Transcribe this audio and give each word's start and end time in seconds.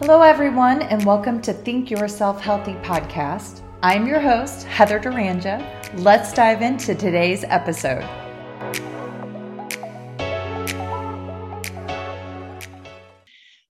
Hello, 0.00 0.20
everyone, 0.20 0.82
and 0.82 1.02
welcome 1.06 1.40
to 1.40 1.54
Think 1.54 1.90
Yourself 1.90 2.38
Healthy 2.38 2.74
podcast. 2.74 3.62
I'm 3.82 4.06
your 4.06 4.20
host, 4.20 4.66
Heather 4.66 5.00
Duranja. 5.00 5.64
Let's 6.02 6.34
dive 6.34 6.60
into 6.60 6.94
today's 6.94 7.44
episode. 7.44 8.02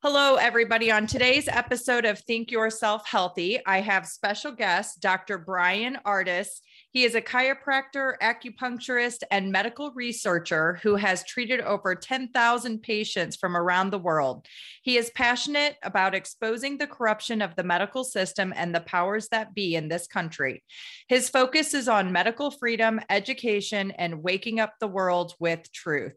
Hello, 0.02 0.34
everybody. 0.34 0.90
On 0.90 1.06
today's 1.06 1.46
episode 1.46 2.04
of 2.04 2.18
Think 2.18 2.50
Yourself 2.50 3.06
Healthy, 3.06 3.64
I 3.64 3.80
have 3.80 4.04
special 4.04 4.50
guest, 4.50 5.00
Dr. 5.00 5.38
Bryan 5.38 5.98
Ardis. 6.04 6.48
He 6.96 7.04
is 7.04 7.14
a 7.14 7.20
chiropractor, 7.20 8.14
acupuncturist, 8.22 9.22
and 9.30 9.52
medical 9.52 9.92
researcher 9.92 10.80
who 10.82 10.96
has 10.96 11.26
treated 11.26 11.60
over 11.60 11.94
10,000 11.94 12.82
patients 12.82 13.36
from 13.36 13.54
around 13.54 13.90
the 13.90 13.98
world. 13.98 14.46
He 14.80 14.96
is 14.96 15.10
passionate 15.10 15.76
about 15.82 16.14
exposing 16.14 16.78
the 16.78 16.86
corruption 16.86 17.42
of 17.42 17.54
the 17.54 17.64
medical 17.64 18.02
system 18.02 18.50
and 18.56 18.74
the 18.74 18.80
powers 18.80 19.28
that 19.28 19.54
be 19.54 19.74
in 19.74 19.88
this 19.88 20.06
country. 20.06 20.64
His 21.06 21.28
focus 21.28 21.74
is 21.74 21.86
on 21.86 22.12
medical 22.12 22.50
freedom, 22.50 22.98
education, 23.10 23.90
and 23.90 24.22
waking 24.22 24.58
up 24.58 24.72
the 24.80 24.88
world 24.88 25.34
with 25.38 25.70
truth. 25.72 26.16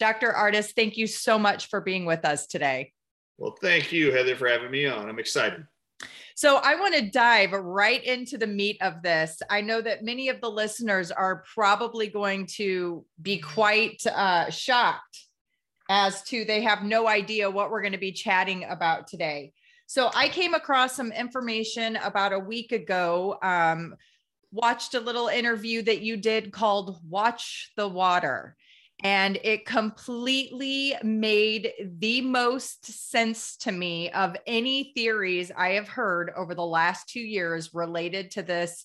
Dr. 0.00 0.32
Ardis, 0.32 0.72
thank 0.74 0.96
you 0.96 1.06
so 1.06 1.38
much 1.38 1.68
for 1.68 1.82
being 1.82 2.06
with 2.06 2.24
us 2.24 2.46
today. 2.46 2.94
Well, 3.36 3.54
thank 3.60 3.92
you, 3.92 4.12
Heather, 4.12 4.34
for 4.34 4.48
having 4.48 4.70
me 4.70 4.86
on. 4.86 5.10
I'm 5.10 5.18
excited. 5.18 5.66
So 6.34 6.56
I 6.56 6.74
want 6.74 6.94
to 6.94 7.10
dive 7.10 7.52
right 7.52 8.04
into 8.04 8.36
the 8.36 8.46
meat 8.46 8.76
of 8.82 9.02
this. 9.02 9.40
I 9.48 9.62
know 9.62 9.80
that 9.80 10.04
many 10.04 10.28
of 10.28 10.40
the 10.40 10.50
listeners 10.50 11.10
are 11.10 11.42
probably 11.54 12.08
going 12.08 12.46
to 12.56 13.04
be 13.20 13.38
quite 13.38 14.06
uh, 14.06 14.50
shocked 14.50 15.26
as 15.88 16.22
to 16.24 16.44
they 16.44 16.62
have 16.62 16.82
no 16.82 17.08
idea 17.08 17.50
what 17.50 17.70
we're 17.70 17.80
going 17.80 17.92
to 17.92 17.98
be 17.98 18.12
chatting 18.12 18.64
about 18.64 19.06
today. 19.06 19.52
So 19.86 20.10
I 20.14 20.28
came 20.28 20.52
across 20.52 20.96
some 20.96 21.12
information 21.12 21.96
about 21.96 22.32
a 22.32 22.38
week 22.38 22.72
ago. 22.72 23.38
Um, 23.42 23.94
watched 24.52 24.94
a 24.94 25.00
little 25.00 25.28
interview 25.28 25.82
that 25.82 26.00
you 26.00 26.16
did 26.16 26.52
called 26.52 26.98
Watch 27.08 27.72
the 27.76 27.88
Water 27.88 28.56
and 29.02 29.38
it 29.44 29.66
completely 29.66 30.94
made 31.02 31.70
the 31.98 32.22
most 32.22 33.10
sense 33.10 33.58
to 33.58 33.70
me 33.72 34.10
of 34.10 34.34
any 34.46 34.92
theories 34.94 35.52
I 35.56 35.70
have 35.70 35.88
heard 35.88 36.30
over 36.36 36.54
the 36.54 36.64
last 36.64 37.08
two 37.08 37.20
years 37.20 37.74
related 37.74 38.30
to 38.32 38.42
this 38.42 38.84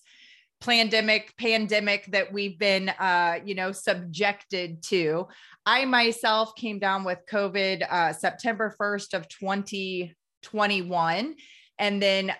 pandemic 0.60 1.34
pandemic 1.38 2.06
that 2.12 2.32
we've 2.32 2.58
been 2.58 2.88
uh, 2.90 3.38
you 3.44 3.54
know 3.54 3.72
subjected 3.72 4.82
to. 4.84 5.28
I 5.64 5.84
myself 5.86 6.54
came 6.56 6.78
down 6.78 7.04
with 7.04 7.20
covid 7.30 7.90
uh, 7.90 8.12
september 8.12 8.74
1st 8.80 9.14
of 9.14 9.28
2021 9.28 11.34
and 11.78 12.02
then 12.02 12.32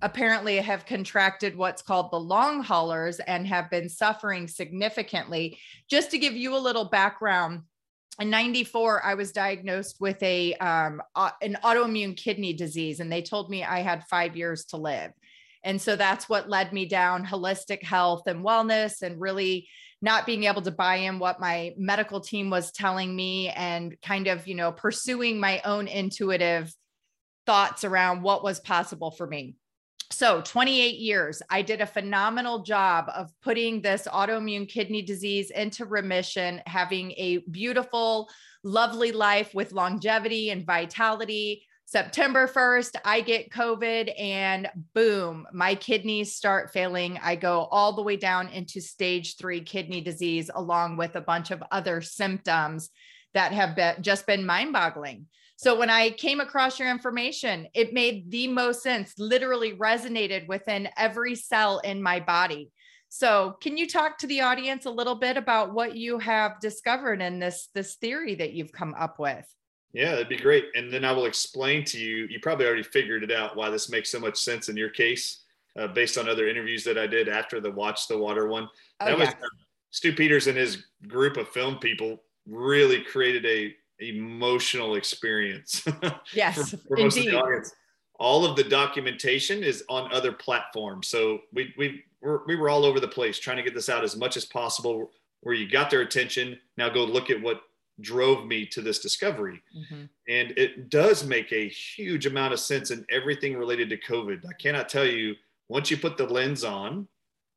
apparently 0.00 0.56
have 0.56 0.86
contracted 0.86 1.56
what's 1.56 1.82
called 1.82 2.10
the 2.10 2.20
long 2.20 2.62
haulers 2.62 3.18
and 3.20 3.46
have 3.46 3.70
been 3.70 3.88
suffering 3.88 4.46
significantly. 4.46 5.58
Just 5.90 6.10
to 6.12 6.18
give 6.18 6.34
you 6.34 6.56
a 6.56 6.58
little 6.58 6.84
background, 6.84 7.62
in 8.20 8.30
94 8.30 9.04
i 9.04 9.14
was 9.14 9.32
diagnosed 9.32 10.00
with 10.00 10.20
a 10.22 10.54
um, 10.54 11.00
uh, 11.14 11.30
an 11.42 11.56
autoimmune 11.64 12.16
kidney 12.16 12.52
disease 12.52 13.00
and 13.00 13.10
they 13.10 13.22
told 13.22 13.50
me 13.50 13.64
i 13.64 13.80
had 13.80 14.04
five 14.04 14.36
years 14.36 14.64
to 14.64 14.76
live 14.76 15.12
and 15.64 15.80
so 15.80 15.96
that's 15.96 16.28
what 16.28 16.48
led 16.48 16.72
me 16.72 16.86
down 16.86 17.24
holistic 17.24 17.82
health 17.82 18.26
and 18.26 18.44
wellness 18.44 19.02
and 19.02 19.20
really 19.20 19.68
not 20.00 20.26
being 20.26 20.44
able 20.44 20.62
to 20.62 20.70
buy 20.70 20.96
in 20.96 21.18
what 21.18 21.40
my 21.40 21.74
medical 21.76 22.20
team 22.20 22.50
was 22.50 22.70
telling 22.70 23.14
me 23.14 23.48
and 23.50 23.96
kind 24.02 24.26
of 24.26 24.46
you 24.46 24.54
know 24.54 24.72
pursuing 24.72 25.38
my 25.38 25.60
own 25.64 25.86
intuitive 25.86 26.72
thoughts 27.46 27.84
around 27.84 28.22
what 28.22 28.42
was 28.42 28.60
possible 28.60 29.10
for 29.10 29.26
me 29.26 29.54
so 30.18 30.40
28 30.40 30.96
years 30.96 31.40
i 31.48 31.62
did 31.62 31.80
a 31.80 31.86
phenomenal 31.86 32.64
job 32.64 33.08
of 33.14 33.30
putting 33.40 33.80
this 33.80 34.08
autoimmune 34.08 34.68
kidney 34.68 35.00
disease 35.00 35.52
into 35.52 35.84
remission 35.84 36.60
having 36.66 37.12
a 37.12 37.38
beautiful 37.52 38.28
lovely 38.64 39.12
life 39.12 39.54
with 39.54 39.70
longevity 39.70 40.50
and 40.50 40.66
vitality. 40.66 41.62
September 41.84 42.48
1st 42.48 42.96
i 43.04 43.20
get 43.20 43.50
covid 43.50 44.12
and 44.20 44.68
boom 44.92 45.46
my 45.52 45.76
kidneys 45.76 46.34
start 46.34 46.72
failing. 46.72 47.16
I 47.22 47.36
go 47.36 47.68
all 47.70 47.92
the 47.92 48.02
way 48.02 48.16
down 48.16 48.48
into 48.48 48.80
stage 48.80 49.36
3 49.36 49.60
kidney 49.60 50.00
disease 50.00 50.50
along 50.52 50.96
with 50.96 51.14
a 51.14 51.20
bunch 51.20 51.52
of 51.52 51.62
other 51.70 52.00
symptoms 52.00 52.90
that 53.34 53.52
have 53.52 53.76
been, 53.76 54.02
just 54.02 54.26
been 54.26 54.44
mind 54.44 54.72
boggling 54.72 55.26
so 55.58 55.76
when 55.76 55.90
I 55.90 56.10
came 56.10 56.38
across 56.38 56.78
your 56.78 56.88
information, 56.88 57.66
it 57.74 57.92
made 57.92 58.30
the 58.30 58.46
most 58.46 58.80
sense, 58.80 59.14
literally 59.18 59.72
resonated 59.72 60.46
within 60.46 60.88
every 60.96 61.34
cell 61.34 61.80
in 61.80 62.00
my 62.00 62.20
body. 62.20 62.70
So 63.08 63.56
can 63.60 63.76
you 63.76 63.88
talk 63.88 64.18
to 64.18 64.28
the 64.28 64.42
audience 64.42 64.86
a 64.86 64.90
little 64.90 65.16
bit 65.16 65.36
about 65.36 65.74
what 65.74 65.96
you 65.96 66.20
have 66.20 66.60
discovered 66.60 67.20
in 67.20 67.40
this 67.40 67.70
this 67.74 67.96
theory 67.96 68.36
that 68.36 68.52
you've 68.52 68.70
come 68.70 68.94
up 68.96 69.18
with? 69.18 69.44
Yeah, 69.92 70.12
that'd 70.12 70.28
be 70.28 70.36
great. 70.36 70.66
And 70.76 70.92
then 70.92 71.04
I 71.04 71.10
will 71.10 71.26
explain 71.26 71.84
to 71.86 71.98
you, 71.98 72.28
you 72.30 72.38
probably 72.38 72.66
already 72.66 72.84
figured 72.84 73.24
it 73.24 73.32
out 73.32 73.56
why 73.56 73.68
this 73.68 73.90
makes 73.90 74.10
so 74.10 74.20
much 74.20 74.36
sense 74.36 74.68
in 74.68 74.76
your 74.76 74.90
case, 74.90 75.42
uh, 75.76 75.88
based 75.88 76.18
on 76.18 76.28
other 76.28 76.46
interviews 76.46 76.84
that 76.84 76.96
I 76.98 77.08
did 77.08 77.28
after 77.28 77.60
the 77.60 77.72
Watch 77.72 78.06
the 78.06 78.16
Water 78.16 78.46
one. 78.46 78.68
Oh, 79.00 79.06
that 79.06 79.18
yeah. 79.18 79.24
was 79.24 79.28
uh, 79.30 79.48
Stew 79.90 80.12
Peters 80.12 80.46
and 80.46 80.56
his 80.56 80.84
group 81.08 81.36
of 81.36 81.48
film 81.48 81.78
people 81.78 82.22
really 82.46 83.00
created 83.02 83.44
a 83.44 83.74
emotional 84.00 84.94
experience. 84.94 85.84
Yes, 86.32 86.70
for, 86.70 86.76
for 86.76 86.96
most 86.96 87.16
indeed. 87.16 87.34
of 87.34 87.40
the 87.40 87.40
audience. 87.40 87.74
All 88.20 88.44
of 88.44 88.56
the 88.56 88.64
documentation 88.64 89.62
is 89.62 89.84
on 89.88 90.12
other 90.12 90.32
platforms. 90.32 91.08
So 91.08 91.40
we 91.52 91.72
we 91.78 92.02
were, 92.20 92.42
we 92.46 92.56
were 92.56 92.68
all 92.68 92.84
over 92.84 93.00
the 93.00 93.08
place 93.08 93.38
trying 93.38 93.56
to 93.58 93.62
get 93.62 93.74
this 93.74 93.88
out 93.88 94.04
as 94.04 94.16
much 94.16 94.36
as 94.36 94.44
possible. 94.44 95.10
Where 95.40 95.54
you 95.54 95.70
got 95.70 95.88
their 95.90 96.00
attention. 96.00 96.58
Now 96.76 96.88
go 96.88 97.04
look 97.04 97.30
at 97.30 97.40
what 97.40 97.62
drove 98.00 98.46
me 98.46 98.66
to 98.66 98.80
this 98.80 98.98
discovery. 98.98 99.62
Mm-hmm. 99.76 100.04
And 100.28 100.52
it 100.56 100.90
does 100.90 101.24
make 101.24 101.52
a 101.52 101.68
huge 101.68 102.26
amount 102.26 102.52
of 102.52 102.60
sense 102.60 102.90
in 102.90 103.04
everything 103.10 103.56
related 103.56 103.88
to 103.90 103.96
COVID. 103.96 104.44
I 104.48 104.52
cannot 104.54 104.88
tell 104.88 105.06
you, 105.06 105.34
once 105.68 105.90
you 105.90 105.96
put 105.96 106.16
the 106.16 106.26
lens 106.26 106.64
on 106.64 107.06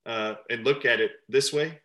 uh, 0.06 0.35
and 0.50 0.63
look 0.66 0.85
at 0.85 1.00
it 1.00 1.12
this 1.30 1.53
way, 1.53 1.80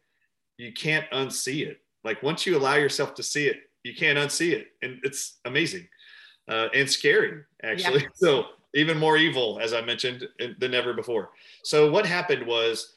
you 0.59 0.72
can't 0.72 1.09
unsee 1.11 1.66
it. 1.66 1.81
Like 2.03 2.22
once 2.22 2.47
you 2.47 2.56
allow 2.56 2.77
yourself 2.77 3.15
to 3.15 3.22
see 3.22 3.47
it, 3.47 3.62
you 3.87 3.95
can't 3.95 4.19
unsee 4.19 4.53
it, 4.53 4.69
and 4.83 4.99
it's 5.03 5.39
amazing 5.45 5.87
uh, 6.49 6.69
and 6.75 6.91
scary 6.91 7.43
actually. 7.63 8.03
Yeah. 8.03 8.09
So 8.15 8.45
even 8.75 8.99
more 8.99 9.17
evil, 9.17 9.59
as 9.61 9.73
I 9.73 9.81
mentioned, 9.81 10.29
than 10.59 10.75
ever 10.75 10.93
before. 10.93 11.31
So 11.63 11.91
what 11.91 12.07
happened 12.07 12.47
was. 12.47 12.93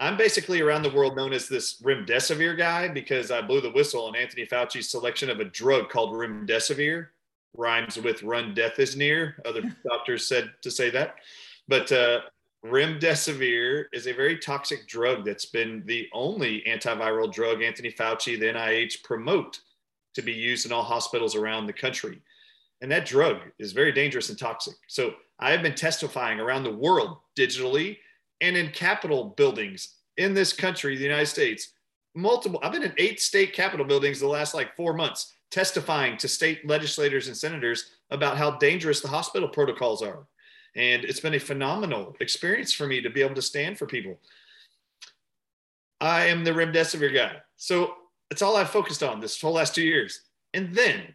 I'm 0.00 0.16
basically 0.16 0.60
around 0.60 0.82
the 0.82 0.90
world 0.90 1.14
known 1.14 1.32
as 1.32 1.46
this 1.46 1.80
remdesivir 1.80 2.58
guy 2.58 2.88
because 2.88 3.30
I 3.30 3.40
blew 3.40 3.60
the 3.60 3.70
whistle 3.70 4.06
on 4.06 4.16
Anthony 4.16 4.44
Fauci's 4.44 4.90
selection 4.90 5.30
of 5.30 5.38
a 5.38 5.44
drug 5.44 5.88
called 5.88 6.14
remdesivir. 6.14 7.10
Rhymes 7.56 7.96
with 7.98 8.24
run 8.24 8.54
death 8.54 8.80
is 8.80 8.96
near. 8.96 9.40
Other 9.44 9.62
doctors 9.88 10.26
said 10.26 10.50
to 10.62 10.70
say 10.72 10.90
that. 10.90 11.14
But 11.68 11.92
uh, 11.92 12.22
remdesivir 12.64 13.84
is 13.92 14.08
a 14.08 14.12
very 14.12 14.38
toxic 14.38 14.88
drug 14.88 15.24
that's 15.24 15.46
been 15.46 15.84
the 15.86 16.08
only 16.12 16.64
antiviral 16.66 17.32
drug 17.32 17.62
Anthony 17.62 17.92
Fauci, 17.92 18.38
the 18.38 18.46
NIH, 18.46 19.04
promote 19.04 19.60
to 20.14 20.22
be 20.22 20.32
used 20.32 20.66
in 20.66 20.72
all 20.72 20.82
hospitals 20.82 21.34
around 21.34 21.66
the 21.66 21.72
country. 21.72 22.20
And 22.80 22.90
that 22.90 23.06
drug 23.06 23.38
is 23.58 23.72
very 23.72 23.92
dangerous 23.92 24.28
and 24.28 24.38
toxic. 24.38 24.74
So 24.88 25.14
I 25.38 25.50
have 25.50 25.62
been 25.62 25.74
testifying 25.74 26.40
around 26.40 26.64
the 26.64 26.74
world 26.74 27.18
digitally 27.36 27.98
and 28.40 28.56
in 28.56 28.70
Capitol 28.70 29.34
buildings 29.36 29.94
in 30.16 30.34
this 30.34 30.52
country, 30.52 30.96
the 30.96 31.02
United 31.02 31.26
States. 31.26 31.72
Multiple, 32.14 32.60
I've 32.62 32.72
been 32.72 32.82
in 32.82 32.94
eight 32.98 33.20
state 33.20 33.52
Capitol 33.52 33.86
buildings 33.86 34.20
the 34.20 34.28
last 34.28 34.54
like 34.54 34.76
four 34.76 34.92
months, 34.92 35.32
testifying 35.50 36.16
to 36.18 36.28
state 36.28 36.66
legislators 36.66 37.26
and 37.26 37.36
senators 37.36 37.90
about 38.10 38.36
how 38.36 38.52
dangerous 38.52 39.00
the 39.00 39.08
hospital 39.08 39.48
protocols 39.48 40.02
are. 40.02 40.26
And 40.76 41.04
it's 41.04 41.20
been 41.20 41.34
a 41.34 41.40
phenomenal 41.40 42.16
experience 42.20 42.72
for 42.72 42.86
me 42.86 43.00
to 43.00 43.10
be 43.10 43.22
able 43.22 43.34
to 43.36 43.42
stand 43.42 43.78
for 43.78 43.86
people. 43.86 44.18
I 46.00 46.26
am 46.26 46.44
the 46.44 46.50
remdesivir 46.50 47.14
guy. 47.14 47.36
So 47.56 47.94
that's 48.30 48.42
all 48.42 48.56
I've 48.56 48.70
focused 48.70 49.02
on 49.02 49.20
this 49.20 49.40
whole 49.40 49.52
last 49.52 49.74
two 49.74 49.82
years. 49.82 50.22
And 50.54 50.74
then 50.74 51.14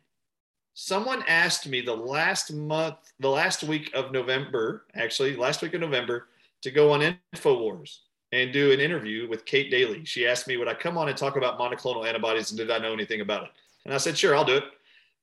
someone 0.73 1.23
asked 1.27 1.67
me 1.67 1.81
the 1.81 1.95
last 1.95 2.53
month, 2.53 2.97
the 3.19 3.29
last 3.29 3.63
week 3.63 3.91
of 3.93 4.11
November, 4.11 4.85
actually, 4.95 5.35
last 5.35 5.61
week 5.61 5.73
of 5.73 5.81
November, 5.81 6.27
to 6.61 6.71
go 6.71 6.91
on 6.91 7.15
InfoWars 7.35 7.97
and 8.31 8.53
do 8.53 8.71
an 8.71 8.79
interview 8.79 9.27
with 9.27 9.45
Kate 9.45 9.71
Dalley. 9.71 10.05
She 10.05 10.27
asked 10.27 10.47
me, 10.47 10.57
would 10.57 10.67
I 10.67 10.73
come 10.73 10.97
on 10.97 11.09
and 11.09 11.17
talk 11.17 11.35
about 11.35 11.59
monoclonal 11.59 12.07
antibodies 12.07 12.51
and 12.51 12.57
did 12.57 12.71
I 12.71 12.77
know 12.77 12.93
anything 12.93 13.21
about 13.21 13.43
it? 13.43 13.49
And 13.85 13.93
I 13.93 13.97
said, 13.97 14.17
sure, 14.17 14.35
I'll 14.35 14.45
do 14.45 14.57
it. 14.57 14.65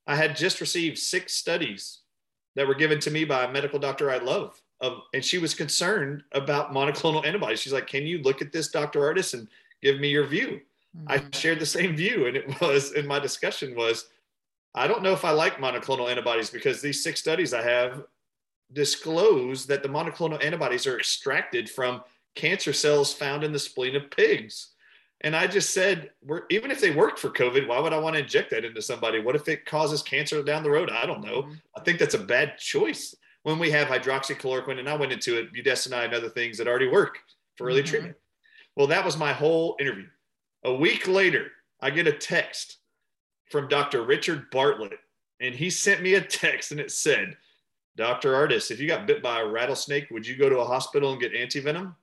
I 0.07 0.15
had 0.15 0.35
just 0.35 0.61
received 0.61 0.97
six 0.97 1.33
studies 1.33 1.99
that 2.55 2.67
were 2.67 2.75
given 2.75 2.99
to 3.01 3.11
me 3.11 3.23
by 3.23 3.43
a 3.43 3.51
medical 3.51 3.79
doctor 3.79 4.09
I 4.09 4.17
love. 4.17 4.61
Of, 4.79 4.99
and 5.13 5.25
she 5.25 5.37
was 5.39 5.55
concerned 5.55 6.23
about 6.33 6.71
monoclonal 6.71 7.25
antibodies. 7.25 7.59
She's 7.59 7.73
like, 7.73 7.87
can 7.87 8.05
you 8.05 8.19
look 8.19 8.41
at 8.41 8.51
this, 8.51 8.67
Dr. 8.67 8.99
Ardis, 8.99 9.33
and 9.33 9.47
give 9.81 9.99
me 9.99 10.09
your 10.09 10.27
view? 10.27 10.61
Mm-hmm. 10.97 11.11
I 11.11 11.37
shared 11.37 11.59
the 11.59 11.65
same 11.65 11.95
view, 11.95 12.27
and 12.27 12.37
it 12.37 12.61
was 12.61 12.93
in 12.93 13.07
my 13.07 13.19
discussion 13.19 13.75
was, 13.75 14.09
I 14.75 14.87
don't 14.87 15.03
know 15.03 15.13
if 15.13 15.25
I 15.25 15.31
like 15.31 15.57
monoclonal 15.57 16.09
antibodies 16.09 16.49
because 16.49 16.81
these 16.81 17.03
six 17.03 17.19
studies 17.19 17.53
I 17.53 17.61
have 17.61 18.03
disclose 18.73 19.65
that 19.65 19.81
the 19.81 19.89
monoclonal 19.89 20.43
antibodies 20.43 20.85
are 20.85 20.97
extracted 20.97 21.69
from 21.69 22.01
cancer 22.35 22.73
cells 22.73 23.13
found 23.13 23.43
in 23.43 23.51
the 23.51 23.59
spleen 23.59 23.95
of 23.95 24.11
pigs. 24.11 24.69
And 25.21 25.35
I 25.35 25.47
just 25.47 25.73
said, 25.73 26.11
we're, 26.23 26.43
even 26.51 26.69
if 26.69 26.79
they 26.79 26.91
worked 26.91 27.17
for 27.17 27.29
COVID, 27.29 27.67
why 27.67 27.79
would 27.79 27.93
I 27.93 27.97
want 27.97 28.15
to 28.15 28.21
inject 28.21 28.51
that 28.51 28.65
into 28.65 28.81
somebody? 28.81 29.19
What 29.19 29.35
if 29.35 29.47
it 29.47 29.65
causes 29.65 30.03
cancer 30.03 30.43
down 30.43 30.61
the 30.61 30.69
road? 30.69 30.91
I 30.91 31.07
don't 31.07 31.25
know. 31.25 31.43
Mm-hmm. 31.43 31.53
I 31.75 31.79
think 31.81 31.97
that's 31.97 32.13
a 32.13 32.19
bad 32.19 32.57
choice 32.59 33.15
when 33.41 33.57
we 33.57 33.71
have 33.71 33.87
hydroxychloroquine, 33.87 34.77
and 34.77 34.89
I 34.89 34.95
went 34.95 35.13
into 35.13 35.39
it, 35.39 35.53
budesonide 35.53 36.05
and 36.05 36.13
other 36.13 36.29
things 36.29 36.57
that 36.57 36.67
already 36.67 36.87
work 36.87 37.19
for 37.55 37.67
early 37.67 37.81
mm-hmm. 37.81 37.89
treatment. 37.89 38.15
Well, 38.75 38.87
that 38.87 39.03
was 39.03 39.17
my 39.17 39.33
whole 39.33 39.75
interview. 39.79 40.05
A 40.67 40.73
week 40.73 41.07
later, 41.07 41.51
I 41.79 41.89
get 41.91 42.07
a 42.07 42.11
text 42.11 42.79
from 43.49 43.69
Dr. 43.69 44.03
Richard 44.03 44.51
Bartlett, 44.51 44.99
and 45.39 45.55
he 45.55 45.69
sent 45.69 46.03
me 46.03 46.15
a 46.15 46.21
text 46.21 46.73
and 46.73 46.81
it 46.81 46.91
said, 46.91 47.37
Dr. 47.95 48.33
Ardis, 48.33 48.69
if 48.69 48.77
you 48.77 48.85
got 48.85 49.07
bit 49.07 49.23
by 49.23 49.39
a 49.39 49.47
rattlesnake, 49.47 50.11
would 50.11 50.27
you 50.27 50.35
go 50.35 50.49
to 50.49 50.59
a 50.59 50.65
hospital 50.65 51.13
and 51.13 51.21
get 51.21 51.31
antivenom? 51.31 51.95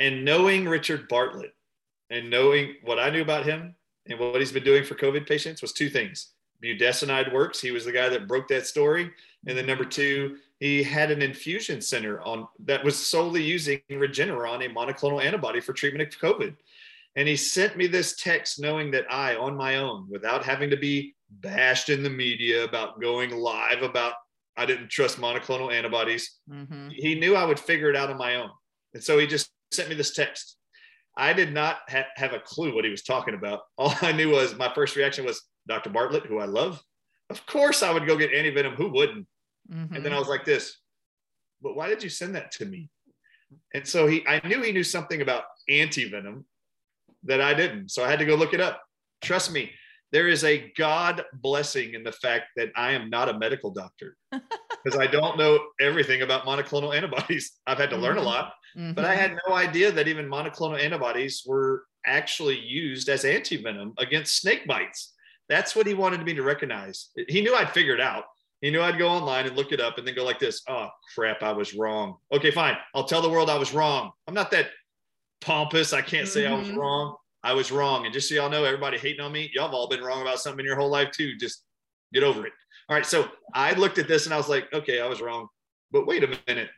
And 0.00 0.24
knowing 0.24 0.66
Richard 0.66 1.08
Bartlett 1.08 1.54
and 2.08 2.30
knowing 2.30 2.76
what 2.84 2.98
I 2.98 3.10
knew 3.10 3.20
about 3.20 3.44
him 3.44 3.74
and 4.06 4.18
what 4.18 4.40
he's 4.40 4.50
been 4.50 4.64
doing 4.64 4.82
for 4.82 4.94
COVID 4.94 5.28
patients 5.28 5.60
was 5.60 5.74
two 5.74 5.90
things. 5.90 6.28
Budesonide 6.64 7.34
works. 7.34 7.60
He 7.60 7.70
was 7.70 7.84
the 7.84 7.92
guy 7.92 8.08
that 8.08 8.28
broke 8.28 8.48
that 8.48 8.66
story. 8.66 9.10
And 9.46 9.58
then 9.58 9.66
number 9.66 9.84
two, 9.84 10.38
he 10.58 10.82
had 10.82 11.10
an 11.10 11.20
infusion 11.20 11.82
center 11.82 12.22
on 12.22 12.48
that 12.60 12.82
was 12.82 12.96
solely 12.96 13.42
using 13.42 13.82
Regeneron, 13.90 14.64
a 14.64 14.70
monoclonal 14.70 15.22
antibody 15.22 15.60
for 15.60 15.74
treatment 15.74 16.14
of 16.14 16.18
COVID. 16.18 16.54
And 17.16 17.26
he 17.26 17.36
sent 17.36 17.76
me 17.76 17.86
this 17.86 18.16
text 18.16 18.60
knowing 18.60 18.90
that 18.92 19.04
I, 19.10 19.36
on 19.36 19.56
my 19.56 19.76
own, 19.76 20.06
without 20.08 20.44
having 20.44 20.70
to 20.70 20.76
be 20.76 21.14
bashed 21.30 21.88
in 21.88 22.02
the 22.02 22.10
media 22.10 22.64
about 22.64 23.00
going 23.00 23.30
live 23.30 23.82
about 23.82 24.14
I 24.56 24.66
didn't 24.66 24.90
trust 24.90 25.20
monoclonal 25.20 25.72
antibodies, 25.72 26.38
mm-hmm. 26.48 26.88
he 26.90 27.14
knew 27.14 27.34
I 27.34 27.44
would 27.44 27.58
figure 27.58 27.88
it 27.88 27.96
out 27.96 28.10
on 28.10 28.18
my 28.18 28.36
own. 28.36 28.50
And 28.94 29.02
so 29.02 29.18
he 29.18 29.26
just 29.26 29.50
sent 29.72 29.88
me 29.88 29.94
this 29.94 30.12
text. 30.12 30.56
I 31.16 31.32
did 31.32 31.52
not 31.52 31.78
ha- 31.88 32.08
have 32.16 32.32
a 32.32 32.40
clue 32.40 32.74
what 32.74 32.84
he 32.84 32.90
was 32.90 33.02
talking 33.02 33.34
about. 33.34 33.60
All 33.78 33.94
I 34.02 34.12
knew 34.12 34.30
was 34.30 34.56
my 34.56 34.72
first 34.74 34.96
reaction 34.96 35.24
was 35.24 35.42
Dr. 35.66 35.90
Bartlett, 35.90 36.26
who 36.26 36.38
I 36.38 36.46
love. 36.46 36.82
Of 37.30 37.44
course, 37.46 37.82
I 37.82 37.92
would 37.92 38.06
go 38.06 38.16
get 38.16 38.32
antivenom. 38.32 38.74
Who 38.74 38.88
wouldn't? 38.90 39.26
Mm-hmm. 39.72 39.94
And 39.94 40.04
then 40.04 40.12
I 40.12 40.18
was 40.18 40.28
like, 40.28 40.44
this, 40.44 40.76
but 41.62 41.76
why 41.76 41.88
did 41.88 42.02
you 42.02 42.08
send 42.08 42.34
that 42.34 42.50
to 42.52 42.64
me? 42.64 42.88
And 43.74 43.86
so 43.86 44.06
he, 44.06 44.26
I 44.26 44.46
knew 44.46 44.62
he 44.62 44.72
knew 44.72 44.84
something 44.84 45.22
about 45.22 45.44
antivenom 45.70 46.44
that 47.24 47.40
I 47.40 47.54
didn't. 47.54 47.90
So 47.90 48.04
I 48.04 48.10
had 48.10 48.18
to 48.18 48.24
go 48.24 48.34
look 48.34 48.54
it 48.54 48.60
up. 48.60 48.82
Trust 49.20 49.52
me, 49.52 49.70
there 50.12 50.28
is 50.28 50.44
a 50.44 50.72
God 50.76 51.22
blessing 51.32 51.94
in 51.94 52.02
the 52.02 52.12
fact 52.12 52.46
that 52.56 52.70
I 52.74 52.92
am 52.92 53.10
not 53.10 53.28
a 53.28 53.38
medical 53.38 53.70
doctor 53.70 54.16
because 54.32 54.98
I 54.98 55.06
don't 55.06 55.38
know 55.38 55.58
everything 55.80 56.22
about 56.22 56.44
monoclonal 56.44 56.96
antibodies. 56.96 57.52
I've 57.66 57.78
had 57.78 57.90
to 57.90 57.96
learn 57.96 58.16
a 58.16 58.20
mm-hmm. 58.20 58.26
lot, 58.26 58.52
mm-hmm. 58.76 58.92
but 58.92 59.04
I 59.04 59.14
had 59.14 59.36
no 59.46 59.54
idea 59.54 59.92
that 59.92 60.08
even 60.08 60.26
monoclonal 60.26 60.82
antibodies 60.82 61.44
were 61.46 61.84
actually 62.06 62.58
used 62.58 63.08
as 63.08 63.24
antivenom 63.24 63.92
against 63.98 64.40
snake 64.40 64.66
bites. 64.66 65.12
That's 65.48 65.76
what 65.76 65.86
he 65.86 65.94
wanted 65.94 66.24
me 66.24 66.34
to 66.34 66.42
recognize. 66.42 67.08
He 67.28 67.42
knew 67.42 67.54
I'd 67.54 67.70
figure 67.70 67.94
it 67.94 68.00
out. 68.00 68.24
He 68.60 68.70
knew 68.70 68.82
I'd 68.82 68.98
go 68.98 69.08
online 69.08 69.46
and 69.46 69.56
look 69.56 69.72
it 69.72 69.80
up 69.80 69.96
and 69.96 70.06
then 70.06 70.14
go 70.14 70.24
like 70.24 70.38
this. 70.38 70.62
Oh 70.68 70.88
crap, 71.14 71.42
I 71.42 71.52
was 71.52 71.74
wrong. 71.74 72.16
Okay, 72.32 72.50
fine. 72.50 72.76
I'll 72.94 73.04
tell 73.04 73.22
the 73.22 73.30
world 73.30 73.48
I 73.48 73.58
was 73.58 73.72
wrong. 73.72 74.10
I'm 74.28 74.34
not 74.34 74.50
that 74.50 74.68
pompous. 75.40 75.92
I 75.92 76.02
can't 76.02 76.28
say 76.28 76.44
mm-hmm. 76.44 76.54
I 76.54 76.58
was 76.58 76.68
mm-hmm. 76.68 76.78
wrong. 76.78 77.16
I 77.42 77.52
was 77.54 77.72
wrong. 77.72 78.04
And 78.04 78.12
just 78.12 78.28
so 78.28 78.34
y'all 78.34 78.50
know, 78.50 78.64
everybody 78.64 78.98
hating 78.98 79.20
on 79.20 79.32
me, 79.32 79.50
y'all 79.54 79.66
have 79.66 79.74
all 79.74 79.88
been 79.88 80.02
wrong 80.02 80.22
about 80.22 80.40
something 80.40 80.60
in 80.60 80.66
your 80.66 80.76
whole 80.76 80.90
life 80.90 81.10
too. 81.10 81.36
Just 81.36 81.64
get 82.12 82.22
over 82.22 82.46
it. 82.46 82.52
All 82.88 82.96
right. 82.96 83.06
So 83.06 83.28
I 83.54 83.72
looked 83.74 83.98
at 83.98 84.08
this 84.08 84.26
and 84.26 84.34
I 84.34 84.36
was 84.36 84.48
like, 84.48 84.72
okay, 84.72 85.00
I 85.00 85.06
was 85.06 85.20
wrong. 85.20 85.48
But 85.90 86.06
wait 86.06 86.24
a 86.24 86.38
minute. 86.46 86.68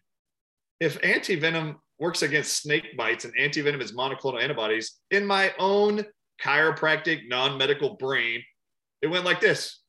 If 0.79 1.01
antivenom 1.01 1.77
works 1.99 2.23
against 2.23 2.63
snake 2.63 2.97
bites 2.97 3.25
and 3.25 3.35
antivenom 3.37 3.81
is 3.81 3.93
monoclonal 3.93 4.43
antibodies, 4.43 4.99
in 5.11 5.27
my 5.27 5.53
own 5.59 6.05
chiropractic, 6.43 7.29
non 7.29 7.59
medical 7.59 7.97
brain, 7.97 8.43
it 9.01 9.09
went 9.09 9.25
like 9.25 9.41
this. 9.41 9.81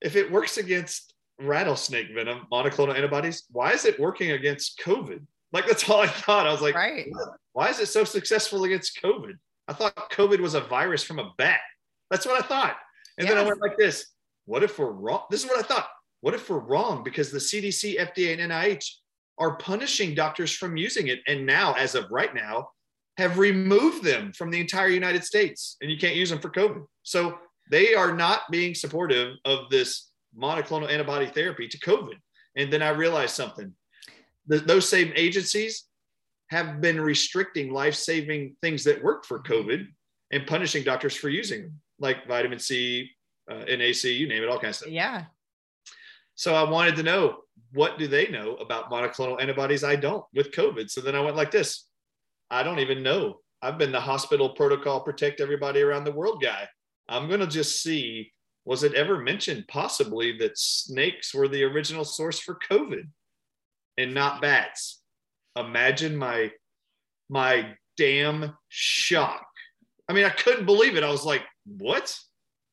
If 0.00 0.16
it 0.16 0.30
works 0.30 0.58
against 0.58 1.14
rattlesnake 1.40 2.14
venom, 2.14 2.46
monoclonal 2.52 2.94
antibodies, 2.94 3.44
why 3.50 3.72
is 3.72 3.84
it 3.84 3.98
working 4.00 4.32
against 4.32 4.80
COVID? 4.84 5.24
Like 5.52 5.66
that's 5.66 5.88
all 5.88 6.00
I 6.00 6.06
thought. 6.06 6.46
I 6.46 6.52
was 6.52 6.62
like, 6.62 6.74
right. 6.74 7.06
why 7.52 7.68
is 7.68 7.78
it 7.80 7.86
so 7.86 8.04
successful 8.04 8.64
against 8.64 9.00
COVID? 9.02 9.34
I 9.68 9.72
thought 9.72 10.10
COVID 10.10 10.40
was 10.40 10.54
a 10.54 10.60
virus 10.60 11.02
from 11.02 11.18
a 11.18 11.32
bat. 11.38 11.60
That's 12.10 12.26
what 12.26 12.42
I 12.42 12.46
thought. 12.46 12.76
And 13.18 13.26
yes. 13.26 13.34
then 13.34 13.44
I 13.44 13.46
went 13.46 13.60
like 13.60 13.76
this. 13.76 14.06
What 14.44 14.62
if 14.62 14.78
we're 14.78 14.92
wrong? 14.92 15.22
This 15.30 15.42
is 15.42 15.50
what 15.50 15.58
I 15.58 15.62
thought. 15.62 15.88
What 16.20 16.34
if 16.34 16.48
we're 16.48 16.58
wrong? 16.58 17.02
Because 17.02 17.30
the 17.30 17.38
CDC, 17.38 17.98
FDA, 17.98 18.38
and 18.38 18.52
NIH 18.52 18.84
are 19.38 19.56
punishing 19.56 20.14
doctors 20.14 20.52
from 20.52 20.76
using 20.76 21.08
it. 21.08 21.20
And 21.26 21.44
now, 21.44 21.74
as 21.74 21.94
of 21.94 22.10
right 22.10 22.34
now, 22.34 22.70
have 23.18 23.38
removed 23.38 24.04
them 24.04 24.32
from 24.32 24.50
the 24.50 24.60
entire 24.60 24.88
United 24.88 25.24
States. 25.24 25.76
And 25.80 25.90
you 25.90 25.98
can't 25.98 26.14
use 26.14 26.30
them 26.30 26.40
for 26.40 26.50
COVID. 26.50 26.84
So 27.02 27.38
they 27.70 27.94
are 27.94 28.14
not 28.14 28.42
being 28.50 28.74
supportive 28.74 29.34
of 29.44 29.70
this 29.70 30.10
monoclonal 30.38 30.90
antibody 30.90 31.26
therapy 31.26 31.68
to 31.68 31.78
COVID. 31.78 32.14
And 32.56 32.72
then 32.72 32.82
I 32.82 32.90
realized 32.90 33.34
something 33.34 33.72
the, 34.46 34.58
those 34.58 34.88
same 34.88 35.12
agencies 35.16 35.84
have 36.48 36.80
been 36.80 37.00
restricting 37.00 37.72
life-saving 37.72 38.56
things 38.62 38.84
that 38.84 39.02
work 39.02 39.24
for 39.24 39.42
COVID 39.42 39.86
and 40.30 40.46
punishing 40.46 40.84
doctors 40.84 41.16
for 41.16 41.28
using 41.28 41.62
them, 41.62 41.80
like 41.98 42.26
vitamin 42.26 42.58
C, 42.58 43.10
uh, 43.50 43.64
NAC, 43.64 44.04
you 44.04 44.28
name 44.28 44.42
it, 44.42 44.48
all 44.48 44.58
kinds 44.58 44.76
of 44.76 44.76
stuff. 44.76 44.92
Yeah. 44.92 45.24
So 46.34 46.54
I 46.54 46.68
wanted 46.68 46.96
to 46.96 47.02
know 47.02 47.38
what 47.72 47.98
do 47.98 48.06
they 48.06 48.28
know 48.28 48.54
about 48.56 48.90
monoclonal 48.90 49.40
antibodies? 49.40 49.84
I 49.84 49.96
don't 49.96 50.24
with 50.34 50.52
COVID. 50.52 50.90
So 50.90 51.00
then 51.00 51.14
I 51.14 51.20
went 51.20 51.36
like 51.36 51.50
this. 51.50 51.88
I 52.50 52.62
don't 52.62 52.78
even 52.78 53.02
know. 53.02 53.40
I've 53.62 53.78
been 53.78 53.92
the 53.92 54.00
hospital 54.00 54.50
protocol 54.50 55.00
protect 55.00 55.40
everybody 55.40 55.80
around 55.80 56.04
the 56.04 56.12
world 56.12 56.42
guy. 56.42 56.68
I'm 57.08 57.28
going 57.28 57.40
to 57.40 57.46
just 57.46 57.82
see 57.82 58.32
was 58.66 58.82
it 58.82 58.94
ever 58.94 59.18
mentioned 59.18 59.64
possibly 59.68 60.36
that 60.38 60.58
snakes 60.58 61.32
were 61.32 61.46
the 61.46 61.62
original 61.62 62.04
source 62.04 62.40
for 62.40 62.58
COVID? 62.68 63.08
And 63.98 64.14
not 64.14 64.42
bats. 64.42 65.02
Imagine 65.56 66.16
my 66.16 66.52
my 67.28 67.74
damn 67.96 68.56
shock. 68.68 69.46
I 70.08 70.12
mean, 70.12 70.24
I 70.24 70.30
couldn't 70.30 70.66
believe 70.66 70.96
it. 70.96 71.02
I 71.02 71.10
was 71.10 71.24
like, 71.24 71.42
what? 71.64 72.16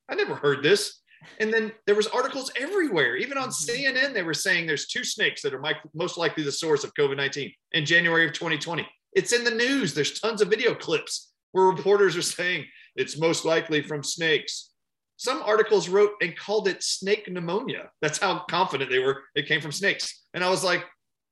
I 0.10 0.16
never 0.16 0.36
heard 0.36 0.62
this. 0.62 1.00
And 1.40 1.52
then 1.54 1.72
there 1.88 1.96
was 1.96 2.08
articles 2.08 2.52
everywhere, 2.60 3.16
even 3.16 3.38
on 3.38 3.50
mm-hmm. 3.50 3.98
CNN. 3.98 4.14
They 4.14 4.24
were 4.24 4.34
saying 4.34 4.68
there's 4.68 4.88
two 4.88 5.04
snakes 5.04 5.42
that 5.42 5.54
are 5.54 5.64
most 5.94 6.18
likely 6.18 6.44
the 6.44 6.52
source 6.52 6.84
of 6.84 6.94
COVID-19 6.94 7.54
in 7.72 7.86
January 7.86 8.26
of 8.26 8.34
2020. 8.34 8.88
It's 9.14 9.34
in 9.34 9.44
the 9.44 9.52
news. 9.52 9.94
There's 9.94 10.20
tons 10.20 10.42
of 10.42 10.50
video 10.50 10.76
clips 10.76 11.32
where 11.52 11.66
reporters 11.66 12.18
are 12.18 12.22
saying 12.22 12.66
it's 12.96 13.18
most 13.18 13.46
likely 13.46 13.82
from 13.82 14.04
snakes. 14.04 14.72
Some 15.18 15.42
articles 15.44 15.88
wrote 15.88 16.12
and 16.22 16.36
called 16.36 16.68
it 16.68 16.84
snake 16.84 17.32
pneumonia. 17.32 17.90
That's 18.02 18.18
how 18.18 18.44
confident 18.50 18.90
they 18.90 19.00
were. 19.00 19.22
It 19.36 19.48
came 19.48 19.62
from 19.62 19.72
snakes. 19.72 20.24
And 20.34 20.44
I 20.44 20.50
was 20.50 20.64
like, 20.64 20.84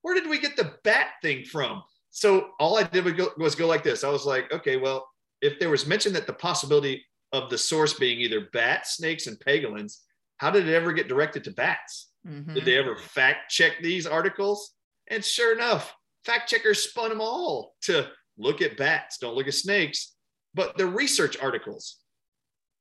where 0.02 0.16
did 0.16 0.30
we 0.30 0.40
get 0.40 0.56
the 0.56 0.74
bat 0.84 1.08
thing 1.22 1.46
from? 1.46 1.84
So 2.10 2.50
all 2.60 2.78
I 2.78 2.84
did 2.84 3.06
was 3.06 3.14
go, 3.14 3.30
was 3.38 3.56
go 3.56 3.68
like 3.68 3.84
this. 3.84 4.04
I 4.04 4.10
was 4.10 4.26
like, 4.26 4.52
okay, 4.52 4.78
well, 4.78 5.08
if 5.42 5.60
there 5.60 5.70
was 5.70 5.88
mention 5.88 6.14
that 6.14 6.28
the 6.28 6.34
possibility 6.34 7.04
of 7.32 7.50
the 7.50 7.58
source 7.58 7.94
being 7.94 8.20
either 8.20 8.50
bats, 8.52 8.98
snakes, 8.98 9.28
and 9.28 9.40
pangolins, 9.40 10.00
how 10.38 10.52
did 10.52 10.68
it 10.68 10.74
ever 10.74 10.92
get 10.92 11.08
directed 11.08 11.44
to 11.46 11.52
bats? 11.52 12.12
Mm-hmm. 12.28 12.54
Did 12.54 12.66
they 12.66 12.78
ever 12.78 12.98
fact 12.98 13.50
check 13.50 13.74
these 13.82 14.06
articles? 14.06 14.74
And 15.08 15.24
sure 15.24 15.54
enough, 15.54 15.94
fact 16.26 16.50
checkers 16.50 16.84
spun 16.84 17.10
them 17.10 17.22
all 17.22 17.76
to 17.84 18.08
look 18.38 18.62
at 18.62 18.78
bats, 18.78 19.18
don't 19.18 19.36
look 19.36 19.48
at 19.48 19.54
snakes. 19.54 20.16
But 20.54 20.78
the 20.78 20.86
research 20.86 21.38
articles 21.42 21.98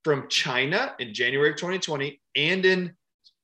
from 0.03 0.29
China 0.29 0.95
in 0.99 1.15
January 1.15 1.51
of 1.51 1.57
2020 1.57 2.21
and 2.35 2.65
in, 2.65 2.93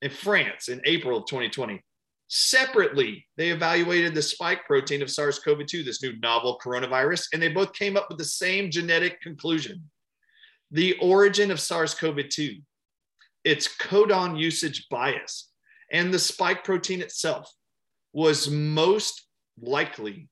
in 0.01 0.11
France 0.11 0.67
in 0.67 0.81
April 0.85 1.19
of 1.19 1.25
2020 1.27 1.81
Separately, 2.29 3.25
they 3.37 3.49
evaluated 3.49 4.13
the 4.13 4.21
spike 4.21 4.65
protein 4.65 5.01
of 5.01 5.09
SARS 5.09 5.39
CoV 5.39 5.65
2, 5.65 5.83
this 5.83 6.03
new 6.03 6.17
novel 6.19 6.59
coronavirus, 6.63 7.27
and 7.33 7.41
they 7.41 7.47
both 7.47 7.71
came 7.73 7.95
up 7.95 8.07
with 8.09 8.17
the 8.17 8.25
same 8.25 8.69
genetic 8.69 9.21
conclusion. 9.21 9.89
The 10.71 10.97
origin 10.99 11.51
of 11.51 11.59
SARS 11.59 11.93
CoV 11.93 12.27
2, 12.29 12.57
its 13.45 13.69
codon 13.77 14.37
usage 14.37 14.87
bias, 14.89 15.51
and 15.93 16.13
the 16.13 16.19
spike 16.19 16.65
protein 16.65 17.01
itself 17.01 17.49
was 18.11 18.49
most 18.49 19.25
likely 19.61 20.27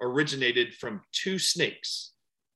originated 0.00 0.74
from 0.74 1.00
two 1.12 1.38
snakes 1.38 2.12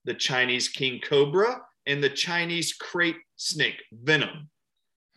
the 0.06 0.14
Chinese 0.14 0.68
king 0.68 0.98
cobra 0.98 1.60
and 1.86 2.02
the 2.02 2.10
Chinese 2.10 2.76
krait 2.76 3.16
snake 3.36 3.82
venom. 3.92 4.48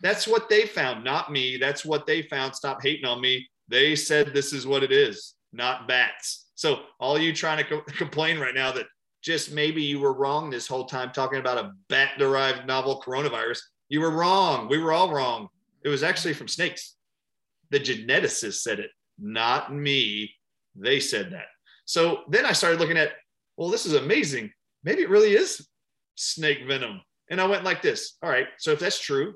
That's 0.00 0.28
what 0.28 0.48
they 0.48 0.66
found, 0.66 1.02
not 1.02 1.32
me. 1.32 1.56
That's 1.56 1.84
what 1.84 2.06
they 2.06 2.22
found. 2.22 2.54
Stop 2.54 2.82
hating 2.82 3.06
on 3.06 3.20
me. 3.20 3.48
They 3.68 3.96
said 3.96 4.32
this 4.32 4.52
is 4.52 4.66
what 4.66 4.82
it 4.82 4.92
is, 4.92 5.34
not 5.52 5.88
bats. 5.88 6.46
So 6.54 6.80
all 7.00 7.18
you 7.18 7.32
trying 7.32 7.58
to 7.58 7.64
co- 7.64 7.80
complain 7.96 8.38
right 8.38 8.54
now 8.54 8.72
that 8.72 8.86
just 9.22 9.52
maybe 9.52 9.82
you 9.82 10.00
were 10.00 10.12
wrong 10.12 10.50
this 10.50 10.66
whole 10.66 10.84
time 10.84 11.10
talking 11.10 11.40
about 11.40 11.58
a 11.58 11.72
bat 11.88 12.10
derived 12.18 12.66
novel 12.66 13.02
coronavirus, 13.04 13.60
you 13.88 14.00
were 14.00 14.10
wrong. 14.10 14.68
We 14.68 14.78
were 14.78 14.92
all 14.92 15.12
wrong. 15.12 15.48
It 15.82 15.88
was 15.88 16.02
actually 16.02 16.34
from 16.34 16.48
snakes. 16.48 16.96
The 17.70 17.80
geneticists 17.80 18.60
said 18.60 18.80
it, 18.80 18.90
not 19.18 19.74
me. 19.74 20.30
They 20.76 21.00
said 21.00 21.32
that. 21.32 21.46
So 21.86 22.20
then 22.28 22.44
I 22.44 22.52
started 22.52 22.80
looking 22.80 22.98
at, 22.98 23.12
well, 23.56 23.70
this 23.70 23.86
is 23.86 23.94
amazing. 23.94 24.50
Maybe 24.82 25.02
it 25.02 25.10
really 25.10 25.32
is 25.32 25.66
snake 26.16 26.66
venom. 26.66 27.00
And 27.30 27.40
I 27.40 27.46
went 27.46 27.64
like 27.64 27.82
this. 27.82 28.16
All 28.22 28.30
right. 28.30 28.46
So 28.58 28.72
if 28.72 28.78
that's 28.78 29.00
true, 29.00 29.34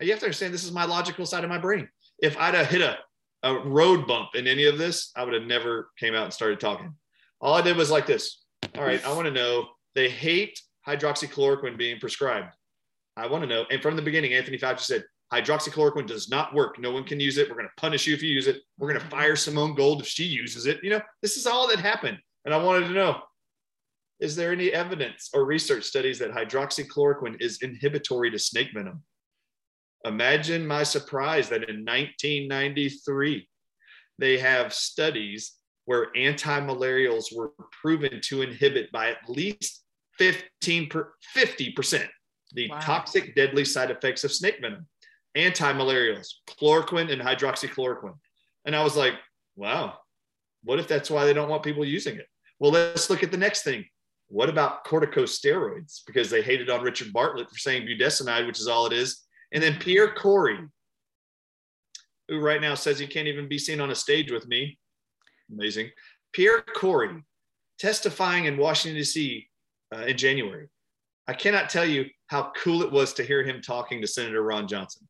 you 0.00 0.10
have 0.10 0.20
to 0.20 0.26
understand 0.26 0.52
this 0.52 0.64
is 0.64 0.72
my 0.72 0.84
logical 0.84 1.26
side 1.26 1.44
of 1.44 1.50
my 1.50 1.58
brain. 1.58 1.88
If 2.18 2.36
I'd 2.38 2.54
have 2.54 2.68
hit 2.68 2.80
a, 2.80 2.98
a 3.46 3.60
road 3.60 4.06
bump 4.06 4.34
in 4.34 4.46
any 4.46 4.64
of 4.64 4.78
this, 4.78 5.12
I 5.16 5.24
would 5.24 5.34
have 5.34 5.44
never 5.44 5.90
came 5.98 6.14
out 6.14 6.24
and 6.24 6.32
started 6.32 6.60
talking. 6.60 6.94
All 7.40 7.54
I 7.54 7.62
did 7.62 7.76
was 7.76 7.90
like 7.90 8.06
this. 8.06 8.42
All 8.76 8.84
right. 8.84 9.04
I 9.06 9.12
want 9.12 9.26
to 9.26 9.32
know 9.32 9.68
they 9.94 10.08
hate 10.08 10.60
hydroxychloroquine 10.86 11.78
being 11.78 11.98
prescribed. 11.98 12.52
I 13.16 13.26
want 13.26 13.42
to 13.42 13.48
know. 13.48 13.64
And 13.70 13.80
from 13.80 13.96
the 13.96 14.02
beginning, 14.02 14.34
Anthony 14.34 14.58
Fauci 14.58 14.80
said, 14.80 15.04
hydroxychloroquine 15.32 16.06
does 16.06 16.28
not 16.28 16.54
work. 16.54 16.78
No 16.78 16.92
one 16.92 17.04
can 17.04 17.20
use 17.20 17.38
it. 17.38 17.48
We're 17.48 17.56
going 17.56 17.68
to 17.68 17.80
punish 17.80 18.06
you 18.06 18.14
if 18.14 18.22
you 18.22 18.30
use 18.30 18.46
it. 18.46 18.60
We're 18.78 18.88
going 18.88 19.00
to 19.00 19.08
fire 19.08 19.36
Simone 19.36 19.74
Gold 19.74 20.02
if 20.02 20.06
she 20.06 20.24
uses 20.24 20.66
it. 20.66 20.82
You 20.82 20.90
know, 20.90 21.00
this 21.22 21.36
is 21.36 21.46
all 21.46 21.68
that 21.68 21.78
happened. 21.78 22.18
And 22.44 22.54
I 22.54 22.62
wanted 22.62 22.88
to 22.88 22.94
know 22.94 23.20
is 24.18 24.34
there 24.34 24.52
any 24.52 24.72
evidence 24.72 25.30
or 25.34 25.44
research 25.44 25.84
studies 25.84 26.18
that 26.20 26.30
hydroxychloroquine 26.30 27.40
is 27.40 27.60
inhibitory 27.62 28.30
to 28.30 28.38
snake 28.38 28.68
venom? 28.72 29.02
Imagine 30.04 30.66
my 30.66 30.82
surprise 30.82 31.48
that 31.48 31.68
in 31.68 31.84
1993, 31.84 33.48
they 34.18 34.38
have 34.38 34.72
studies 34.72 35.54
where 35.84 36.08
anti-malarials 36.16 37.34
were 37.34 37.52
proven 37.70 38.20
to 38.24 38.42
inhibit 38.42 38.90
by 38.92 39.10
at 39.10 39.28
least 39.28 39.84
15 40.18 40.88
per, 40.88 41.12
50% 41.34 42.06
the 42.52 42.68
wow. 42.68 42.78
toxic 42.80 43.34
deadly 43.34 43.64
side 43.64 43.90
effects 43.90 44.24
of 44.24 44.32
snake 44.32 44.58
venom 44.60 44.86
anti-malarials 45.34 46.28
chloroquine 46.48 47.12
and 47.12 47.20
hydroxychloroquine. 47.20 48.14
And 48.64 48.74
i 48.74 48.82
was 48.82 48.96
like 48.96 49.14
wow 49.56 49.98
what 50.62 50.78
if 50.78 50.88
that's 50.88 51.10
why 51.10 51.24
they 51.24 51.32
don't 51.32 51.48
want 51.48 51.62
people 51.62 51.84
using 51.84 52.16
it? 52.16 52.26
Well 52.58 52.72
let's 52.72 53.10
look 53.10 53.22
at 53.22 53.30
the 53.30 53.36
next 53.36 53.62
thing. 53.62 53.84
What 54.28 54.48
about 54.48 54.84
corticosteroids? 54.84 56.00
Because 56.06 56.30
they 56.30 56.42
hated 56.42 56.70
on 56.70 56.82
richard 56.82 57.12
bartlett 57.12 57.50
for 57.50 57.58
saying 57.58 57.86
budesonide 57.86 58.46
which 58.46 58.60
is 58.60 58.66
all 58.66 58.86
it 58.86 58.92
is 58.92 59.25
and 59.56 59.64
then 59.64 59.76
pierre 59.80 60.14
kory 60.14 60.58
who 62.28 62.38
right 62.38 62.60
now 62.60 62.76
says 62.76 62.98
he 62.98 63.06
can't 63.08 63.26
even 63.26 63.48
be 63.48 63.58
seen 63.58 63.80
on 63.80 63.90
a 63.90 63.94
stage 63.94 64.30
with 64.30 64.46
me 64.46 64.78
amazing 65.52 65.90
pierre 66.32 66.62
kory 66.76 67.24
testifying 67.80 68.44
in 68.44 68.56
washington 68.56 68.96
d.c 68.96 69.48
uh, 69.94 70.02
in 70.02 70.16
January. 70.16 70.68
I 71.28 71.34
cannot 71.34 71.70
tell 71.70 71.84
you 71.84 72.06
how 72.28 72.52
cool 72.56 72.82
it 72.82 72.92
was 72.92 73.12
to 73.14 73.24
hear 73.24 73.42
him 73.42 73.60
talking 73.60 74.00
to 74.00 74.06
Senator 74.06 74.42
Ron 74.42 74.68
Johnson. 74.68 75.06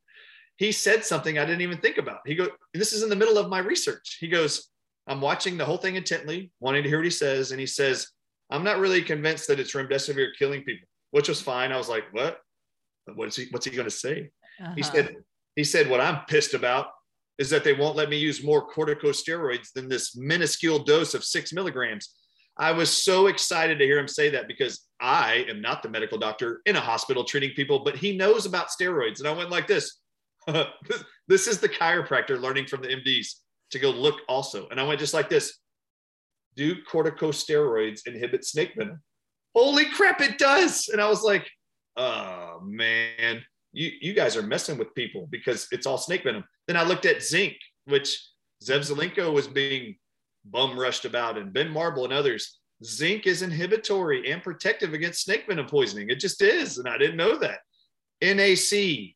He 0.57 0.71
said 0.71 1.05
something 1.05 1.37
I 1.37 1.45
didn't 1.45 1.61
even 1.61 1.77
think 1.77 1.97
about. 1.97 2.21
He 2.25 2.35
goes, 2.35 2.49
This 2.73 2.93
is 2.93 3.03
in 3.03 3.09
the 3.09 3.15
middle 3.15 3.37
of 3.37 3.49
my 3.49 3.59
research. 3.59 4.17
He 4.19 4.27
goes, 4.27 4.69
I'm 5.07 5.21
watching 5.21 5.57
the 5.57 5.65
whole 5.65 5.77
thing 5.77 5.95
intently, 5.95 6.51
wanting 6.59 6.83
to 6.83 6.89
hear 6.89 6.97
what 6.97 7.05
he 7.05 7.11
says. 7.11 7.51
And 7.51 7.59
he 7.59 7.67
says, 7.67 8.07
I'm 8.49 8.63
not 8.63 8.79
really 8.79 9.01
convinced 9.01 9.47
that 9.47 9.59
it's 9.59 9.73
remdesivir 9.73 10.29
killing 10.37 10.63
people, 10.63 10.87
which 11.11 11.29
was 11.29 11.41
fine. 11.41 11.71
I 11.71 11.77
was 11.77 11.89
like, 11.89 12.05
What? 12.11 12.39
What's 13.13 13.37
he, 13.37 13.47
what's 13.51 13.65
he 13.65 13.71
going 13.71 13.85
to 13.85 13.91
say? 13.91 14.31
Uh-huh. 14.59 14.73
He 14.75 14.83
said, 14.83 15.15
he 15.55 15.63
said, 15.63 15.89
what 15.89 16.01
I'm 16.01 16.21
pissed 16.27 16.53
about 16.53 16.87
is 17.37 17.49
that 17.49 17.63
they 17.63 17.73
won't 17.73 17.95
let 17.95 18.09
me 18.09 18.17
use 18.17 18.43
more 18.43 18.67
corticosteroids 18.71 19.71
than 19.73 19.87
this 19.87 20.15
minuscule 20.15 20.79
dose 20.79 21.13
of 21.13 21.23
six 21.23 21.53
milligrams. 21.53 22.15
I 22.57 22.71
was 22.71 22.89
so 22.89 23.27
excited 23.27 23.77
to 23.77 23.85
hear 23.85 23.99
him 23.99 24.07
say 24.07 24.29
that 24.31 24.47
because 24.47 24.87
I 24.99 25.45
am 25.47 25.61
not 25.61 25.83
the 25.83 25.89
medical 25.89 26.17
doctor 26.17 26.61
in 26.65 26.75
a 26.75 26.81
hospital 26.81 27.23
treating 27.23 27.51
people, 27.51 27.79
but 27.83 27.95
he 27.95 28.17
knows 28.17 28.47
about 28.47 28.69
steroids. 28.69 29.19
And 29.19 29.27
I 29.27 29.31
went 29.33 29.51
like 29.51 29.67
this 29.67 29.99
this 31.27 31.47
is 31.47 31.59
the 31.59 31.69
chiropractor 31.69 32.39
learning 32.39 32.67
from 32.67 32.81
the 32.81 32.87
MDs 32.87 33.27
to 33.71 33.79
go 33.79 33.89
look 33.89 34.21
also. 34.27 34.67
And 34.69 34.79
I 34.79 34.83
went 34.83 34.99
just 34.99 35.13
like 35.13 35.29
this 35.29 35.59
Do 36.55 36.75
corticosteroids 36.89 38.07
inhibit 38.07 38.45
snake 38.45 38.73
venom? 38.77 39.01
Holy 39.53 39.85
crap, 39.85 40.21
it 40.21 40.37
does. 40.37 40.87
And 40.87 41.01
I 41.01 41.09
was 41.09 41.23
like, 41.23 41.47
oh 41.97 42.59
man, 42.63 43.43
you, 43.73 43.91
you 44.01 44.13
guys 44.13 44.35
are 44.35 44.43
messing 44.43 44.77
with 44.77 44.93
people 44.95 45.27
because 45.29 45.67
it's 45.71 45.85
all 45.85 45.97
snake 45.97 46.23
venom. 46.23 46.43
Then 46.67 46.77
I 46.77 46.83
looked 46.83 47.05
at 47.05 47.23
zinc, 47.23 47.55
which 47.85 48.29
Zev 48.63 48.79
Zelenko 48.79 49.33
was 49.33 49.47
being 49.47 49.95
bum 50.45 50.79
rushed 50.79 51.05
about 51.05 51.37
and 51.37 51.53
Ben 51.53 51.69
Marble 51.69 52.05
and 52.05 52.13
others. 52.13 52.59
Zinc 52.83 53.25
is 53.25 53.41
inhibitory 53.41 54.31
and 54.31 54.41
protective 54.41 54.93
against 54.93 55.23
snake 55.23 55.45
venom 55.47 55.65
poisoning. 55.65 56.09
It 56.09 56.19
just 56.19 56.41
is. 56.41 56.77
And 56.77 56.87
I 56.87 56.97
didn't 56.97 57.17
know 57.17 57.37
that. 57.37 57.59
NAC, 58.21 59.15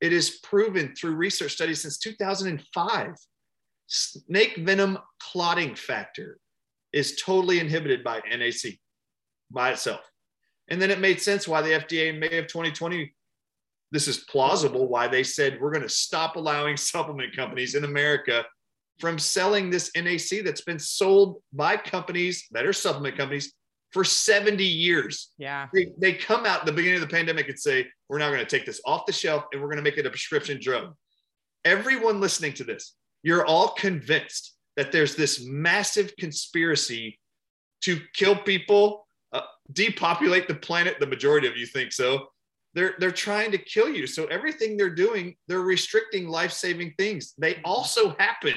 it 0.00 0.12
is 0.12 0.40
proven 0.42 0.94
through 0.94 1.14
research 1.14 1.52
studies 1.52 1.82
since 1.82 1.98
2005. 1.98 3.14
Snake 3.86 4.56
venom 4.58 4.98
clotting 5.20 5.74
factor 5.74 6.38
is 6.92 7.16
totally 7.16 7.58
inhibited 7.58 8.04
by 8.04 8.20
NAC 8.30 8.78
by 9.50 9.70
itself. 9.70 10.00
And 10.68 10.80
then 10.80 10.90
it 10.90 11.00
made 11.00 11.20
sense 11.20 11.46
why 11.46 11.60
the 11.62 11.70
FDA 11.70 12.08
in 12.08 12.18
May 12.18 12.38
of 12.38 12.46
2020, 12.46 13.14
this 13.92 14.08
is 14.08 14.18
plausible 14.18 14.88
why 14.88 15.06
they 15.06 15.22
said 15.22 15.60
we're 15.60 15.70
going 15.70 15.82
to 15.82 15.88
stop 15.88 16.36
allowing 16.36 16.76
supplement 16.76 17.36
companies 17.36 17.76
in 17.76 17.84
America 17.84 18.44
from 18.98 19.18
selling 19.18 19.70
this 19.70 19.90
NAC 19.96 20.44
that's 20.44 20.62
been 20.62 20.78
sold 20.78 21.40
by 21.52 21.76
companies 21.76 22.46
that 22.50 22.66
are 22.66 22.72
supplement 22.72 23.16
companies 23.16 23.52
for 23.90 24.04
70 24.04 24.64
years. 24.64 25.32
Yeah. 25.38 25.68
They, 25.72 25.88
they 25.98 26.14
come 26.14 26.46
out 26.46 26.60
at 26.60 26.66
the 26.66 26.72
beginning 26.72 27.02
of 27.02 27.08
the 27.08 27.14
pandemic 27.14 27.48
and 27.48 27.58
say, 27.58 27.86
we're 28.08 28.18
now 28.18 28.28
going 28.28 28.40
to 28.40 28.46
take 28.46 28.64
this 28.64 28.80
off 28.86 29.06
the 29.06 29.12
shelf 29.12 29.44
and 29.52 29.60
we're 29.60 29.68
going 29.68 29.78
to 29.78 29.82
make 29.82 29.98
it 29.98 30.06
a 30.06 30.10
prescription 30.10 30.58
drug. 30.60 30.94
Everyone 31.64 32.20
listening 32.20 32.54
to 32.54 32.64
this, 32.64 32.94
you're 33.22 33.44
all 33.44 33.68
convinced 33.68 34.56
that 34.76 34.92
there's 34.92 35.14
this 35.14 35.44
massive 35.46 36.16
conspiracy 36.16 37.18
to 37.82 38.00
kill 38.14 38.36
people, 38.36 39.06
uh, 39.32 39.42
depopulate 39.72 40.48
the 40.48 40.54
planet. 40.54 40.96
The 40.98 41.06
majority 41.06 41.46
of 41.46 41.56
you 41.56 41.66
think 41.66 41.92
so. 41.92 42.28
They're, 42.74 42.94
they're 42.98 43.10
trying 43.10 43.52
to 43.52 43.58
kill 43.58 43.88
you. 43.88 44.06
So 44.06 44.26
everything 44.26 44.76
they're 44.76 44.94
doing, 44.94 45.34
they're 45.46 45.60
restricting 45.60 46.28
life-saving 46.28 46.94
things. 46.96 47.34
They 47.38 47.60
also 47.64 48.16
happen 48.18 48.54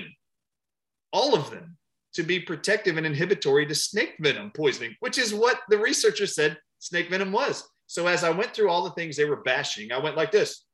all 1.11 1.35
of 1.35 1.51
them 1.51 1.77
to 2.13 2.23
be 2.23 2.39
protective 2.39 2.97
and 2.97 3.05
inhibitory 3.05 3.65
to 3.65 3.75
snake 3.75 4.15
venom 4.19 4.51
poisoning, 4.55 4.95
which 5.01 5.17
is 5.17 5.33
what 5.33 5.59
the 5.69 5.77
researchers 5.77 6.33
said 6.33 6.57
snake 6.79 7.09
venom 7.09 7.31
was. 7.31 7.67
So 7.87 8.07
as 8.07 8.23
I 8.23 8.29
went 8.29 8.53
through 8.53 8.69
all 8.69 8.83
the 8.83 8.91
things 8.91 9.17
they 9.17 9.25
were 9.25 9.43
bashing, 9.43 9.91
I 9.91 9.99
went 9.99 10.15
like 10.15 10.31
this 10.31 10.65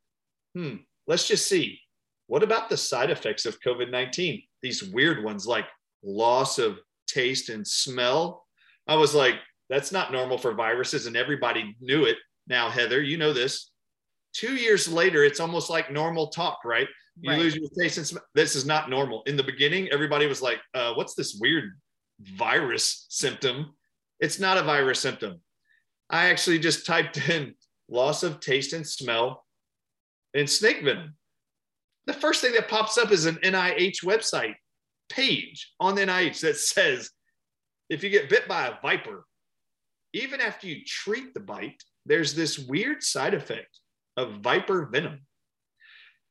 hmm, 0.53 0.75
let's 1.07 1.27
just 1.27 1.48
see. 1.48 1.79
What 2.27 2.43
about 2.43 2.69
the 2.69 2.77
side 2.77 3.10
effects 3.10 3.45
of 3.45 3.60
COVID 3.62 3.91
19? 3.91 4.41
These 4.62 4.83
weird 4.83 5.24
ones 5.24 5.45
like 5.45 5.65
loss 6.03 6.60
of 6.60 6.79
taste 7.07 7.50
and 7.50 7.67
smell. 7.67 8.45
I 8.88 8.95
was 8.95 9.13
like, 9.13 9.36
that's 9.69 9.91
not 9.91 10.12
normal 10.12 10.38
for 10.38 10.53
viruses, 10.53 11.05
and 11.05 11.15
everybody 11.15 11.75
knew 11.79 12.05
it. 12.05 12.17
Now, 12.51 12.70
Heather, 12.70 13.01
you 13.01 13.15
know 13.15 13.31
this. 13.31 13.72
Two 14.34 14.55
years 14.55 14.91
later, 14.91 15.24
it's 15.24 15.39
almost 15.39 15.70
like 15.70 15.89
normal 15.89 16.27
talk, 16.27 16.60
right? 16.65 16.88
You 17.22 17.31
right. 17.31 17.39
lose 17.39 17.55
your 17.55 17.70
taste 17.79 17.98
and 17.98 18.05
smell. 18.05 18.25
This 18.36 18.58
is 18.58 18.65
not 18.65 18.89
normal. 18.89 19.24
In 19.24 19.38
the 19.38 19.43
beginning, 19.43 19.88
everybody 19.93 20.25
was 20.25 20.41
like, 20.41 20.60
uh, 20.74 20.93
what's 20.93 21.15
this 21.15 21.38
weird 21.39 21.72
virus 22.20 23.05
symptom? 23.08 23.74
It's 24.20 24.38
not 24.38 24.58
a 24.58 24.63
virus 24.63 25.00
symptom. 25.00 25.39
I 26.10 26.25
actually 26.25 26.60
just 26.60 26.86
typed 26.86 27.29
in 27.29 27.55
loss 27.89 28.22
of 28.22 28.41
taste 28.41 28.74
and 28.74 28.86
smell 28.86 29.46
and 30.34 30.50
snake 30.50 30.84
venom. 30.84 31.15
The 32.05 32.13
first 32.13 32.41
thing 32.41 32.51
that 32.53 32.67
pops 32.67 32.98
up 32.98 33.13
is 33.13 33.27
an 33.27 33.36
NIH 33.46 34.03
website 34.03 34.55
page 35.08 35.72
on 35.79 35.96
the 35.96 36.01
NIH 36.01 36.41
that 36.41 36.58
says 36.58 37.12
if 37.89 38.03
you 38.03 38.10
get 38.10 38.29
bit 38.29 38.46
by 38.50 38.67
a 38.67 38.81
viper, 38.81 39.25
even 40.12 40.41
after 40.41 40.67
you 40.67 40.84
treat 40.86 41.34
the 41.34 41.39
bite, 41.39 41.81
there's 42.05 42.34
this 42.34 42.58
weird 42.58 43.03
side 43.03 43.34
effect 43.34 43.79
of 44.17 44.41
viper 44.41 44.86
venom 44.86 45.22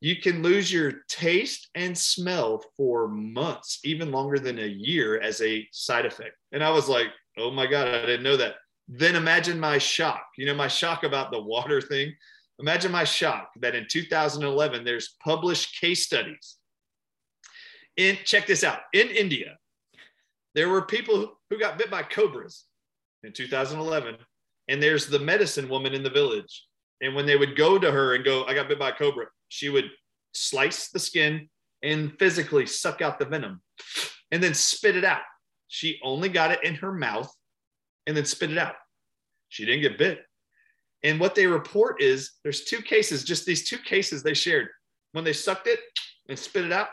you 0.01 0.17
can 0.17 0.43
lose 0.43 0.73
your 0.73 0.93
taste 1.09 1.69
and 1.75 1.97
smell 1.97 2.65
for 2.77 3.07
months, 3.09 3.81
even 3.85 4.11
longer 4.11 4.39
than 4.39 4.59
a 4.59 4.67
year 4.67 5.21
as 5.21 5.43
a 5.43 5.69
side 5.73 6.07
effect. 6.07 6.37
And 6.53 6.65
I 6.65 6.71
was 6.71 6.89
like, 6.89 7.09
oh 7.37 7.51
my 7.51 7.67
God, 7.67 7.87
I 7.87 8.07
didn't 8.07 8.23
know 8.23 8.39
that. 8.39 8.55
Then 8.89 9.15
imagine 9.15 9.61
my 9.61 9.79
shock, 9.79 10.25
you 10.37 10.47
know, 10.47 10.55
my 10.55 10.69
shock 10.69 11.05
about 11.05 11.31
the 11.31 11.41
water 11.41 11.81
thing. 11.81 12.15
Imagine 12.59 12.91
my 12.91 13.05
shock 13.05 13.51
that 13.61 13.75
in 13.75 13.87
2011, 13.89 14.85
there's 14.85 15.17
published 15.23 15.79
case 15.81 16.05
studies. 16.05 16.57
In, 17.97 18.17
check 18.25 18.47
this 18.47 18.65
out 18.65 18.81
in 18.95 19.09
India, 19.09 19.59
there 20.55 20.71
were 20.71 20.83
people 20.83 21.39
who 21.51 21.59
got 21.59 21.79
bit 21.79 21.91
by 21.91 22.03
cobras 22.03 22.65
in 23.23 23.33
2011. 23.33 24.17
And 24.71 24.83
there's 24.83 25.07
the 25.07 25.19
medicine 25.19 25.69
woman 25.69 25.93
in 25.93 26.03
the 26.03 26.11
village. 26.11 26.65
And 27.03 27.15
when 27.15 27.27
they 27.27 27.37
would 27.37 27.57
go 27.57 27.79
to 27.79 27.91
her 27.91 28.15
and 28.15 28.25
go, 28.25 28.45
I 28.45 28.55
got 28.55 28.69
bit 28.69 28.79
by 28.79 28.91
a 28.91 28.95
cobra, 28.95 29.27
she 29.49 29.69
would 29.69 29.91
slice 30.33 30.89
the 30.89 30.99
skin 30.99 31.49
and 31.83 32.17
physically 32.19 32.67
suck 32.67 33.03
out 33.03 33.19
the 33.19 33.25
venom 33.25 33.61
and 34.31 34.43
then 34.43 34.55
spit 34.55 34.97
it 34.97 35.05
out. 35.05 35.23
She 35.67 35.99
only 36.03 36.29
got 36.29 36.53
it 36.53 36.63
in 36.63 36.77
her 36.77 36.93
mouth 36.93 37.31
and 38.07 38.17
then 38.17 38.25
spit 38.25 38.53
it 38.53 38.59
out. 38.59 38.75
She 39.49 39.65
didn't 39.65 39.83
get 39.83 39.99
bit. 39.99 40.21
And 41.03 41.19
what 41.19 41.35
they 41.35 41.47
report 41.47 42.01
is 42.01 42.33
there's 42.45 42.65
two 42.65 42.81
cases, 42.81 43.25
just 43.25 43.47
these 43.47 43.69
two 43.69 43.79
cases 43.79 44.23
they 44.23 44.35
shared. 44.35 44.69
When 45.13 45.25
they 45.25 45.33
sucked 45.33 45.67
it 45.67 45.81
and 46.29 46.39
spit 46.39 46.65
it 46.65 46.73
out. 46.73 46.89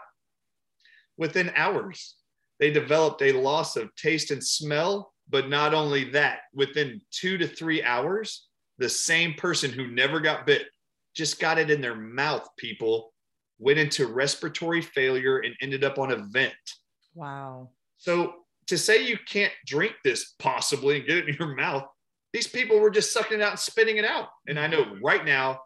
Within 1.18 1.52
hours, 1.56 2.16
they 2.60 2.72
developed 2.72 3.22
a 3.22 3.34
loss 3.34 3.76
of 3.76 3.94
taste 3.96 4.32
and 4.32 4.44
smell. 4.44 5.14
But 5.30 5.50
not 5.50 5.74
only 5.74 6.06
that, 6.12 6.40
within 6.54 7.02
two 7.12 7.38
to 7.38 7.48
three 7.48 7.84
hours, 7.84 8.48
the 8.78 8.90
same 8.90 9.34
person 9.34 9.72
who 9.72 9.88
never 9.88 10.20
got 10.20 10.46
bit 10.46 10.68
just 11.16 11.40
got 11.40 11.58
it 11.58 11.72
in 11.72 11.82
their 11.82 11.96
mouth, 11.96 12.48
people 12.58 13.14
went 13.60 13.80
into 13.80 14.06
respiratory 14.08 14.82
failure 14.82 15.40
and 15.40 15.56
ended 15.62 15.84
up 15.84 15.98
on 15.98 16.12
a 16.12 16.18
vent. 16.30 16.54
Wow. 17.16 17.72
So 17.98 18.34
to 18.68 18.78
say 18.78 19.04
you 19.04 19.18
can't 19.28 19.54
drink 19.66 19.94
this 20.04 20.36
possibly 20.38 20.98
and 20.98 21.08
get 21.08 21.18
it 21.18 21.30
in 21.30 21.36
your 21.40 21.56
mouth, 21.56 21.84
these 22.34 22.48
people 22.48 22.80
were 22.80 22.92
just 22.92 23.12
sucking 23.12 23.40
it 23.40 23.44
out 23.44 23.52
and 23.52 23.60
spitting 23.60 23.98
it 23.98 24.06
out. 24.06 24.28
And 24.48 24.60
I 24.60 24.68
know 24.68 24.96
right 25.02 25.26
now, 25.26 25.60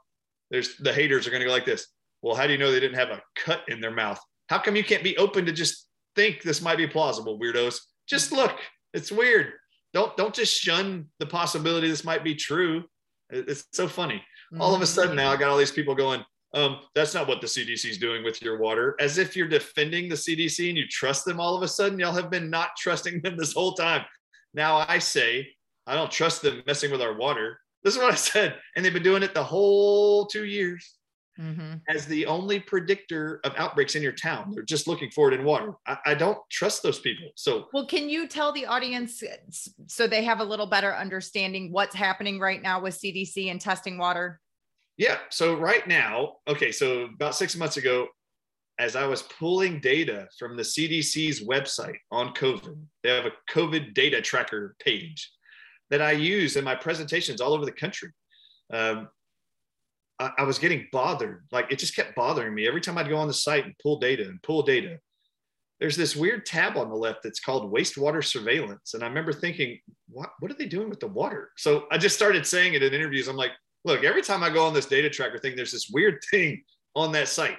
there's 0.51 0.77
the 0.77 0.93
haters 0.93 1.27
are 1.27 1.31
going 1.31 1.41
to 1.41 1.47
go 1.47 1.51
like 1.51 1.65
this. 1.65 1.87
Well, 2.21 2.35
how 2.35 2.45
do 2.45 2.53
you 2.53 2.59
know 2.59 2.71
they 2.71 2.79
didn't 2.79 2.97
have 2.97 3.09
a 3.09 3.21
cut 3.35 3.61
in 3.67 3.81
their 3.81 3.91
mouth? 3.91 4.19
How 4.47 4.59
come 4.59 4.75
you 4.75 4.83
can't 4.83 5.03
be 5.03 5.17
open 5.17 5.45
to 5.45 5.51
just 5.51 5.87
think 6.15 6.41
this 6.41 6.61
might 6.61 6.77
be 6.77 6.87
plausible, 6.87 7.39
weirdos? 7.39 7.79
Just 8.07 8.31
look. 8.31 8.57
It's 8.93 9.11
weird. 9.11 9.53
Don't 9.93 10.15
don't 10.17 10.33
just 10.33 10.59
shun 10.59 11.07
the 11.19 11.25
possibility 11.25 11.89
this 11.89 12.03
might 12.03 12.23
be 12.23 12.35
true. 12.35 12.83
It's 13.29 13.65
so 13.71 13.87
funny. 13.87 14.21
All 14.59 14.75
of 14.75 14.81
a 14.81 14.85
sudden 14.85 15.15
now 15.15 15.31
I 15.31 15.37
got 15.37 15.49
all 15.49 15.57
these 15.57 15.71
people 15.71 15.95
going, 15.95 16.25
um, 16.53 16.79
that's 16.93 17.13
not 17.13 17.27
what 17.27 17.39
the 17.39 17.47
CDC 17.47 17.89
is 17.89 17.97
doing 17.97 18.23
with 18.23 18.41
your 18.41 18.57
water. 18.57 18.95
As 18.99 19.17
if 19.17 19.35
you're 19.35 19.47
defending 19.47 20.09
the 20.09 20.15
CDC 20.15 20.67
and 20.67 20.77
you 20.77 20.87
trust 20.87 21.23
them 21.23 21.39
all 21.39 21.55
of 21.55 21.63
a 21.63 21.67
sudden. 21.67 21.99
Y'all 21.99 22.11
have 22.11 22.29
been 22.29 22.49
not 22.49 22.71
trusting 22.77 23.21
them 23.21 23.37
this 23.37 23.53
whole 23.53 23.73
time. 23.73 24.03
Now 24.53 24.85
I 24.87 24.99
say, 24.99 25.47
I 25.87 25.95
don't 25.95 26.11
trust 26.11 26.41
them 26.41 26.61
messing 26.67 26.91
with 26.91 27.01
our 27.01 27.17
water. 27.17 27.59
This 27.83 27.95
is 27.95 28.01
what 28.01 28.11
I 28.11 28.15
said. 28.15 28.55
And 28.75 28.83
they've 28.83 28.93
been 28.93 29.03
doing 29.03 29.23
it 29.23 29.33
the 29.33 29.43
whole 29.43 30.25
two 30.25 30.45
years 30.45 30.97
mm-hmm. 31.41 31.73
as 31.89 32.05
the 32.05 32.25
only 32.25 32.59
predictor 32.59 33.39
of 33.43 33.53
outbreaks 33.57 33.95
in 33.95 34.03
your 34.03 34.11
town. 34.11 34.51
They're 34.53 34.63
just 34.63 34.87
looking 34.87 35.09
for 35.11 35.31
it 35.31 35.39
in 35.39 35.45
water. 35.45 35.73
I, 35.87 35.97
I 36.07 36.13
don't 36.13 36.37
trust 36.49 36.83
those 36.83 36.99
people. 36.99 37.29
So, 37.35 37.67
well, 37.73 37.85
can 37.85 38.09
you 38.09 38.27
tell 38.27 38.51
the 38.51 38.65
audience 38.65 39.23
so 39.87 40.07
they 40.07 40.23
have 40.23 40.39
a 40.39 40.43
little 40.43 40.67
better 40.67 40.95
understanding 40.95 41.71
what's 41.71 41.95
happening 41.95 42.39
right 42.39 42.61
now 42.61 42.81
with 42.81 42.99
CDC 42.99 43.49
and 43.49 43.59
testing 43.59 43.97
water? 43.97 44.39
Yeah. 44.97 45.17
So 45.29 45.55
right 45.55 45.87
now, 45.87 46.33
okay, 46.47 46.71
so 46.71 47.05
about 47.15 47.35
six 47.35 47.55
months 47.55 47.77
ago, 47.77 48.07
as 48.79 48.95
I 48.95 49.05
was 49.05 49.23
pulling 49.23 49.79
data 49.79 50.27
from 50.39 50.57
the 50.57 50.63
CDC's 50.63 51.41
website 51.41 51.97
on 52.11 52.33
COVID, 52.33 52.77
they 53.03 53.09
have 53.09 53.25
a 53.25 53.31
COVID 53.51 53.93
data 53.93 54.21
tracker 54.21 54.75
page 54.79 55.31
that 55.91 56.01
I 56.01 56.11
use 56.13 56.55
in 56.55 56.63
my 56.63 56.75
presentations 56.75 57.41
all 57.41 57.53
over 57.53 57.65
the 57.65 57.71
country. 57.71 58.09
Um, 58.73 59.09
I, 60.21 60.31
I 60.37 60.43
was 60.43 60.59
getting 60.59 60.87
bothered. 60.91 61.43
Like 61.51 61.71
it 61.71 61.79
just 61.79 61.95
kept 61.95 62.15
bothering 62.15 62.53
me 62.53 62.67
every 62.67 62.79
time 62.79 62.97
I'd 62.97 63.09
go 63.09 63.17
on 63.17 63.27
the 63.27 63.33
site 63.33 63.65
and 63.65 63.75
pull 63.81 63.99
data 63.99 64.23
and 64.23 64.41
pull 64.43 64.61
data. 64.61 64.99
There's 65.79 65.97
this 65.97 66.15
weird 66.15 66.45
tab 66.45 66.77
on 66.77 66.89
the 66.89 66.95
left 66.95 67.23
that's 67.23 67.39
called 67.39 67.73
wastewater 67.73 68.23
surveillance. 68.23 68.93
And 68.93 69.03
I 69.03 69.07
remember 69.07 69.33
thinking, 69.33 69.79
what, 70.09 70.29
what 70.39 70.51
are 70.51 70.55
they 70.55 70.67
doing 70.67 70.89
with 70.89 70.99
the 70.99 71.07
water? 71.07 71.49
So 71.57 71.85
I 71.91 71.97
just 71.97 72.15
started 72.15 72.45
saying 72.45 72.75
it 72.75 72.83
in 72.83 72.93
interviews. 72.93 73.27
I'm 73.27 73.35
like, 73.35 73.53
look, 73.83 74.03
every 74.03 74.21
time 74.21 74.43
I 74.43 74.51
go 74.51 74.63
on 74.63 74.75
this 74.75 74.85
data 74.85 75.09
tracker 75.09 75.39
thing, 75.39 75.55
there's 75.55 75.71
this 75.71 75.89
weird 75.91 76.19
thing 76.31 76.63
on 76.95 77.11
that 77.13 77.27
site. 77.27 77.57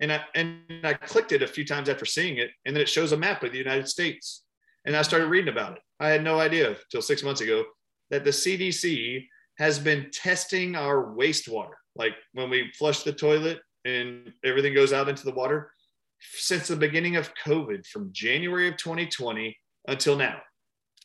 And 0.00 0.12
I, 0.12 0.22
and 0.34 0.60
I 0.82 0.94
clicked 0.94 1.32
it 1.32 1.42
a 1.42 1.46
few 1.46 1.66
times 1.66 1.88
after 1.88 2.06
seeing 2.06 2.38
it, 2.38 2.50
and 2.64 2.74
then 2.74 2.80
it 2.80 2.88
shows 2.88 3.10
a 3.10 3.16
map 3.16 3.42
of 3.42 3.50
the 3.50 3.58
United 3.58 3.88
States. 3.88 4.44
And 4.86 4.96
I 4.96 5.02
started 5.02 5.26
reading 5.26 5.52
about 5.52 5.72
it. 5.72 5.82
I 5.98 6.08
had 6.08 6.22
no 6.22 6.38
idea 6.38 6.70
until 6.70 7.02
six 7.02 7.24
months 7.24 7.40
ago 7.40 7.64
that 8.10 8.24
the 8.24 8.30
CDC 8.30 9.26
has 9.58 9.78
been 9.80 10.08
testing 10.12 10.76
our 10.76 11.14
wastewater. 11.16 11.74
Like 11.98 12.14
when 12.32 12.48
we 12.48 12.72
flush 12.78 13.02
the 13.02 13.12
toilet 13.12 13.58
and 13.84 14.32
everything 14.44 14.72
goes 14.72 14.92
out 14.92 15.08
into 15.08 15.24
the 15.24 15.34
water 15.34 15.72
since 16.20 16.68
the 16.68 16.76
beginning 16.76 17.16
of 17.16 17.32
COVID 17.44 17.86
from 17.86 18.10
January 18.12 18.68
of 18.68 18.76
2020 18.76 19.56
until 19.88 20.16
now. 20.16 20.38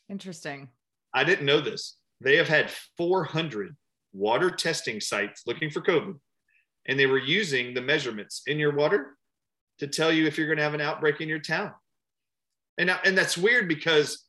Interesting. 0.08 0.68
I 1.12 1.24
didn't 1.24 1.46
know 1.46 1.60
this. 1.60 1.96
They 2.20 2.36
have 2.36 2.48
had 2.48 2.70
400 2.96 3.76
water 4.12 4.50
testing 4.50 5.00
sites 5.00 5.42
looking 5.46 5.70
for 5.70 5.80
COVID, 5.80 6.14
and 6.86 6.98
they 6.98 7.06
were 7.06 7.18
using 7.18 7.74
the 7.74 7.80
measurements 7.80 8.42
in 8.46 8.58
your 8.58 8.74
water 8.74 9.16
to 9.78 9.86
tell 9.86 10.12
you 10.12 10.26
if 10.26 10.38
you're 10.38 10.46
going 10.46 10.58
to 10.58 10.64
have 10.64 10.74
an 10.74 10.80
outbreak 10.80 11.20
in 11.20 11.28
your 11.28 11.40
town. 11.40 11.72
And, 12.78 12.90
and 13.04 13.16
that's 13.16 13.36
weird 13.36 13.68
because 13.68 14.24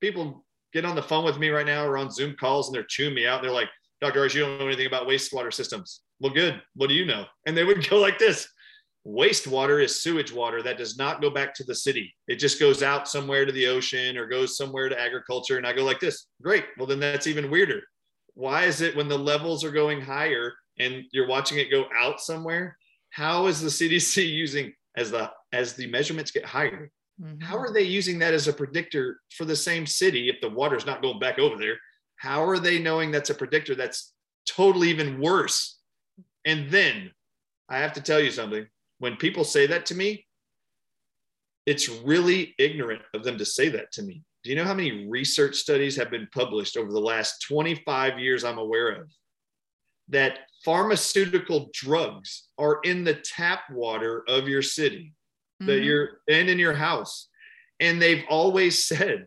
people 0.00 0.44
get 0.72 0.84
on 0.84 0.96
the 0.96 1.02
phone 1.02 1.24
with 1.24 1.38
me 1.38 1.50
right 1.50 1.66
now 1.66 1.86
or 1.86 1.96
on 1.96 2.10
Zoom 2.10 2.34
calls 2.38 2.68
and 2.68 2.74
they're 2.74 2.84
chewing 2.84 3.14
me 3.14 3.26
out. 3.26 3.42
They're 3.42 3.50
like, 3.50 3.68
Dr. 4.00 4.20
Arch, 4.20 4.34
you 4.34 4.42
don't 4.42 4.58
know 4.58 4.66
anything 4.66 4.86
about 4.86 5.06
wastewater 5.06 5.52
systems. 5.52 6.00
Well, 6.24 6.32
good. 6.32 6.60
What 6.74 6.88
do 6.88 6.94
you 6.94 7.04
know? 7.04 7.26
And 7.46 7.56
they 7.56 7.62
would 7.62 7.88
go 7.88 7.98
like 7.98 8.18
this 8.18 8.48
wastewater 9.06 9.84
is 9.84 10.02
sewage 10.02 10.32
water 10.32 10.62
that 10.62 10.78
does 10.78 10.96
not 10.96 11.20
go 11.20 11.30
back 11.30 11.54
to 11.54 11.64
the 11.64 11.74
city. 11.74 12.12
It 12.26 12.36
just 12.36 12.58
goes 12.58 12.82
out 12.82 13.06
somewhere 13.06 13.44
to 13.44 13.52
the 13.52 13.66
ocean 13.66 14.16
or 14.16 14.26
goes 14.26 14.56
somewhere 14.56 14.88
to 14.88 15.00
agriculture. 15.00 15.58
And 15.58 15.66
I 15.66 15.72
go 15.72 15.84
like 15.84 16.00
this. 16.00 16.26
Great. 16.42 16.64
Well, 16.76 16.86
then 16.86 16.98
that's 16.98 17.28
even 17.28 17.50
weirder 17.50 17.82
why 18.34 18.64
is 18.64 18.80
it 18.80 18.94
when 18.96 19.08
the 19.08 19.18
levels 19.18 19.64
are 19.64 19.70
going 19.70 20.00
higher 20.00 20.52
and 20.78 21.04
you're 21.12 21.28
watching 21.28 21.58
it 21.58 21.70
go 21.70 21.86
out 21.96 22.20
somewhere 22.20 22.76
how 23.10 23.46
is 23.46 23.60
the 23.60 23.68
cdc 23.68 24.28
using 24.28 24.72
as 24.96 25.10
the 25.10 25.30
as 25.52 25.74
the 25.74 25.86
measurements 25.86 26.30
get 26.30 26.44
higher 26.44 26.90
mm-hmm. 27.20 27.40
how 27.40 27.56
are 27.56 27.72
they 27.72 27.82
using 27.82 28.18
that 28.18 28.34
as 28.34 28.48
a 28.48 28.52
predictor 28.52 29.18
for 29.30 29.44
the 29.44 29.56
same 29.56 29.86
city 29.86 30.28
if 30.28 30.40
the 30.40 30.48
water's 30.48 30.86
not 30.86 31.02
going 31.02 31.18
back 31.18 31.38
over 31.38 31.56
there 31.56 31.76
how 32.16 32.44
are 32.44 32.58
they 32.58 32.78
knowing 32.78 33.10
that's 33.10 33.30
a 33.30 33.34
predictor 33.34 33.74
that's 33.74 34.12
totally 34.48 34.90
even 34.90 35.20
worse 35.20 35.78
and 36.44 36.70
then 36.70 37.10
i 37.68 37.78
have 37.78 37.92
to 37.92 38.00
tell 38.00 38.20
you 38.20 38.30
something 38.30 38.66
when 38.98 39.16
people 39.16 39.44
say 39.44 39.66
that 39.66 39.86
to 39.86 39.94
me 39.94 40.24
it's 41.66 41.88
really 41.88 42.54
ignorant 42.58 43.02
of 43.14 43.24
them 43.24 43.38
to 43.38 43.44
say 43.44 43.68
that 43.68 43.90
to 43.92 44.02
me 44.02 44.22
do 44.44 44.50
you 44.50 44.56
know 44.56 44.64
how 44.64 44.74
many 44.74 45.06
research 45.08 45.56
studies 45.56 45.96
have 45.96 46.10
been 46.10 46.28
published 46.32 46.76
over 46.76 46.92
the 46.92 47.00
last 47.00 47.42
25 47.48 48.18
years 48.18 48.44
I'm 48.44 48.58
aware 48.58 48.90
of 48.90 49.10
that 50.08 50.40
pharmaceutical 50.64 51.70
drugs 51.72 52.48
are 52.58 52.80
in 52.84 53.04
the 53.04 53.14
tap 53.14 53.60
water 53.70 54.22
of 54.28 54.46
your 54.46 54.62
city 54.62 55.14
mm-hmm. 55.60 55.66
that 55.66 55.82
you're 55.82 56.20
and 56.28 56.48
in 56.48 56.58
your 56.58 56.74
house 56.74 57.28
and 57.80 58.00
they've 58.00 58.24
always 58.28 58.84
said 58.88 59.26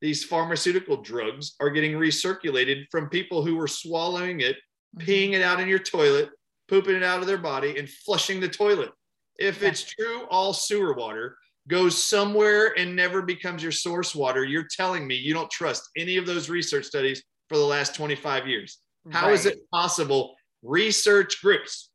these 0.00 0.22
pharmaceutical 0.22 1.02
drugs 1.02 1.54
are 1.60 1.70
getting 1.70 1.92
recirculated 1.92 2.84
from 2.90 3.08
people 3.08 3.44
who 3.44 3.56
were 3.56 3.66
swallowing 3.66 4.40
it 4.40 4.56
mm-hmm. 4.96 5.08
peeing 5.08 5.32
it 5.32 5.42
out 5.42 5.60
in 5.60 5.68
your 5.68 5.78
toilet 5.78 6.28
pooping 6.68 6.94
it 6.94 7.02
out 7.02 7.20
of 7.20 7.26
their 7.26 7.38
body 7.38 7.78
and 7.78 7.88
flushing 7.88 8.40
the 8.40 8.48
toilet 8.48 8.90
if 9.38 9.62
it's 9.62 9.84
true 9.84 10.24
all 10.30 10.52
sewer 10.52 10.94
water 10.94 11.36
goes 11.68 12.02
somewhere 12.02 12.74
and 12.78 12.94
never 12.96 13.22
becomes 13.22 13.62
your 13.62 13.72
source 13.72 14.14
water, 14.14 14.44
you're 14.44 14.66
telling 14.68 15.06
me 15.06 15.14
you 15.14 15.32
don't 15.32 15.50
trust 15.50 15.90
any 15.96 16.16
of 16.16 16.26
those 16.26 16.48
research 16.48 16.84
studies 16.84 17.22
for 17.48 17.56
the 17.56 17.64
last 17.64 17.94
25 17.94 18.46
years. 18.46 18.78
How 19.10 19.26
right. 19.26 19.34
is 19.34 19.46
it 19.46 19.58
possible? 19.70 20.34
Research 20.62 21.40
groups 21.40 21.90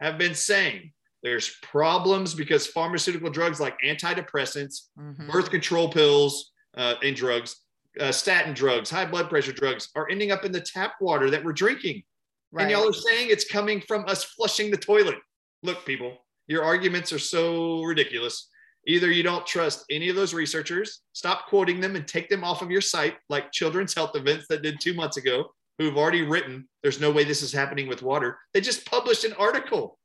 have 0.00 0.18
been 0.18 0.34
saying 0.34 0.92
there's 1.22 1.56
problems 1.62 2.34
because 2.34 2.66
pharmaceutical 2.66 3.30
drugs 3.30 3.60
like 3.60 3.78
antidepressants, 3.84 4.88
mm-hmm. 4.98 5.30
birth 5.30 5.50
control 5.50 5.90
pills, 5.90 6.52
uh, 6.76 6.94
and 7.02 7.14
drugs, 7.16 7.56
uh, 8.00 8.12
statin 8.12 8.54
drugs, 8.54 8.90
high 8.90 9.06
blood 9.06 9.28
pressure 9.28 9.52
drugs 9.52 9.88
are 9.94 10.08
ending 10.10 10.30
up 10.30 10.44
in 10.44 10.52
the 10.52 10.60
tap 10.60 10.94
water 11.00 11.30
that 11.30 11.44
we're 11.44 11.52
drinking. 11.52 12.02
Right. 12.50 12.62
And 12.62 12.70
y'all 12.70 12.88
are 12.88 12.92
saying 12.92 13.28
it's 13.30 13.50
coming 13.50 13.82
from 13.86 14.04
us 14.08 14.24
flushing 14.24 14.70
the 14.70 14.76
toilet. 14.76 15.18
Look, 15.62 15.84
people, 15.84 16.16
your 16.46 16.64
arguments 16.64 17.12
are 17.12 17.18
so 17.18 17.82
ridiculous. 17.82 18.48
Either 18.86 19.10
you 19.10 19.22
don't 19.22 19.46
trust 19.46 19.84
any 19.90 20.08
of 20.08 20.16
those 20.16 20.32
researchers, 20.32 21.02
stop 21.12 21.46
quoting 21.46 21.80
them 21.80 21.94
and 21.94 22.08
take 22.08 22.28
them 22.28 22.42
off 22.42 22.62
of 22.62 22.70
your 22.70 22.80
site, 22.80 23.16
like 23.28 23.52
Children's 23.52 23.94
Health 23.94 24.12
Defense 24.14 24.46
that 24.48 24.62
did 24.62 24.80
two 24.80 24.94
months 24.94 25.18
ago, 25.18 25.50
who've 25.78 25.96
already 25.96 26.22
written, 26.22 26.66
there's 26.82 27.00
no 27.00 27.10
way 27.10 27.24
this 27.24 27.42
is 27.42 27.52
happening 27.52 27.86
with 27.86 28.02
water. 28.02 28.38
They 28.54 28.60
just 28.60 28.86
published 28.86 29.24
an 29.24 29.34
article 29.34 29.98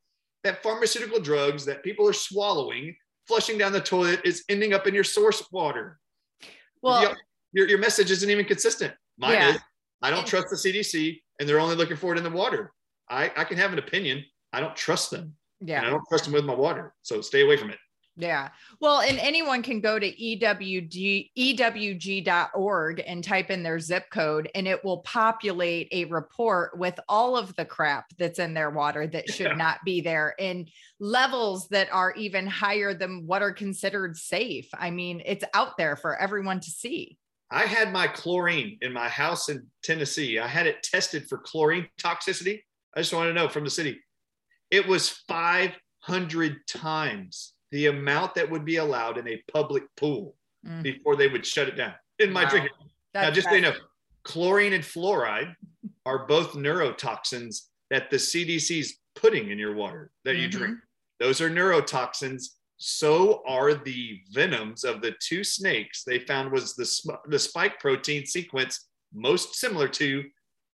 that 0.44 0.62
pharmaceutical 0.62 1.22
drugs 1.22 1.64
that 1.66 1.84
people 1.84 2.08
are 2.08 2.14
swallowing, 2.14 2.96
flushing 3.26 3.58
down 3.58 3.72
the 3.72 3.80
toilet, 3.80 4.22
is 4.26 4.44
ending 4.50 4.74
up 4.74 4.86
in 4.86 4.94
your 4.94 5.06
source 5.06 5.42
water. 5.52 5.98
Well, 6.82 7.16
your, 7.54 7.70
your 7.70 7.80
message 7.80 8.12
isn't 8.12 8.30
even 8.30 8.46
consistent. 8.46 8.94
Mine 9.18 9.34
yeah. 9.34 9.50
is 9.52 9.60
I 10.02 10.12
don't 10.12 10.28
trust 10.28 10.48
the 10.50 10.58
CDC 10.58 11.22
and 11.40 11.48
they're 11.48 11.60
only 11.60 11.76
looking 11.76 11.98
for 11.98 12.14
it 12.14 12.18
in 12.18 12.24
the 12.24 12.30
water. 12.30 12.72
I, 13.10 13.32
I 13.36 13.44
can 13.44 13.58
have 13.58 13.74
an 13.74 13.80
opinion. 13.80 14.24
I 14.52 14.60
don't 14.60 14.76
trust 14.76 15.12
them. 15.12 15.36
Yeah. 15.60 15.80
And 15.80 15.88
I 15.88 15.90
don't 15.90 16.04
trust 16.10 16.26
them 16.26 16.34
with 16.34 16.46
my 16.46 16.56
water. 16.56 16.94
So 17.02 17.22
stay 17.22 17.44
away 17.44 17.58
from 17.58 17.70
it. 17.70 17.80
Yeah. 18.16 18.50
Well, 18.80 19.02
and 19.02 19.18
anyone 19.18 19.64
can 19.64 19.80
go 19.80 19.98
to 19.98 20.12
EWG, 20.12 21.32
EWG.org 21.36 23.04
and 23.08 23.24
type 23.24 23.50
in 23.50 23.64
their 23.64 23.80
zip 23.80 24.06
code, 24.12 24.52
and 24.54 24.68
it 24.68 24.86
will 24.86 25.00
populate 25.00 25.88
a 25.92 26.06
report 26.06 26.78
with 26.78 27.00
all 27.10 27.36
of 27.36 27.56
the 27.56 27.66
crap 27.66 28.06
that's 28.20 28.38
in 28.38 28.54
their 28.54 28.70
water 28.70 29.08
that 29.08 29.30
should 29.32 29.48
yeah. 29.48 29.56
not 29.56 29.80
be 29.84 30.02
there 30.02 30.36
in 30.38 30.68
levels 31.00 31.68
that 31.70 31.92
are 31.92 32.14
even 32.14 32.46
higher 32.46 32.94
than 32.94 33.26
what 33.26 33.42
are 33.42 33.52
considered 33.52 34.16
safe. 34.16 34.70
I 34.76 34.92
mean, 34.92 35.24
it's 35.26 35.46
out 35.56 35.78
there 35.78 35.96
for 35.96 36.16
everyone 36.16 36.60
to 36.60 36.70
see. 36.70 37.18
I 37.54 37.68
had 37.68 37.94
my 37.94 38.08
chlorine 38.08 38.80
in 38.82 38.92
my 38.92 39.08
house 39.08 39.48
in 39.48 39.68
Tennessee. 39.84 40.40
I 40.40 40.48
had 40.48 40.66
it 40.66 40.82
tested 40.82 41.30
for 41.30 41.38
chlorine 41.38 41.88
toxicity. 42.00 42.62
I 42.96 43.02
just 43.02 43.14
want 43.14 43.30
to 43.30 43.34
know 43.34 43.48
from 43.48 43.64
the 43.64 43.70
city. 43.70 44.00
It 44.72 44.88
was 44.88 45.10
500 45.28 46.68
times 46.68 47.54
the 47.72 47.86
amount 47.88 48.34
that 48.36 48.50
would 48.50 48.66
be 48.66 48.78
allowed 48.78 49.20
in 49.20 49.28
a 49.28 49.44
public 49.52 49.84
pool 49.98 50.36
mm. 50.66 50.82
before 50.82 51.16
they 51.16 51.28
would 51.28 51.46
shut 51.46 51.68
it 51.68 51.78
down 51.78 51.94
in 52.18 52.34
my 52.34 52.44
wow. 52.44 52.50
drinking. 52.50 52.72
That's 53.14 53.30
now, 53.30 53.34
just 53.36 53.50
so 53.50 53.56
you 53.56 53.62
know, 53.62 53.74
chlorine 54.24 54.74
and 54.74 54.84
fluoride 54.84 55.54
are 56.08 56.26
both 56.26 56.54
neurotoxins 56.54 57.68
that 57.92 58.10
the 58.10 58.18
CDC's 58.18 58.98
putting 59.16 59.52
in 59.52 59.60
your 59.60 59.76
water 59.76 60.10
that 60.26 60.38
you 60.38 60.48
mm-hmm. 60.48 60.58
drink. 60.58 60.78
Those 61.20 61.40
are 61.40 61.52
neurotoxins. 61.52 62.46
So 62.86 63.42
are 63.48 63.76
the 63.76 64.20
venoms 64.34 64.84
of 64.84 65.02
the 65.02 65.14
two 65.22 65.46
snakes 65.46 66.04
they 66.04 66.20
found 66.20 66.52
was 66.52 66.76
the, 66.76 67.18
the 67.30 67.40
spike 67.40 67.80
protein 67.80 68.26
sequence 68.26 68.90
most 69.14 69.56
similar 69.56 69.88
to 69.88 70.26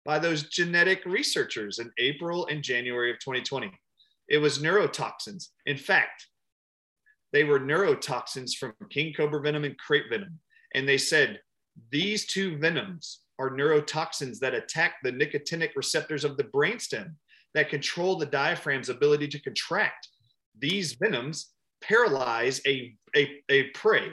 by 0.06 0.18
those 0.18 0.50
genetic 0.50 1.06
researchers 1.06 1.78
in 1.78 1.92
April 2.00 2.48
and 2.48 2.64
January 2.64 3.12
of 3.12 3.20
2020. 3.20 3.72
It 4.28 4.40
was 4.40 4.58
neurotoxins. 4.58 5.50
In 5.68 5.78
fact, 5.78 6.26
they 7.32 7.44
were 7.44 7.60
neurotoxins 7.60 8.56
from 8.56 8.74
king 8.90 9.14
cobra 9.14 9.40
venom 9.40 9.64
and 9.64 9.76
krait 9.78 10.10
venom. 10.10 10.40
And 10.74 10.90
they 10.90 10.98
said 10.98 11.40
these 11.92 12.26
two 12.26 12.58
venoms 12.58 13.20
are 13.38 13.52
neurotoxins 13.52 14.40
that 14.40 14.56
attack 14.56 14.96
the 15.04 15.12
nicotinic 15.12 15.76
receptors 15.76 16.24
of 16.24 16.38
the 16.38 16.46
brainstem 16.46 17.14
that 17.54 17.70
control 17.70 18.16
the 18.16 18.26
diaphragm's 18.26 18.90
ability 18.90 19.28
to 19.28 19.40
contract. 19.40 20.08
These 20.58 20.94
venoms 20.94 21.52
paralyze 21.82 22.62
a, 22.68 22.94
a, 23.16 23.42
a 23.50 23.64
prey 23.70 24.10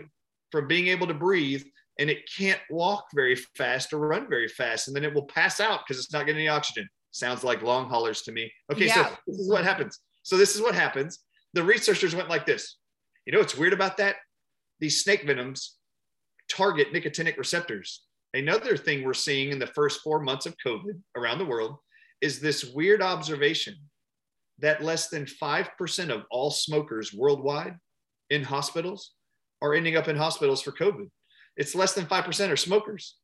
from 0.52 0.68
being 0.68 0.88
able 0.88 1.06
to 1.06 1.14
breathe 1.14 1.64
and 1.98 2.10
it 2.10 2.28
can't 2.36 2.60
walk 2.70 3.06
very 3.14 3.36
fast 3.56 3.92
or 3.92 3.98
run 3.98 4.28
very 4.28 4.48
fast 4.48 4.88
and 4.88 4.96
then 4.96 5.04
it 5.04 5.12
will 5.12 5.26
pass 5.26 5.60
out 5.60 5.80
because 5.86 6.02
it's 6.02 6.12
not 6.12 6.26
getting 6.26 6.40
any 6.42 6.48
oxygen. 6.48 6.88
Sounds 7.10 7.42
like 7.42 7.62
long 7.62 7.88
haulers 7.88 8.22
to 8.22 8.32
me. 8.32 8.52
Okay 8.72 8.86
yeah. 8.86 9.08
so 9.08 9.16
this 9.26 9.38
is 9.38 9.50
what 9.50 9.64
happens. 9.64 9.98
So 10.22 10.36
this 10.36 10.54
is 10.54 10.60
what 10.60 10.74
happens. 10.74 11.20
The 11.54 11.62
researchers 11.62 12.14
went 12.14 12.28
like 12.28 12.46
this. 12.46 12.76
You 13.24 13.32
know 13.32 13.38
what's 13.38 13.56
weird 13.56 13.72
about 13.72 13.96
that? 13.96 14.16
These 14.80 15.02
snake 15.02 15.24
venoms 15.26 15.76
target 16.48 16.92
nicotinic 16.92 17.38
receptors. 17.38 18.02
Another 18.34 18.76
thing 18.76 19.02
we're 19.02 19.14
seeing 19.14 19.50
in 19.50 19.58
the 19.58 19.66
first 19.66 20.00
four 20.02 20.20
months 20.20 20.46
of 20.46 20.54
COVID 20.64 21.00
around 21.16 21.38
the 21.38 21.44
world 21.44 21.76
is 22.20 22.40
this 22.40 22.64
weird 22.64 23.02
observation 23.02 23.74
that 24.58 24.82
less 24.82 25.08
than 25.08 25.24
5% 25.24 26.10
of 26.10 26.24
all 26.30 26.50
smokers 26.50 27.12
worldwide 27.12 27.76
in 28.30 28.42
hospitals 28.42 29.12
are 29.62 29.74
ending 29.74 29.96
up 29.96 30.08
in 30.08 30.16
hospitals 30.16 30.62
for 30.62 30.72
COVID. 30.72 31.08
It's 31.56 31.74
less 31.74 31.94
than 31.94 32.06
5% 32.06 32.50
are 32.50 32.56
smokers. 32.56 33.16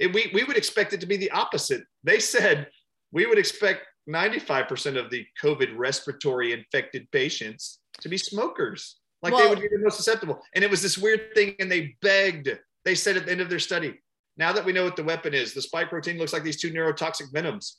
It, 0.00 0.12
we, 0.12 0.30
we 0.32 0.44
would 0.44 0.56
expect 0.56 0.92
it 0.92 1.00
to 1.00 1.06
be 1.06 1.16
the 1.16 1.30
opposite. 1.30 1.82
They 2.04 2.20
said 2.20 2.68
we 3.12 3.26
would 3.26 3.38
expect 3.38 3.86
95% 4.08 4.98
of 4.98 5.10
the 5.10 5.26
COVID 5.42 5.76
respiratory 5.76 6.52
infected 6.52 7.10
patients 7.12 7.80
to 8.00 8.08
be 8.08 8.16
smokers, 8.16 8.96
like 9.22 9.32
well, 9.32 9.42
they 9.42 9.48
would 9.50 9.60
be 9.60 9.68
the 9.68 9.82
most 9.82 9.96
susceptible. 9.96 10.40
And 10.54 10.64
it 10.64 10.70
was 10.70 10.82
this 10.82 10.96
weird 10.96 11.34
thing, 11.34 11.54
and 11.58 11.70
they 11.70 11.96
begged, 12.00 12.48
they 12.84 12.94
said 12.94 13.16
at 13.16 13.26
the 13.26 13.32
end 13.32 13.40
of 13.40 13.50
their 13.50 13.58
study, 13.58 13.98
now 14.36 14.52
that 14.52 14.64
we 14.64 14.72
know 14.72 14.84
what 14.84 14.96
the 14.96 15.04
weapon 15.04 15.34
is, 15.34 15.52
the 15.52 15.62
spike 15.62 15.90
protein 15.90 16.16
looks 16.16 16.32
like 16.32 16.44
these 16.44 16.60
two 16.60 16.70
neurotoxic 16.70 17.32
venoms 17.32 17.78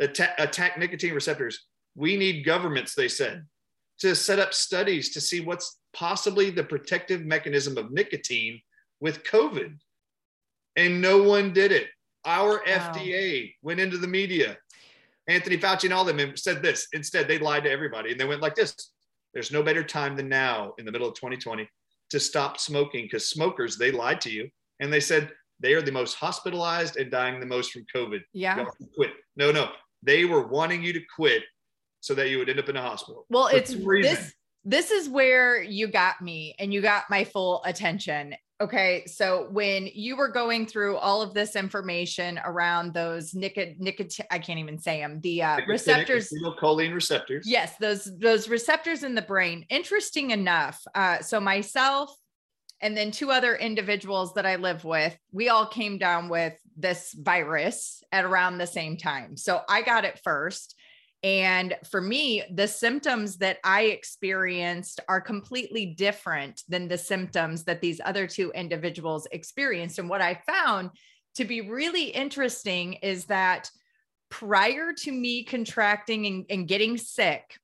attack, 0.00 0.34
attack 0.38 0.78
nicotine 0.78 1.14
receptors. 1.14 1.66
We 1.94 2.16
need 2.16 2.44
governments, 2.44 2.94
they 2.94 3.08
said, 3.08 3.46
to 4.00 4.14
set 4.14 4.38
up 4.38 4.54
studies 4.54 5.10
to 5.10 5.20
see 5.20 5.40
what's 5.40 5.78
possibly 5.92 6.50
the 6.50 6.64
protective 6.64 7.24
mechanism 7.24 7.76
of 7.76 7.92
nicotine 7.92 8.60
with 9.00 9.24
COVID. 9.24 9.76
And 10.76 11.00
no 11.00 11.22
one 11.22 11.52
did 11.52 11.72
it. 11.72 11.88
Our 12.24 12.62
wow. 12.66 12.92
FDA 12.94 13.54
went 13.62 13.80
into 13.80 13.98
the 13.98 14.06
media. 14.06 14.56
Anthony 15.28 15.56
Fauci 15.56 15.84
and 15.84 15.92
all 15.92 16.08
of 16.08 16.16
them 16.16 16.36
said 16.36 16.62
this. 16.62 16.88
Instead, 16.92 17.28
they 17.28 17.38
lied 17.38 17.64
to 17.64 17.70
everybody 17.70 18.10
and 18.10 18.20
they 18.20 18.24
went 18.24 18.42
like 18.42 18.54
this 18.54 18.74
There's 19.34 19.52
no 19.52 19.62
better 19.62 19.84
time 19.84 20.16
than 20.16 20.28
now 20.28 20.74
in 20.78 20.84
the 20.84 20.92
middle 20.92 21.08
of 21.08 21.14
2020 21.14 21.68
to 22.10 22.20
stop 22.20 22.58
smoking 22.58 23.04
because 23.04 23.28
smokers, 23.28 23.76
they 23.76 23.90
lied 23.90 24.20
to 24.22 24.30
you. 24.30 24.48
And 24.80 24.92
they 24.92 25.00
said, 25.00 25.30
they 25.60 25.74
are 25.74 25.82
the 25.82 25.92
most 25.92 26.14
hospitalized 26.14 26.96
and 26.96 27.10
dying 27.10 27.38
the 27.38 27.46
most 27.46 27.72
from 27.72 27.86
COVID. 27.94 28.20
Yeah. 28.32 28.64
Quit. 28.96 29.12
No, 29.36 29.52
no. 29.52 29.70
They 30.02 30.24
were 30.24 30.46
wanting 30.46 30.82
you 30.82 30.92
to 30.92 31.00
quit 31.14 31.44
so 32.02 32.14
that 32.14 32.28
you 32.28 32.38
would 32.38 32.50
end 32.50 32.58
up 32.58 32.68
in 32.68 32.76
a 32.76 32.82
hospital. 32.82 33.24
Well, 33.30 33.46
it's 33.46 33.74
this 33.74 34.34
this 34.64 34.90
is 34.90 35.08
where 35.08 35.62
you 35.62 35.86
got 35.86 36.20
me 36.20 36.54
and 36.58 36.74
you 36.74 36.82
got 36.82 37.04
my 37.08 37.24
full 37.24 37.62
attention. 37.64 38.34
Okay, 38.60 39.04
so 39.06 39.48
when 39.50 39.88
you 39.92 40.16
were 40.16 40.28
going 40.28 40.66
through 40.66 40.96
all 40.96 41.20
of 41.20 41.34
this 41.34 41.56
information 41.56 42.38
around 42.44 42.94
those 42.94 43.34
nicot 43.34 43.78
nicotine, 43.78 44.26
I 44.30 44.38
can't 44.38 44.60
even 44.60 44.78
say 44.78 45.00
them, 45.00 45.20
the 45.20 45.42
uh, 45.42 45.60
receptors, 45.66 46.32
choline 46.60 46.94
receptors. 46.94 47.48
Yes, 47.48 47.76
those 47.78 48.10
those 48.18 48.48
receptors 48.48 49.02
in 49.04 49.14
the 49.14 49.22
brain. 49.22 49.64
Interesting 49.68 50.30
enough. 50.32 50.80
Uh, 50.94 51.20
so 51.22 51.40
myself, 51.40 52.14
and 52.80 52.96
then 52.96 53.12
two 53.12 53.30
other 53.30 53.54
individuals 53.54 54.34
that 54.34 54.46
I 54.46 54.56
live 54.56 54.84
with, 54.84 55.16
we 55.32 55.48
all 55.48 55.66
came 55.66 55.98
down 55.98 56.28
with 56.28 56.54
this 56.76 57.14
virus 57.18 58.02
at 58.10 58.24
around 58.24 58.58
the 58.58 58.66
same 58.66 58.96
time. 58.96 59.36
So 59.36 59.60
I 59.68 59.82
got 59.82 60.04
it 60.04 60.20
first. 60.24 60.76
And 61.22 61.76
for 61.88 62.00
me, 62.00 62.42
the 62.52 62.66
symptoms 62.66 63.36
that 63.38 63.58
I 63.62 63.82
experienced 63.82 65.00
are 65.08 65.20
completely 65.20 65.86
different 65.86 66.62
than 66.68 66.88
the 66.88 66.98
symptoms 66.98 67.64
that 67.64 67.80
these 67.80 68.00
other 68.04 68.26
two 68.26 68.50
individuals 68.52 69.28
experienced. 69.30 70.00
And 70.00 70.08
what 70.08 70.20
I 70.20 70.40
found 70.46 70.90
to 71.36 71.44
be 71.44 71.60
really 71.60 72.06
interesting 72.06 72.94
is 72.94 73.26
that 73.26 73.70
prior 74.30 74.92
to 74.92 75.12
me 75.12 75.44
contracting 75.44 76.26
and, 76.26 76.44
and 76.50 76.66
getting 76.66 76.98
sick, 76.98 77.56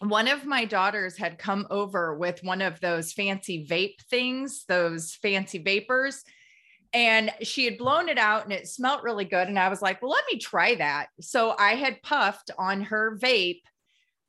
one 0.00 0.28
of 0.28 0.44
my 0.44 0.64
daughters 0.64 1.16
had 1.16 1.38
come 1.38 1.66
over 1.70 2.16
with 2.16 2.42
one 2.42 2.62
of 2.62 2.80
those 2.80 3.12
fancy 3.12 3.66
vape 3.66 4.00
things, 4.10 4.64
those 4.68 5.14
fancy 5.14 5.58
vapors, 5.58 6.22
and 6.92 7.30
she 7.42 7.64
had 7.64 7.78
blown 7.78 8.08
it 8.08 8.18
out 8.18 8.44
and 8.44 8.52
it 8.52 8.68
smelled 8.68 9.02
really 9.02 9.24
good. 9.24 9.48
And 9.48 9.58
I 9.58 9.68
was 9.68 9.82
like, 9.82 10.00
well, 10.00 10.10
let 10.10 10.24
me 10.32 10.38
try 10.38 10.74
that. 10.76 11.08
So 11.20 11.54
I 11.58 11.74
had 11.74 12.02
puffed 12.02 12.50
on 12.58 12.82
her 12.82 13.18
vape. 13.20 13.62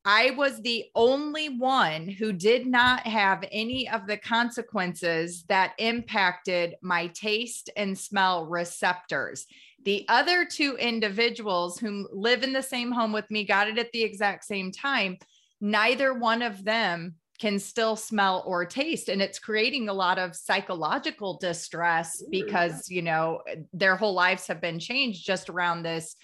I 0.05 0.31
was 0.31 0.61
the 0.61 0.85
only 0.95 1.49
one 1.49 2.07
who 2.07 2.31
did 2.33 2.65
not 2.65 3.01
have 3.01 3.43
any 3.51 3.89
of 3.89 4.07
the 4.07 4.17
consequences 4.17 5.43
that 5.49 5.73
impacted 5.77 6.75
my 6.81 7.07
taste 7.07 7.69
and 7.75 7.97
smell 7.97 8.45
receptors. 8.45 9.45
The 9.85 10.05
other 10.09 10.45
two 10.45 10.75
individuals 10.77 11.79
who 11.79 12.09
live 12.11 12.43
in 12.43 12.53
the 12.53 12.63
same 12.63 12.91
home 12.91 13.11
with 13.11 13.29
me 13.29 13.45
got 13.45 13.67
it 13.67 13.77
at 13.77 13.91
the 13.91 14.03
exact 14.03 14.45
same 14.45 14.71
time 14.71 15.17
neither 15.61 16.13
one 16.13 16.41
of 16.41 16.63
them 16.63 17.15
can 17.39 17.57
still 17.57 17.95
smell 17.95 18.43
or 18.45 18.65
taste 18.65 19.07
and 19.09 19.21
it's 19.21 19.39
creating 19.39 19.87
a 19.87 19.93
lot 19.93 20.19
of 20.19 20.35
psychological 20.35 21.37
distress 21.37 22.21
because 22.29 22.89
you 22.89 23.01
know 23.01 23.41
eh, 23.47 23.55
their 23.73 23.95
whole 23.95 24.13
lives 24.13 24.45
have 24.47 24.61
been 24.61 24.79
changed 24.79 25.25
just 25.25 25.49
around 25.49 25.81
this 25.81 26.15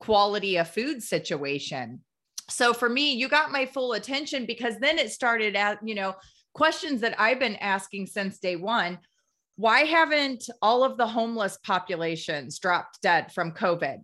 quality 0.00 0.56
of 0.56 0.68
food 0.68 1.02
situation. 1.02 2.00
So 2.48 2.72
for 2.72 2.88
me 2.88 3.12
you 3.12 3.28
got 3.28 3.52
my 3.52 3.66
full 3.66 3.92
attention 3.92 4.46
because 4.46 4.78
then 4.78 4.98
it 4.98 5.12
started 5.12 5.54
at 5.54 5.78
you 5.84 5.94
know 5.94 6.14
questions 6.54 7.00
that 7.00 7.18
i've 7.18 7.38
been 7.38 7.56
asking 7.56 8.06
since 8.06 8.38
day 8.38 8.56
one. 8.56 8.98
Why 9.56 9.80
haven't 9.80 10.48
all 10.62 10.82
of 10.82 10.96
the 10.96 11.06
homeless 11.06 11.58
populations 11.58 12.58
dropped 12.58 13.02
dead 13.02 13.32
from 13.32 13.52
covid 13.52 13.98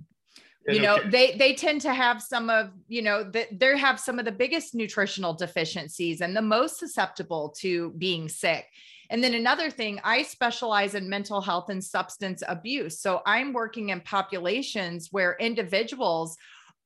you 0.69 0.81
know 0.81 0.97
okay. 0.97 1.09
they 1.09 1.33
they 1.37 1.55
tend 1.55 1.81
to 1.81 1.93
have 1.93 2.23
some 2.23 2.51
of 2.51 2.71
you 2.89 3.03
know 3.03 3.23
that 3.23 3.59
they 3.59 3.79
have 3.79 3.99
some 3.99 4.19
of 4.19 4.25
the 4.25 4.33
biggest 4.33 4.75
nutritional 4.75 5.35
deficiencies 5.35 6.21
and 6.21 6.37
the 6.37 6.43
most 6.43 6.79
susceptible 6.79 7.55
to 7.61 7.91
being 7.93 8.29
sick. 8.29 8.67
And 9.11 9.25
then 9.25 9.35
another 9.35 9.71
thing 9.71 10.01
i 10.05 10.23
specialize 10.23 10.95
in 10.95 11.09
mental 11.09 11.41
health 11.41 11.71
and 11.71 11.83
substance 11.83 12.43
abuse. 12.47 13.01
So 13.01 13.23
i'm 13.27 13.53
working 13.53 13.89
in 13.89 14.01
populations 14.01 15.09
where 15.11 15.37
individuals 15.41 16.37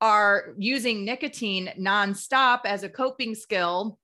are 0.01 0.55
using 0.59 1.05
nicotine 1.05 1.73
nonstop 1.79 2.61
as 2.65 2.83
a 2.83 2.89
coping 2.89 3.35
skill 3.35 3.99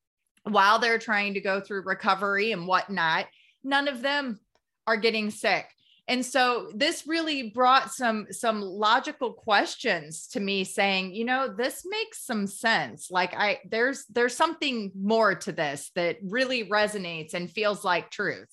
while 0.44 0.78
they're 0.78 0.98
trying 0.98 1.34
to 1.34 1.40
go 1.40 1.60
through 1.60 1.82
recovery 1.82 2.52
and 2.52 2.66
whatnot. 2.66 3.26
None 3.64 3.88
of 3.88 4.02
them 4.02 4.40
are 4.86 4.96
getting 4.96 5.30
sick 5.30 5.66
and 6.08 6.24
so 6.24 6.70
this 6.74 7.06
really 7.06 7.50
brought 7.50 7.92
some 7.92 8.26
some 8.30 8.62
logical 8.62 9.34
questions 9.34 10.26
to 10.28 10.40
me 10.40 10.64
saying 10.64 11.14
you 11.14 11.24
know 11.24 11.54
this 11.54 11.84
makes 11.86 12.24
some 12.24 12.46
sense. 12.46 13.10
Like 13.10 13.34
i 13.34 13.60
there's 13.70 14.06
there's 14.06 14.34
something 14.34 14.90
more 14.98 15.34
to 15.34 15.52
this 15.52 15.90
that 15.94 16.16
really 16.22 16.64
resonates 16.68 17.34
and 17.34 17.50
feels 17.50 17.84
like 17.84 18.10
truth. 18.10 18.48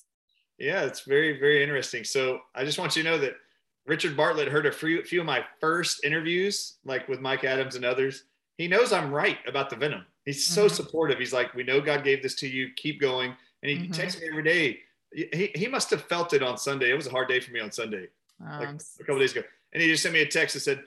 Yeah 0.60 0.84
it's 0.84 1.02
very 1.02 1.40
very 1.40 1.64
interesting. 1.64 2.04
So 2.04 2.42
i 2.54 2.66
just 2.66 2.78
want 2.78 2.96
you 2.96 3.04
to 3.04 3.10
know 3.10 3.18
that 3.18 3.36
richard 3.88 4.18
bartlett 4.18 4.50
heard 4.50 4.66
a 4.66 4.72
few, 4.72 5.02
few 5.04 5.22
of 5.22 5.26
my 5.26 5.44
first 5.62 6.04
interviews 6.04 6.78
like 6.84 7.08
with 7.08 7.22
mike 7.22 7.46
adams 7.46 7.76
and 7.76 7.86
others. 7.86 8.26
He 8.58 8.68
knows 8.68 8.92
i'm 8.92 9.12
right 9.12 9.38
about 9.48 9.70
the 9.70 9.78
venom. 9.78 10.06
He's 10.26 10.46
so 10.46 10.66
mm-hmm. 10.66 10.76
supportive. 10.76 11.20
He's 11.20 11.34
like 11.34 11.54
we 11.54 11.64
know 11.64 11.80
god 11.80 12.04
gave 12.04 12.22
this 12.22 12.36
to 12.36 12.50
you. 12.50 12.70
Keep 12.76 13.00
going. 13.00 13.34
And 13.64 13.72
he 13.72 13.78
mm-hmm. 13.78 13.94
texts 13.94 14.20
me 14.20 14.28
every 14.30 14.44
day 14.44 14.80
he, 15.16 15.52
he 15.56 15.68
must 15.68 15.90
have 15.90 16.04
felt 16.04 16.34
it 16.34 16.44
on 16.44 16.58
Sunday. 16.58 16.92
It 16.92 16.96
was 16.96 17.08
a 17.08 17.12
hard 17.12 17.28
day 17.28 17.40
for 17.40 17.52
me 17.52 17.60
on 17.60 17.72
Sunday, 17.72 18.08
um, 18.46 18.60
like 18.60 18.70
a 18.70 19.04
couple 19.04 19.20
days 19.20 19.32
ago. 19.32 19.44
And 19.74 19.82
he 19.82 19.90
just 19.90 20.04
sent 20.04 20.14
me 20.14 20.22
a 20.22 20.28
text 20.28 20.54
that 20.54 20.62
said, 20.62 20.84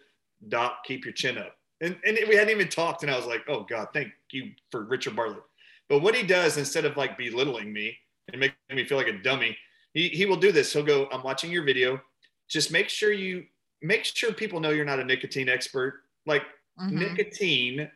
Doc, 0.48 0.84
keep 0.84 1.04
your 1.04 1.12
chin 1.12 1.38
up. 1.38 1.56
And, 1.80 1.96
and 2.04 2.18
we 2.28 2.34
hadn't 2.34 2.50
even 2.50 2.68
talked. 2.68 3.02
And 3.02 3.10
I 3.10 3.16
was 3.16 3.26
like, 3.26 3.42
oh 3.48 3.64
God, 3.68 3.88
thank 3.92 4.12
you 4.30 4.52
for 4.70 4.82
Richard 4.82 5.16
Bartlett. 5.16 5.42
But 5.88 6.00
what 6.00 6.14
he 6.14 6.22
does, 6.22 6.58
instead 6.58 6.84
of 6.84 6.96
like 6.96 7.16
belittling 7.16 7.72
me 7.72 7.96
and 8.30 8.40
making 8.40 8.56
me 8.70 8.84
feel 8.84 8.98
like 8.98 9.08
a 9.08 9.18
dummy, 9.18 9.56
he, 9.94 10.08
he 10.08 10.26
will 10.26 10.36
do 10.36 10.52
this. 10.52 10.72
He'll 10.72 10.82
go, 10.82 11.08
I'm 11.10 11.22
watching 11.22 11.50
your 11.50 11.64
video. 11.64 12.00
Just 12.48 12.72
make 12.72 12.88
sure 12.88 13.12
you 13.12 13.44
make 13.80 14.04
sure 14.04 14.32
people 14.32 14.60
know 14.60 14.70
you're 14.70 14.84
not 14.84 15.00
a 15.00 15.04
nicotine 15.04 15.48
expert. 15.48 16.02
Like 16.26 16.42
mm-hmm. 16.78 16.98
nicotine 16.98 17.90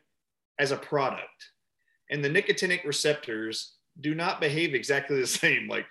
as 0.58 0.70
a 0.70 0.76
product 0.76 1.52
and 2.12 2.22
the 2.22 2.28
nicotinic 2.28 2.84
receptors 2.84 3.72
do 4.00 4.14
not 4.14 4.40
behave 4.40 4.74
exactly 4.74 5.18
the 5.18 5.26
same. 5.42 5.66
Like, 5.66 5.86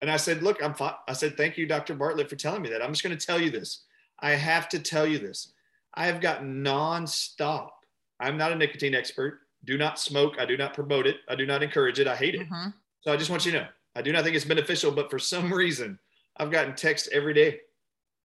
and 0.00 0.10
I 0.10 0.16
said, 0.16 0.42
look, 0.42 0.62
I'm 0.62 0.74
fine. 0.74 0.94
I 1.08 1.12
said, 1.12 1.36
thank 1.36 1.56
you, 1.56 1.66
Dr. 1.66 1.94
Bartlett, 1.94 2.30
for 2.30 2.36
telling 2.36 2.62
me 2.62 2.68
that. 2.70 2.82
I'm 2.82 2.92
just 2.92 3.02
going 3.02 3.16
to 3.16 3.26
tell 3.26 3.40
you 3.40 3.50
this. 3.50 3.84
I 4.20 4.32
have 4.32 4.68
to 4.70 4.78
tell 4.78 5.06
you 5.06 5.18
this. 5.18 5.52
I 5.94 6.06
have 6.06 6.20
got 6.20 6.42
nonstop. 6.42 7.70
I'm 8.20 8.36
not 8.36 8.52
a 8.52 8.56
nicotine 8.56 8.94
expert. 8.94 9.40
Do 9.64 9.76
not 9.76 9.98
smoke. 9.98 10.34
I 10.38 10.46
do 10.46 10.56
not 10.56 10.74
promote 10.74 11.06
it. 11.06 11.16
I 11.28 11.34
do 11.34 11.46
not 11.46 11.62
encourage 11.62 11.98
it. 11.98 12.06
I 12.06 12.16
hate 12.16 12.34
it. 12.34 12.48
Mm-hmm. 12.48 12.70
So 13.00 13.12
I 13.12 13.16
just 13.16 13.30
want 13.30 13.44
you 13.46 13.52
to 13.52 13.60
know, 13.60 13.66
I 13.96 14.02
do 14.02 14.12
not 14.12 14.24
think 14.24 14.36
it's 14.36 14.44
beneficial, 14.44 14.92
but 14.92 15.10
for 15.10 15.18
some 15.18 15.52
reason, 15.52 15.98
I've 16.36 16.50
gotten 16.50 16.74
texts 16.74 17.08
every 17.12 17.34
day, 17.34 17.60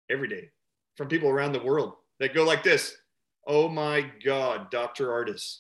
every 0.10 0.27
day 0.27 0.49
from 0.95 1.08
people 1.08 1.29
around 1.29 1.51
the 1.51 1.63
world 1.63 1.93
that 2.19 2.34
go 2.34 2.43
like 2.43 2.63
this. 2.63 2.95
Oh 3.47 3.67
my 3.67 4.10
God, 4.23 4.71
Dr. 4.71 5.08
Ardis. 5.08 5.60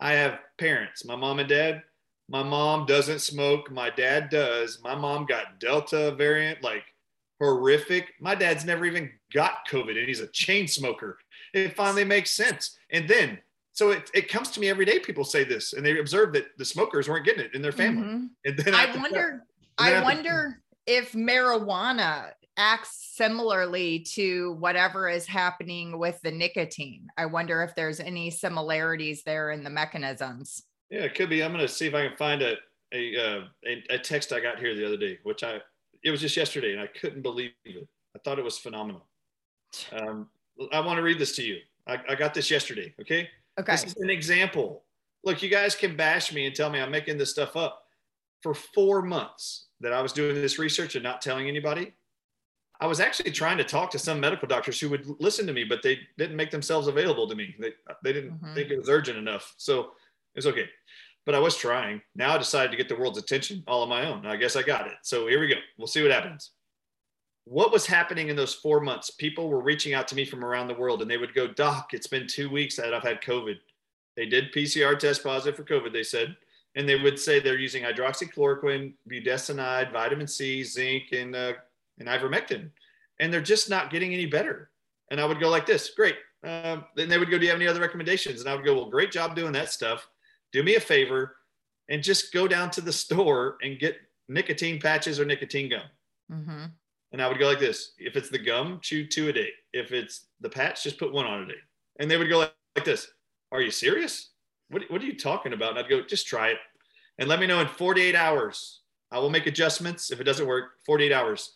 I 0.00 0.12
have 0.12 0.38
parents, 0.58 1.04
my 1.04 1.16
mom 1.16 1.38
and 1.38 1.48
dad. 1.48 1.82
My 2.28 2.42
mom 2.42 2.86
doesn't 2.86 3.20
smoke. 3.20 3.70
My 3.70 3.90
dad 3.90 4.30
does. 4.30 4.80
My 4.82 4.94
mom 4.94 5.26
got 5.26 5.60
Delta 5.60 6.12
variant, 6.16 6.62
like 6.62 6.82
horrific. 7.40 8.12
My 8.20 8.34
dad's 8.34 8.64
never 8.64 8.84
even 8.84 9.10
got 9.32 9.66
COVID 9.68 9.96
and 9.96 10.08
he's 10.08 10.20
a 10.20 10.28
chain 10.28 10.66
smoker. 10.66 11.18
It 11.54 11.76
finally 11.76 12.04
makes 12.04 12.30
sense. 12.30 12.76
And 12.90 13.08
then, 13.08 13.38
so 13.72 13.90
it, 13.90 14.10
it 14.14 14.28
comes 14.28 14.50
to 14.52 14.60
me 14.60 14.68
every 14.68 14.84
day. 14.84 14.98
People 14.98 15.24
say 15.24 15.44
this 15.44 15.72
and 15.72 15.84
they 15.84 15.98
observe 15.98 16.32
that 16.32 16.46
the 16.58 16.64
smokers 16.64 17.08
weren't 17.08 17.26
getting 17.26 17.44
it 17.44 17.54
in 17.54 17.62
their 17.62 17.72
family. 17.72 18.02
Mm-hmm. 18.02 18.26
And 18.44 18.58
then 18.58 18.74
I, 18.74 18.92
I 18.92 18.96
wonder, 18.96 19.42
I 19.78 20.02
wonder 20.02 20.62
if 20.86 21.12
marijuana 21.12 22.30
acts 22.56 23.10
similarly 23.12 24.00
to 24.14 24.56
whatever 24.58 25.08
is 25.08 25.26
happening 25.26 25.98
with 25.98 26.18
the 26.22 26.30
nicotine. 26.30 27.08
I 27.18 27.26
wonder 27.26 27.62
if 27.62 27.74
there's 27.74 28.00
any 28.00 28.30
similarities 28.30 29.22
there 29.22 29.50
in 29.50 29.62
the 29.62 29.70
mechanisms. 29.70 30.62
Yeah, 30.90 31.00
it 31.00 31.14
could 31.14 31.28
be. 31.28 31.42
I'm 31.42 31.52
going 31.52 31.66
to 31.66 31.72
see 31.72 31.86
if 31.86 31.94
I 31.94 32.06
can 32.06 32.16
find 32.16 32.42
a 32.42 32.54
a, 32.94 33.16
uh, 33.16 33.40
a, 33.66 33.94
a 33.94 33.98
text 33.98 34.32
I 34.32 34.40
got 34.40 34.58
here 34.58 34.74
the 34.74 34.86
other 34.86 34.96
day, 34.96 35.18
which 35.24 35.42
I 35.42 35.60
it 36.04 36.10
was 36.10 36.20
just 36.20 36.36
yesterday, 36.36 36.72
and 36.72 36.80
I 36.80 36.86
couldn't 36.86 37.22
believe 37.22 37.50
it. 37.64 37.88
I 38.14 38.18
thought 38.20 38.38
it 38.38 38.44
was 38.44 38.58
phenomenal. 38.58 39.04
Um, 39.92 40.28
I 40.72 40.80
want 40.80 40.98
to 40.98 41.02
read 41.02 41.18
this 41.18 41.34
to 41.36 41.42
you. 41.42 41.58
I, 41.86 41.98
I 42.08 42.14
got 42.14 42.32
this 42.32 42.50
yesterday. 42.50 42.94
Okay. 43.00 43.28
Okay. 43.58 43.72
This 43.72 43.84
is 43.84 43.96
an 43.96 44.10
example. 44.10 44.84
Look, 45.24 45.42
you 45.42 45.48
guys 45.48 45.74
can 45.74 45.96
bash 45.96 46.32
me 46.32 46.46
and 46.46 46.54
tell 46.54 46.70
me 46.70 46.80
I'm 46.80 46.90
making 46.90 47.18
this 47.18 47.30
stuff 47.30 47.56
up. 47.56 47.82
For 48.42 48.54
four 48.54 49.02
months 49.02 49.66
that 49.80 49.92
I 49.92 50.00
was 50.00 50.12
doing 50.12 50.36
this 50.36 50.58
research 50.58 50.94
and 50.94 51.02
not 51.02 51.20
telling 51.20 51.48
anybody, 51.48 51.92
I 52.80 52.86
was 52.86 53.00
actually 53.00 53.32
trying 53.32 53.58
to 53.58 53.64
talk 53.64 53.90
to 53.90 53.98
some 53.98 54.20
medical 54.20 54.46
doctors 54.46 54.78
who 54.78 54.88
would 54.90 55.06
listen 55.18 55.46
to 55.46 55.52
me, 55.52 55.64
but 55.64 55.82
they 55.82 55.98
didn't 56.18 56.36
make 56.36 56.50
themselves 56.50 56.86
available 56.86 57.28
to 57.28 57.34
me. 57.34 57.56
They, 57.58 57.72
they 58.04 58.12
didn't 58.12 58.34
mm-hmm. 58.34 58.54
think 58.54 58.70
it 58.70 58.78
was 58.78 58.88
urgent 58.88 59.18
enough. 59.18 59.54
So 59.56 59.92
it's 60.36 60.46
okay. 60.46 60.68
But 61.24 61.34
I 61.34 61.40
was 61.40 61.56
trying. 61.56 62.02
Now 62.14 62.34
I 62.34 62.38
decided 62.38 62.70
to 62.70 62.76
get 62.76 62.88
the 62.88 62.96
world's 62.96 63.18
attention 63.18 63.64
all 63.66 63.82
on 63.82 63.88
my 63.88 64.06
own. 64.06 64.26
I 64.26 64.36
guess 64.36 64.54
I 64.54 64.62
got 64.62 64.86
it. 64.86 64.94
So 65.02 65.26
here 65.26 65.40
we 65.40 65.48
go. 65.48 65.56
We'll 65.76 65.88
see 65.88 66.02
what 66.02 66.12
happens. 66.12 66.52
What 67.44 67.72
was 67.72 67.86
happening 67.86 68.28
in 68.28 68.36
those 68.36 68.54
four 68.54 68.80
months? 68.80 69.10
People 69.10 69.48
were 69.48 69.60
reaching 69.60 69.94
out 69.94 70.06
to 70.08 70.14
me 70.14 70.24
from 70.24 70.44
around 70.44 70.68
the 70.68 70.74
world 70.74 71.02
and 71.02 71.10
they 71.10 71.16
would 71.16 71.34
go, 71.34 71.48
Doc, 71.48 71.90
it's 71.92 72.06
been 72.06 72.26
two 72.26 72.48
weeks 72.48 72.76
that 72.76 72.94
I've 72.94 73.02
had 73.02 73.22
COVID. 73.22 73.56
They 74.16 74.26
did 74.26 74.52
PCR 74.52 74.98
test 74.98 75.22
positive 75.22 75.56
for 75.56 75.64
COVID, 75.64 75.92
they 75.92 76.02
said. 76.02 76.36
And 76.74 76.88
they 76.88 76.96
would 76.96 77.18
say 77.18 77.40
they're 77.40 77.58
using 77.58 77.82
hydroxychloroquine, 77.82 78.94
budesonide, 79.10 79.92
vitamin 79.92 80.26
C, 80.26 80.62
zinc, 80.62 81.04
and 81.12 81.34
uh, 81.34 81.54
and 81.98 82.08
ivermectin, 82.08 82.70
and 83.20 83.32
they're 83.32 83.40
just 83.40 83.70
not 83.70 83.90
getting 83.90 84.12
any 84.12 84.26
better. 84.26 84.70
And 85.10 85.20
I 85.20 85.24
would 85.24 85.40
go 85.40 85.48
like 85.48 85.66
this, 85.66 85.90
great. 85.90 86.16
Um, 86.44 86.84
then 86.94 87.08
they 87.08 87.18
would 87.18 87.30
go, 87.30 87.38
do 87.38 87.44
you 87.44 87.50
have 87.50 87.60
any 87.60 87.68
other 87.68 87.80
recommendations? 87.80 88.40
And 88.40 88.50
I 88.50 88.54
would 88.54 88.64
go, 88.64 88.74
well, 88.74 88.90
great 88.90 89.10
job 89.10 89.34
doing 89.34 89.52
that 89.52 89.70
stuff. 89.70 90.08
Do 90.52 90.62
me 90.62 90.76
a 90.76 90.80
favor 90.80 91.36
and 91.88 92.02
just 92.02 92.32
go 92.32 92.48
down 92.48 92.70
to 92.72 92.80
the 92.80 92.92
store 92.92 93.56
and 93.62 93.78
get 93.78 93.96
nicotine 94.28 94.80
patches 94.80 95.20
or 95.20 95.24
nicotine 95.24 95.70
gum. 95.70 95.82
Mm-hmm. 96.32 96.64
And 97.12 97.22
I 97.22 97.28
would 97.28 97.38
go 97.38 97.46
like 97.46 97.60
this. 97.60 97.92
If 97.98 98.16
it's 98.16 98.30
the 98.30 98.38
gum, 98.38 98.80
chew 98.82 99.06
two 99.06 99.28
a 99.28 99.32
day. 99.32 99.50
If 99.72 99.92
it's 99.92 100.26
the 100.40 100.48
patch, 100.48 100.82
just 100.82 100.98
put 100.98 101.12
one 101.12 101.26
on 101.26 101.42
a 101.42 101.46
day. 101.46 101.60
And 102.00 102.10
they 102.10 102.16
would 102.16 102.28
go 102.28 102.38
like, 102.38 102.54
like 102.74 102.84
this. 102.84 103.08
Are 103.52 103.60
you 103.60 103.70
serious? 103.70 104.30
What, 104.68 104.82
what 104.88 105.00
are 105.00 105.06
you 105.06 105.16
talking 105.16 105.52
about? 105.52 105.70
And 105.70 105.78
I'd 105.78 105.88
go, 105.88 106.02
just 106.02 106.26
try 106.26 106.48
it. 106.48 106.58
And 107.18 107.28
let 107.28 107.40
me 107.40 107.46
know 107.46 107.60
in 107.60 107.68
48 107.68 108.14
hours. 108.14 108.80
I 109.12 109.20
will 109.20 109.30
make 109.30 109.46
adjustments. 109.46 110.10
If 110.10 110.20
it 110.20 110.24
doesn't 110.24 110.46
work, 110.46 110.64
48 110.84 111.12
hours 111.12 111.52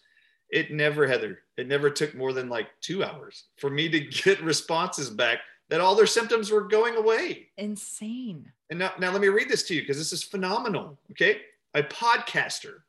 it 0.50 0.72
never 0.72 1.06
heather 1.06 1.40
it 1.56 1.68
never 1.68 1.90
took 1.90 2.14
more 2.14 2.32
than 2.32 2.48
like 2.48 2.68
two 2.80 3.04
hours 3.04 3.44
for 3.58 3.70
me 3.70 3.88
to 3.88 4.00
get 4.24 4.42
responses 4.42 5.10
back 5.10 5.38
that 5.70 5.80
all 5.80 5.94
their 5.94 6.06
symptoms 6.06 6.50
were 6.50 6.62
going 6.62 6.96
away. 6.96 7.48
Insane. 7.56 8.50
And 8.68 8.78
now, 8.78 8.92
now 8.98 9.12
let 9.12 9.20
me 9.20 9.28
read 9.28 9.48
this 9.48 9.62
to 9.64 9.74
you 9.74 9.80
because 9.80 9.96
this 9.96 10.12
is 10.12 10.22
phenomenal 10.22 10.98
okay? 11.12 11.40
A 11.74 11.82
podcaster 11.82 12.82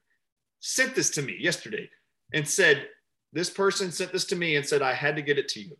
sent 0.59 0.95
this 0.95 1.11
to 1.11 1.21
me 1.21 1.37
yesterday 1.39 1.89
and 2.33 2.47
said 2.47 2.87
this 3.33 3.49
person 3.49 3.91
sent 3.91 4.11
this 4.11 4.25
to 4.25 4.35
me 4.35 4.55
and 4.55 4.65
said 4.65 4.81
i 4.81 4.93
had 4.93 5.15
to 5.15 5.21
get 5.21 5.37
it 5.37 5.47
to 5.49 5.61
you. 5.61 5.77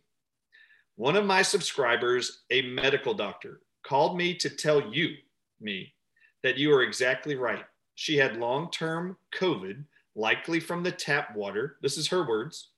One 0.96 1.16
of 1.16 1.26
my 1.26 1.42
subscribers 1.42 2.42
a 2.50 2.62
medical 2.62 3.14
doctor 3.14 3.60
called 3.84 4.16
me 4.16 4.34
to 4.36 4.48
tell 4.48 4.92
you 4.92 5.16
me 5.60 5.92
that 6.42 6.56
you 6.56 6.72
are 6.72 6.82
exactly 6.82 7.34
right. 7.34 7.64
She 7.96 8.16
had 8.16 8.36
long-term 8.36 9.16
covid 9.34 9.84
likely 10.14 10.60
from 10.60 10.82
the 10.82 10.92
tap 10.92 11.34
water. 11.34 11.76
This 11.82 11.96
is 11.96 12.08
her 12.08 12.26
words. 12.26 12.68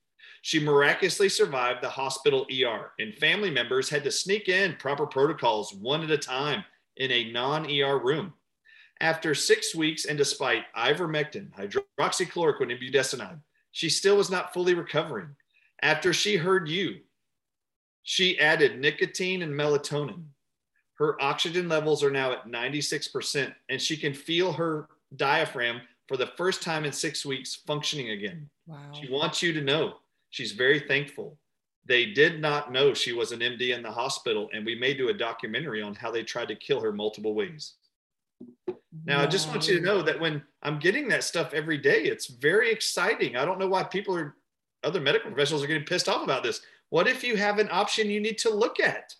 She 0.45 0.59
miraculously 0.59 1.27
survived 1.29 1.81
the 1.81 1.89
hospital 1.89 2.45
ER, 2.53 2.91
and 2.99 3.15
family 3.15 3.49
members 3.49 3.89
had 3.89 4.03
to 4.03 4.11
sneak 4.11 4.47
in 4.47 4.75
proper 4.75 5.07
protocols 5.07 5.73
one 5.73 6.03
at 6.03 6.11
a 6.11 6.19
time 6.19 6.63
in 6.97 7.11
a 7.11 7.31
non 7.31 7.65
ER 7.65 7.97
room. 7.97 8.31
After 9.01 9.33
six 9.33 9.73
weeks, 9.73 10.05
and 10.05 10.19
despite 10.19 10.71
ivermectin, 10.77 11.49
hydroxychloroquine, 11.53 12.71
and 12.71 12.79
budesonide, 12.79 13.39
she 13.71 13.89
still 13.89 14.17
was 14.17 14.29
not 14.29 14.53
fully 14.53 14.75
recovering. 14.75 15.29
After 15.81 16.13
she 16.13 16.35
heard 16.35 16.69
you, 16.69 16.99
she 18.03 18.39
added 18.39 18.79
nicotine 18.79 19.41
and 19.41 19.51
melatonin. 19.51 20.25
Her 20.99 21.19
oxygen 21.23 21.67
levels 21.67 22.03
are 22.03 22.11
now 22.11 22.33
at 22.33 22.45
96%, 22.45 23.51
and 23.69 23.81
she 23.81 23.97
can 23.97 24.13
feel 24.13 24.53
her 24.53 24.89
diaphragm 25.15 25.81
for 26.07 26.17
the 26.17 26.33
first 26.37 26.61
time 26.61 26.85
in 26.85 26.91
six 26.91 27.25
weeks 27.25 27.55
functioning 27.55 28.11
again. 28.11 28.47
Wow. 28.67 28.91
She 28.93 29.11
wants 29.11 29.41
you 29.41 29.51
to 29.51 29.61
know 29.61 29.95
she's 30.35 30.51
very 30.51 30.81
thankful. 30.81 31.37
They 31.85 32.07
did 32.07 32.41
not 32.41 32.69
know 32.69 32.93
she 32.93 33.13
was 33.13 33.31
an 33.31 33.39
MD 33.39 33.73
in 33.73 33.81
the 33.81 33.91
hospital, 33.91 34.49
and 34.53 34.65
we 34.65 34.75
may 34.75 34.93
do 34.93 35.07
a 35.07 35.13
documentary 35.13 35.81
on 35.81 35.95
how 35.95 36.11
they 36.11 36.23
tried 36.23 36.49
to 36.49 36.55
kill 36.55 36.81
her 36.81 36.91
multiple 36.91 37.33
ways. 37.33 37.75
Now. 39.05 39.21
I 39.21 39.27
just 39.27 39.47
want 39.47 39.67
you 39.67 39.77
to 39.77 39.85
know 39.85 40.01
that 40.01 40.19
when 40.19 40.43
I'm 40.61 40.79
getting 40.79 41.07
that 41.09 41.23
stuff 41.23 41.53
every 41.53 41.77
day, 41.77 42.03
it's 42.03 42.27
very 42.27 42.69
exciting. 42.69 43.37
I 43.37 43.45
don't 43.45 43.59
know 43.59 43.67
why 43.67 43.83
people 43.83 44.17
are, 44.17 44.35
other 44.83 44.99
medical 44.99 45.31
professionals 45.31 45.63
are 45.63 45.67
getting 45.67 45.85
pissed 45.85 46.09
off 46.09 46.23
about 46.23 46.43
this. 46.43 46.61
What 46.89 47.07
if 47.07 47.23
you 47.23 47.37
have 47.37 47.59
an 47.59 47.69
option 47.71 48.09
you 48.09 48.19
need 48.19 48.37
to 48.39 48.49
look 48.49 48.81
at? 48.81 49.15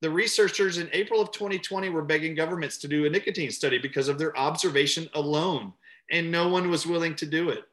The 0.00 0.10
researchers 0.10 0.78
in 0.78 0.88
April 0.92 1.20
of 1.20 1.30
2020 1.32 1.90
were 1.90 2.02
begging 2.02 2.34
governments 2.34 2.78
to 2.78 2.88
do 2.88 3.04
a 3.04 3.10
nicotine 3.10 3.50
study 3.50 3.78
because 3.78 4.08
of 4.08 4.18
their 4.18 4.36
observation 4.38 5.10
alone 5.14 5.74
and 6.10 6.30
no 6.30 6.48
one 6.48 6.70
was 6.70 6.86
willing 6.86 7.14
to 7.16 7.26
do 7.26 7.50
it. 7.50 7.64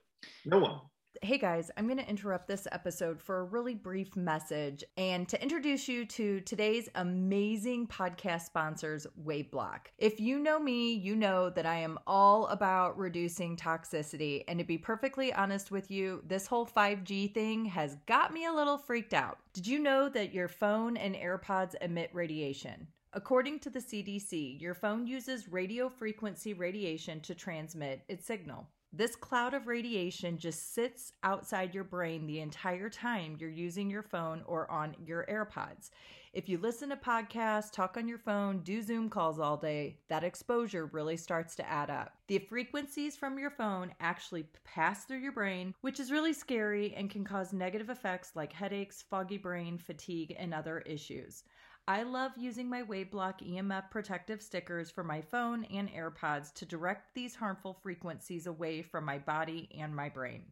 No 0.46 0.60
one. 0.60 0.80
Hey 1.24 1.38
guys, 1.38 1.70
I'm 1.78 1.86
going 1.86 2.00
to 2.00 2.10
interrupt 2.10 2.48
this 2.48 2.68
episode 2.72 3.22
for 3.22 3.42
a 3.42 3.44
really 3.44 3.76
brief 3.76 4.16
message 4.16 4.84
and 4.98 5.30
to 5.30 5.40
introduce 5.40 5.88
you 5.88 6.04
to 6.04 6.40
today's 6.42 6.90
amazing 6.96 7.86
podcast 7.86 8.48
sponsors, 8.48 9.06
Waveblock. 9.24 9.82
If 10.00 10.20
you 10.20 10.40
know 10.40 10.58
me, 10.58 10.94
you 10.94 11.16
know 11.16 11.52
that 11.52 11.68
I 11.68 11.76
am 11.76 12.00
all 12.08 12.48
about 12.48 12.98
reducing 12.98 13.56
toxicity. 13.56 14.44
And 14.48 14.58
to 14.58 14.66
be 14.66 14.80
perfectly 14.80 15.32
honest 15.32 15.70
with 15.70 15.92
you, 15.92 16.24
this 16.26 16.48
whole 16.48 16.66
5G 16.66 17.36
thing 17.36 17.66
has 17.66 17.98
got 18.08 18.34
me 18.34 18.48
a 18.48 18.54
little 18.54 18.80
freaked 18.80 19.14
out. 19.14 19.38
Did 19.54 19.68
you 19.68 19.78
know 19.78 20.10
that 20.10 20.34
your 20.34 20.48
phone 20.48 20.98
and 20.98 21.14
AirPods 21.14 21.76
emit 21.82 22.10
radiation? 22.14 22.88
According 23.14 23.60
to 23.60 23.70
the 23.70 23.78
CDC, 23.78 24.60
your 24.60 24.74
phone 24.74 25.06
uses 25.06 25.52
radio 25.52 25.88
frequency 25.88 26.56
radiation 26.56 27.20
to 27.20 27.36
transmit 27.36 28.02
its 28.10 28.26
signal. 28.26 28.68
This 28.94 29.16
cloud 29.16 29.54
of 29.54 29.68
radiation 29.68 30.38
just 30.38 30.74
sits 30.74 31.14
outside 31.24 31.74
your 31.74 31.86
brain 31.86 32.28
the 32.28 32.42
entire 32.42 32.90
time 32.90 33.38
you're 33.40 33.50
using 33.50 33.90
your 33.90 34.04
phone 34.04 34.44
or 34.46 34.70
on 34.70 34.98
your 35.06 35.26
AirPods. 35.30 35.92
If 36.34 36.50
you 36.50 36.58
listen 36.58 36.90
to 36.90 36.98
podcasts, 36.98 37.72
talk 37.72 37.96
on 37.96 38.10
your 38.10 38.18
phone, 38.18 38.60
do 38.60 38.82
Zoom 38.82 39.10
calls 39.10 39.40
all 39.40 39.56
day, 39.56 39.98
that 40.10 40.26
exposure 40.26 40.88
really 40.88 41.16
starts 41.16 41.56
to 41.56 41.70
add 41.70 41.90
up. 41.90 42.18
The 42.28 42.40
frequencies 42.40 43.16
from 43.16 43.40
your 43.40 43.50
phone 43.50 43.94
actually 44.02 44.46
pass 44.66 45.06
through 45.06 45.20
your 45.20 45.32
brain, 45.32 45.74
which 45.80 46.02
is 46.02 46.12
really 46.12 46.34
scary 46.34 46.94
and 46.94 47.10
can 47.10 47.24
cause 47.24 47.54
negative 47.54 47.90
effects 47.90 48.32
like 48.36 48.52
headaches, 48.52 49.06
foggy 49.10 49.38
brain, 49.38 49.78
fatigue, 49.78 50.36
and 50.38 50.54
other 50.54 50.80
issues. 50.80 51.46
I 51.88 52.04
love 52.04 52.32
using 52.38 52.70
my 52.70 52.84
WaveBlock 52.84 53.42
EMF 53.42 53.90
protective 53.90 54.42
stickers 54.42 54.92
for 54.92 55.04
my 55.04 55.20
phone 55.22 55.66
and 55.66 55.90
AirPods 55.90 56.54
to 56.54 56.66
direct 56.66 57.16
these 57.16 57.36
harmful 57.36 57.74
frequencies 57.74 58.46
away 58.46 58.84
from 58.84 59.04
my 59.04 59.18
body 59.18 59.68
and 59.78 59.96
my 59.96 60.08
brain. 60.08 60.44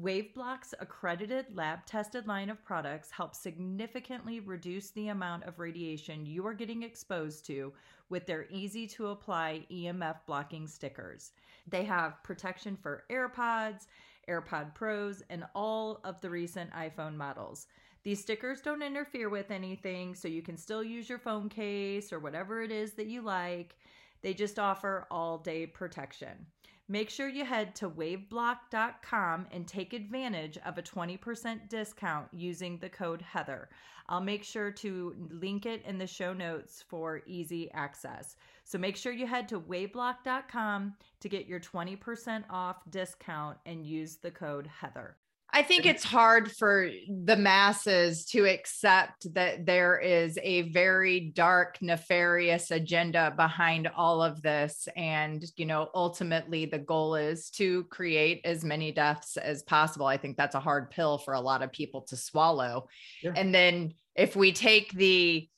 WaveBlock's 0.00 0.72
accredited 0.80 1.46
lab 1.54 1.84
tested 1.84 2.26
line 2.26 2.48
of 2.48 2.64
products 2.64 3.10
helps 3.10 3.38
significantly 3.38 4.40
reduce 4.40 4.90
the 4.90 5.08
amount 5.08 5.44
of 5.44 5.58
radiation 5.58 6.24
you 6.24 6.46
are 6.46 6.54
getting 6.54 6.82
exposed 6.82 7.44
to 7.46 7.72
with 8.08 8.24
their 8.24 8.46
easy 8.48 8.86
to 8.86 9.08
apply 9.08 9.66
EMF 9.70 10.16
blocking 10.26 10.66
stickers. 10.66 11.32
They 11.66 11.84
have 11.84 12.22
protection 12.22 12.78
for 12.80 13.04
AirPods, 13.10 13.86
AirPod 14.28 14.74
Pros, 14.74 15.22
and 15.28 15.44
all 15.54 16.00
of 16.04 16.20
the 16.20 16.30
recent 16.30 16.70
iPhone 16.72 17.16
models. 17.16 17.66
These 18.04 18.20
stickers 18.20 18.60
don't 18.60 18.82
interfere 18.82 19.28
with 19.28 19.50
anything, 19.50 20.14
so 20.14 20.26
you 20.26 20.42
can 20.42 20.56
still 20.56 20.82
use 20.82 21.08
your 21.08 21.18
phone 21.18 21.48
case 21.48 22.12
or 22.12 22.18
whatever 22.18 22.62
it 22.62 22.72
is 22.72 22.94
that 22.94 23.06
you 23.06 23.22
like. 23.22 23.76
They 24.22 24.34
just 24.34 24.58
offer 24.58 25.06
all 25.10 25.38
day 25.38 25.66
protection. 25.66 26.46
Make 26.88 27.10
sure 27.10 27.28
you 27.28 27.44
head 27.44 27.74
to 27.76 27.88
waveblock.com 27.88 29.46
and 29.52 29.66
take 29.66 29.92
advantage 29.92 30.58
of 30.66 30.78
a 30.78 30.82
20% 30.82 31.68
discount 31.68 32.28
using 32.32 32.76
the 32.78 32.88
code 32.88 33.22
Heather. 33.22 33.68
I'll 34.08 34.20
make 34.20 34.42
sure 34.42 34.72
to 34.72 35.14
link 35.30 35.64
it 35.64 35.84
in 35.86 35.96
the 35.96 36.06
show 36.06 36.32
notes 36.32 36.84
for 36.86 37.22
easy 37.26 37.70
access. 37.72 38.36
So 38.64 38.78
make 38.78 38.96
sure 38.96 39.12
you 39.12 39.26
head 39.26 39.48
to 39.48 39.60
waveblock.com 39.60 40.94
to 41.20 41.28
get 41.28 41.46
your 41.46 41.60
20% 41.60 42.44
off 42.50 42.78
discount 42.90 43.58
and 43.64 43.86
use 43.86 44.16
the 44.16 44.32
code 44.32 44.66
Heather. 44.66 45.16
I 45.54 45.62
think 45.62 45.84
it's 45.84 46.02
hard 46.02 46.50
for 46.50 46.88
the 47.08 47.36
masses 47.36 48.24
to 48.26 48.46
accept 48.46 49.32
that 49.34 49.66
there 49.66 49.98
is 49.98 50.38
a 50.42 50.70
very 50.70 51.20
dark, 51.20 51.76
nefarious 51.82 52.70
agenda 52.70 53.34
behind 53.36 53.86
all 53.94 54.22
of 54.22 54.40
this. 54.40 54.88
And, 54.96 55.44
you 55.56 55.66
know, 55.66 55.90
ultimately 55.94 56.64
the 56.64 56.78
goal 56.78 57.16
is 57.16 57.50
to 57.50 57.84
create 57.84 58.40
as 58.44 58.64
many 58.64 58.92
deaths 58.92 59.36
as 59.36 59.62
possible. 59.62 60.06
I 60.06 60.16
think 60.16 60.38
that's 60.38 60.54
a 60.54 60.60
hard 60.60 60.90
pill 60.90 61.18
for 61.18 61.34
a 61.34 61.40
lot 61.40 61.62
of 61.62 61.70
people 61.70 62.00
to 62.08 62.16
swallow. 62.16 62.88
Yeah. 63.22 63.32
And 63.36 63.54
then 63.54 63.92
if 64.16 64.34
we 64.34 64.52
take 64.52 64.92
the, 64.92 65.48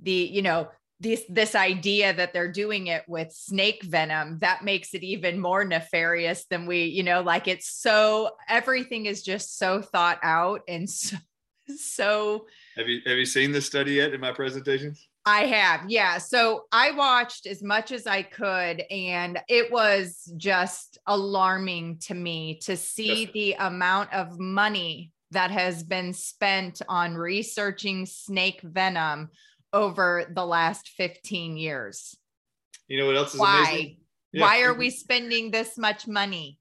the, 0.00 0.12
you 0.12 0.40
know, 0.40 0.68
this 1.02 1.22
this 1.28 1.54
idea 1.54 2.14
that 2.14 2.32
they're 2.32 2.50
doing 2.50 2.86
it 2.86 3.02
with 3.08 3.32
snake 3.32 3.82
venom 3.82 4.38
that 4.38 4.64
makes 4.64 4.94
it 4.94 5.02
even 5.02 5.38
more 5.38 5.64
nefarious 5.64 6.44
than 6.46 6.64
we 6.64 6.84
you 6.84 7.02
know 7.02 7.20
like 7.20 7.48
it's 7.48 7.68
so 7.68 8.30
everything 8.48 9.06
is 9.06 9.22
just 9.22 9.58
so 9.58 9.82
thought 9.82 10.18
out 10.22 10.62
and 10.68 10.88
so 10.90 11.16
so 11.76 12.46
have 12.76 12.88
you 12.88 13.00
have 13.06 13.16
you 13.16 13.26
seen 13.26 13.52
the 13.52 13.60
study 13.60 13.92
yet 13.92 14.14
in 14.14 14.20
my 14.20 14.32
presentations 14.32 15.08
I 15.24 15.46
have, 15.46 15.88
yeah. 15.88 16.18
So 16.18 16.64
I 16.72 16.90
watched 16.90 17.46
as 17.46 17.62
much 17.62 17.92
as 17.92 18.08
I 18.08 18.22
could, 18.22 18.82
and 18.90 19.38
it 19.48 19.70
was 19.70 20.32
just 20.36 20.98
alarming 21.06 21.98
to 22.06 22.14
me 22.14 22.58
to 22.62 22.76
see 22.76 23.26
the 23.32 23.54
amount 23.60 24.12
of 24.12 24.40
money 24.40 25.12
that 25.30 25.50
has 25.50 25.82
been 25.82 26.12
spent 26.12 26.82
on 26.88 27.14
researching 27.14 28.04
snake 28.06 28.60
venom 28.62 29.30
over 29.72 30.26
the 30.30 30.44
last 30.44 30.88
15 30.90 31.56
years. 31.56 32.16
You 32.88 32.98
know 32.98 33.06
what 33.06 33.16
else 33.16 33.34
is 33.34 33.40
Why? 33.40 33.68
amazing? 33.68 33.96
Yeah. 34.32 34.42
Why 34.42 34.62
are 34.62 34.74
we 34.74 34.90
spending 35.04 35.50
this 35.50 35.78
much 35.78 36.06
money? 36.06 36.58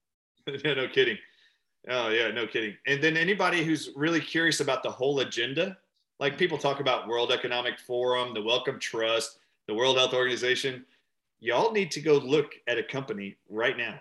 yeah, 0.47 0.74
no 0.74 0.88
kidding. 0.88 1.17
Oh, 1.89 2.10
yeah, 2.10 2.30
no 2.32 2.45
kidding. 2.45 2.76
And 2.86 3.04
then 3.04 3.17
anybody 3.17 3.63
who's 3.63 3.89
really 3.95 4.19
curious 4.19 4.60
about 4.60 4.84
the 4.84 4.91
whole 4.91 5.19
agenda, 5.19 5.78
like 6.19 6.38
people 6.38 6.58
talk 6.58 6.80
about 6.80 7.08
World 7.08 7.32
Economic 7.32 7.80
Forum, 7.80 8.34
the 8.34 8.41
Wellcome 8.41 8.80
Trust, 8.80 9.39
the 9.67 9.74
World 9.74 9.97
Health 9.97 10.13
Organization, 10.13 10.86
y'all 11.39 11.71
need 11.71 11.89
to 11.91 12.02
go 12.02 12.17
look 12.17 12.52
at 12.67 12.78
a 12.78 12.84
company 12.84 13.38
right 13.50 13.78
now 13.78 14.00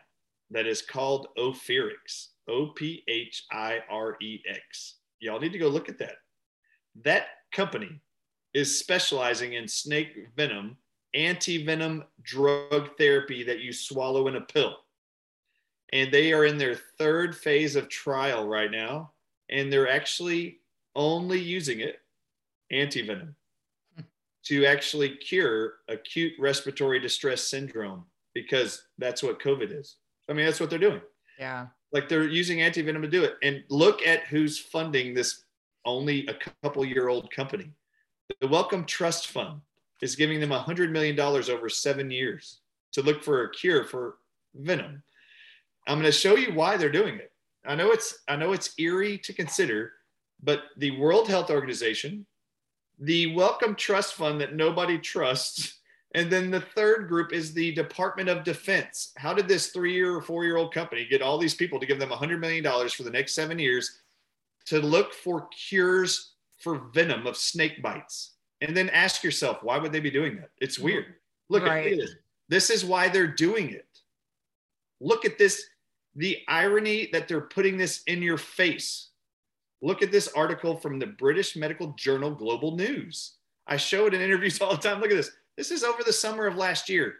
that 0.51 0.66
is 0.66 0.83
called 0.83 1.29
Ophirex, 1.38 2.29
O 2.49 2.66
P 2.68 3.03
H 3.09 3.44
I 3.51 3.81
R 3.88 4.16
E 4.20 4.40
X. 4.46 4.96
Y'all 5.20 5.40
need 5.40 5.53
to 5.53 5.59
go 5.59 5.68
look 5.68 5.88
at 5.88 5.99
that. 5.99 6.16
That 7.03 7.29
company 7.53 8.01
is 8.54 8.78
specializing 8.78 9.54
in 9.54 9.68
snake 9.68 10.28
venom, 10.36 10.76
anti 11.14 11.64
venom 11.64 12.04
drug 12.22 12.96
therapy 12.98 13.42
that 13.44 13.60
you 13.60 13.72
swallow 13.72 14.28
in 14.28 14.36
a 14.36 14.40
pill. 14.40 14.76
And 15.92 16.12
they 16.12 16.32
are 16.32 16.44
in 16.44 16.58
their 16.58 16.76
third 16.98 17.36
phase 17.36 17.76
of 17.76 17.88
trial 17.88 18.46
right 18.46 18.70
now. 18.70 19.12
And 19.48 19.72
they're 19.72 19.90
actually 19.90 20.60
only 20.94 21.40
using 21.40 21.80
it, 21.80 22.00
anti 22.70 23.06
venom, 23.06 23.34
to 24.44 24.66
actually 24.66 25.16
cure 25.16 25.74
acute 25.88 26.32
respiratory 26.38 27.00
distress 27.00 27.42
syndrome 27.42 28.04
because 28.34 28.84
that's 28.98 29.22
what 29.22 29.42
COVID 29.42 29.76
is. 29.76 29.96
I 30.28 30.32
mean, 30.32 30.46
that's 30.46 30.60
what 30.60 30.70
they're 30.70 30.78
doing. 30.78 31.00
Yeah. 31.38 31.66
Like 31.92 32.08
they're 32.08 32.28
using 32.28 32.62
anti 32.62 32.82
venom 32.82 33.02
to 33.02 33.08
do 33.08 33.24
it. 33.24 33.34
And 33.42 33.64
look 33.68 34.06
at 34.06 34.24
who's 34.24 34.58
funding 34.58 35.14
this 35.14 35.44
only 35.84 36.26
a 36.26 36.34
couple 36.62 36.84
year 36.84 37.08
old 37.08 37.30
company. 37.32 37.72
The 38.40 38.48
Wellcome 38.48 38.84
Trust 38.84 39.28
Fund 39.28 39.60
is 40.00 40.16
giving 40.16 40.40
them 40.40 40.50
$100 40.50 40.90
million 40.90 41.18
over 41.18 41.68
seven 41.68 42.10
years 42.10 42.60
to 42.92 43.02
look 43.02 43.22
for 43.22 43.44
a 43.44 43.50
cure 43.50 43.84
for 43.84 44.16
venom. 44.54 45.02
I'm 45.86 45.98
going 45.98 46.04
to 46.04 46.12
show 46.12 46.36
you 46.36 46.52
why 46.52 46.76
they're 46.76 46.90
doing 46.90 47.16
it. 47.16 47.32
I 47.66 47.74
know 47.74 47.90
it's 47.90 48.18
I 48.28 48.36
know 48.36 48.52
it's 48.52 48.72
eerie 48.78 49.18
to 49.18 49.32
consider, 49.32 49.92
but 50.42 50.62
the 50.78 50.92
World 50.92 51.28
Health 51.28 51.50
Organization, 51.50 52.24
the 52.98 53.34
Wellcome 53.34 53.74
Trust 53.74 54.14
Fund 54.14 54.40
that 54.40 54.54
nobody 54.54 54.98
trusts, 54.98 55.80
and 56.14 56.30
then 56.30 56.50
the 56.50 56.60
third 56.60 57.08
group 57.08 57.32
is 57.32 57.52
the 57.52 57.72
Department 57.72 58.28
of 58.28 58.44
Defense. 58.44 59.12
How 59.16 59.34
did 59.34 59.46
this 59.46 59.68
three-year 59.68 60.16
or 60.16 60.22
four-year-old 60.22 60.72
company 60.72 61.06
get 61.08 61.22
all 61.22 61.36
these 61.36 61.54
people 61.54 61.78
to 61.78 61.86
give 61.86 61.98
them 61.98 62.10
$100 62.10 62.40
million 62.40 62.64
for 62.88 63.02
the 63.02 63.10
next 63.10 63.34
seven 63.34 63.58
years 63.58 64.00
to 64.66 64.80
look 64.80 65.12
for 65.12 65.48
cures 65.48 66.32
for 66.61 66.90
venom 66.94 67.27
of 67.27 67.37
snake 67.37 67.83
bites. 67.83 68.35
And 68.61 68.77
then 68.77 68.90
ask 68.90 69.25
yourself, 69.25 69.62
why 69.62 69.79
would 69.79 69.92
they 69.92 70.01
be 70.01 70.11
doing 70.11 70.37
that? 70.37 70.51
It's 70.59 70.77
mm-hmm. 70.77 70.85
weird. 70.85 71.05
Look 71.49 71.64
right. 71.64 71.92
at 71.92 71.99
this. 71.99 72.14
This 72.49 72.70
is 72.70 72.85
why 72.85 73.09
they're 73.09 73.27
doing 73.27 73.70
it. 73.70 73.87
Look 75.01 75.25
at 75.25 75.38
this, 75.38 75.64
the 76.14 76.38
irony 76.46 77.09
that 77.12 77.27
they're 77.27 77.40
putting 77.40 77.79
this 77.79 78.03
in 78.07 78.23
your 78.23 78.38
face. 78.38 79.09
Look 79.83 80.03
at 80.03 80.12
this 80.12 80.29
article 80.29 80.77
from 80.77 80.99
the 80.99 81.07
British 81.07 81.57
Medical 81.57 81.94
Journal 81.96 82.31
Global 82.31 82.77
News. 82.77 83.37
I 83.66 83.77
show 83.77 84.07
it 84.07 84.14
in 84.14 84.20
interviews 84.20 84.61
all 84.61 84.73
the 84.73 84.83
time. 84.83 85.01
Look 85.01 85.11
at 85.11 85.16
this. 85.16 85.31
This 85.57 85.70
is 85.70 85.85
over 85.85 86.03
the 86.05 86.12
summer 86.12 86.46
of 86.46 86.57
last 86.57 86.88
year. 86.88 87.14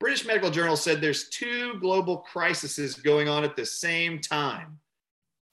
British 0.00 0.26
Medical 0.26 0.50
Journal 0.50 0.76
said 0.76 1.00
there's 1.00 1.28
two 1.28 1.74
global 1.78 2.18
crises 2.18 2.94
going 2.96 3.28
on 3.28 3.44
at 3.44 3.54
the 3.54 3.64
same 3.64 4.18
time 4.18 4.80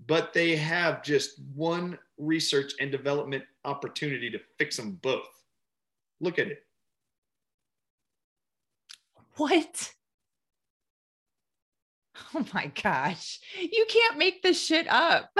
but 0.05 0.33
they 0.33 0.55
have 0.55 1.03
just 1.03 1.39
one 1.55 1.97
research 2.17 2.73
and 2.79 2.91
development 2.91 3.43
opportunity 3.65 4.29
to 4.31 4.39
fix 4.57 4.77
them 4.77 4.99
both. 5.01 5.27
Look 6.21 6.39
at 6.39 6.47
it. 6.47 6.63
What? 9.37 9.93
Oh 12.35 12.45
my 12.53 12.69
gosh. 12.83 13.39
You 13.57 13.85
can't 13.87 14.17
make 14.17 14.43
this 14.43 14.61
shit 14.61 14.87
up. 14.87 15.31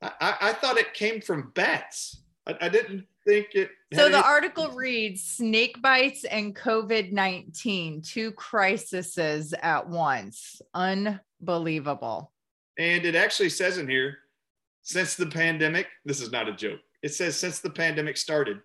I, 0.00 0.34
I, 0.40 0.52
thought 0.52 0.78
it 0.78 0.94
came 0.94 1.20
from 1.20 1.50
bats. 1.54 2.22
I, 2.46 2.56
I 2.62 2.68
didn't 2.68 3.04
think 3.26 3.48
it. 3.54 3.70
So 3.92 4.08
the 4.08 4.24
article 4.24 4.68
reads 4.70 5.22
Snake 5.22 5.82
bites 5.82 6.24
and 6.24 6.54
COVID 6.54 7.12
19, 7.12 8.02
two 8.02 8.30
crises 8.32 9.52
at 9.60 9.88
once. 9.88 10.62
Unbelievable. 10.72 12.32
And 12.78 13.04
it 13.04 13.14
actually 13.14 13.48
says 13.48 13.78
in 13.78 13.88
here, 13.88 14.18
since 14.82 15.16
the 15.16 15.26
pandemic, 15.26 15.88
this 16.04 16.20
is 16.20 16.30
not 16.30 16.48
a 16.48 16.52
joke. 16.52 16.80
It 17.02 17.14
says 17.14 17.36
since 17.36 17.60
the 17.60 17.70
pandemic 17.70 18.16
started, 18.16 18.60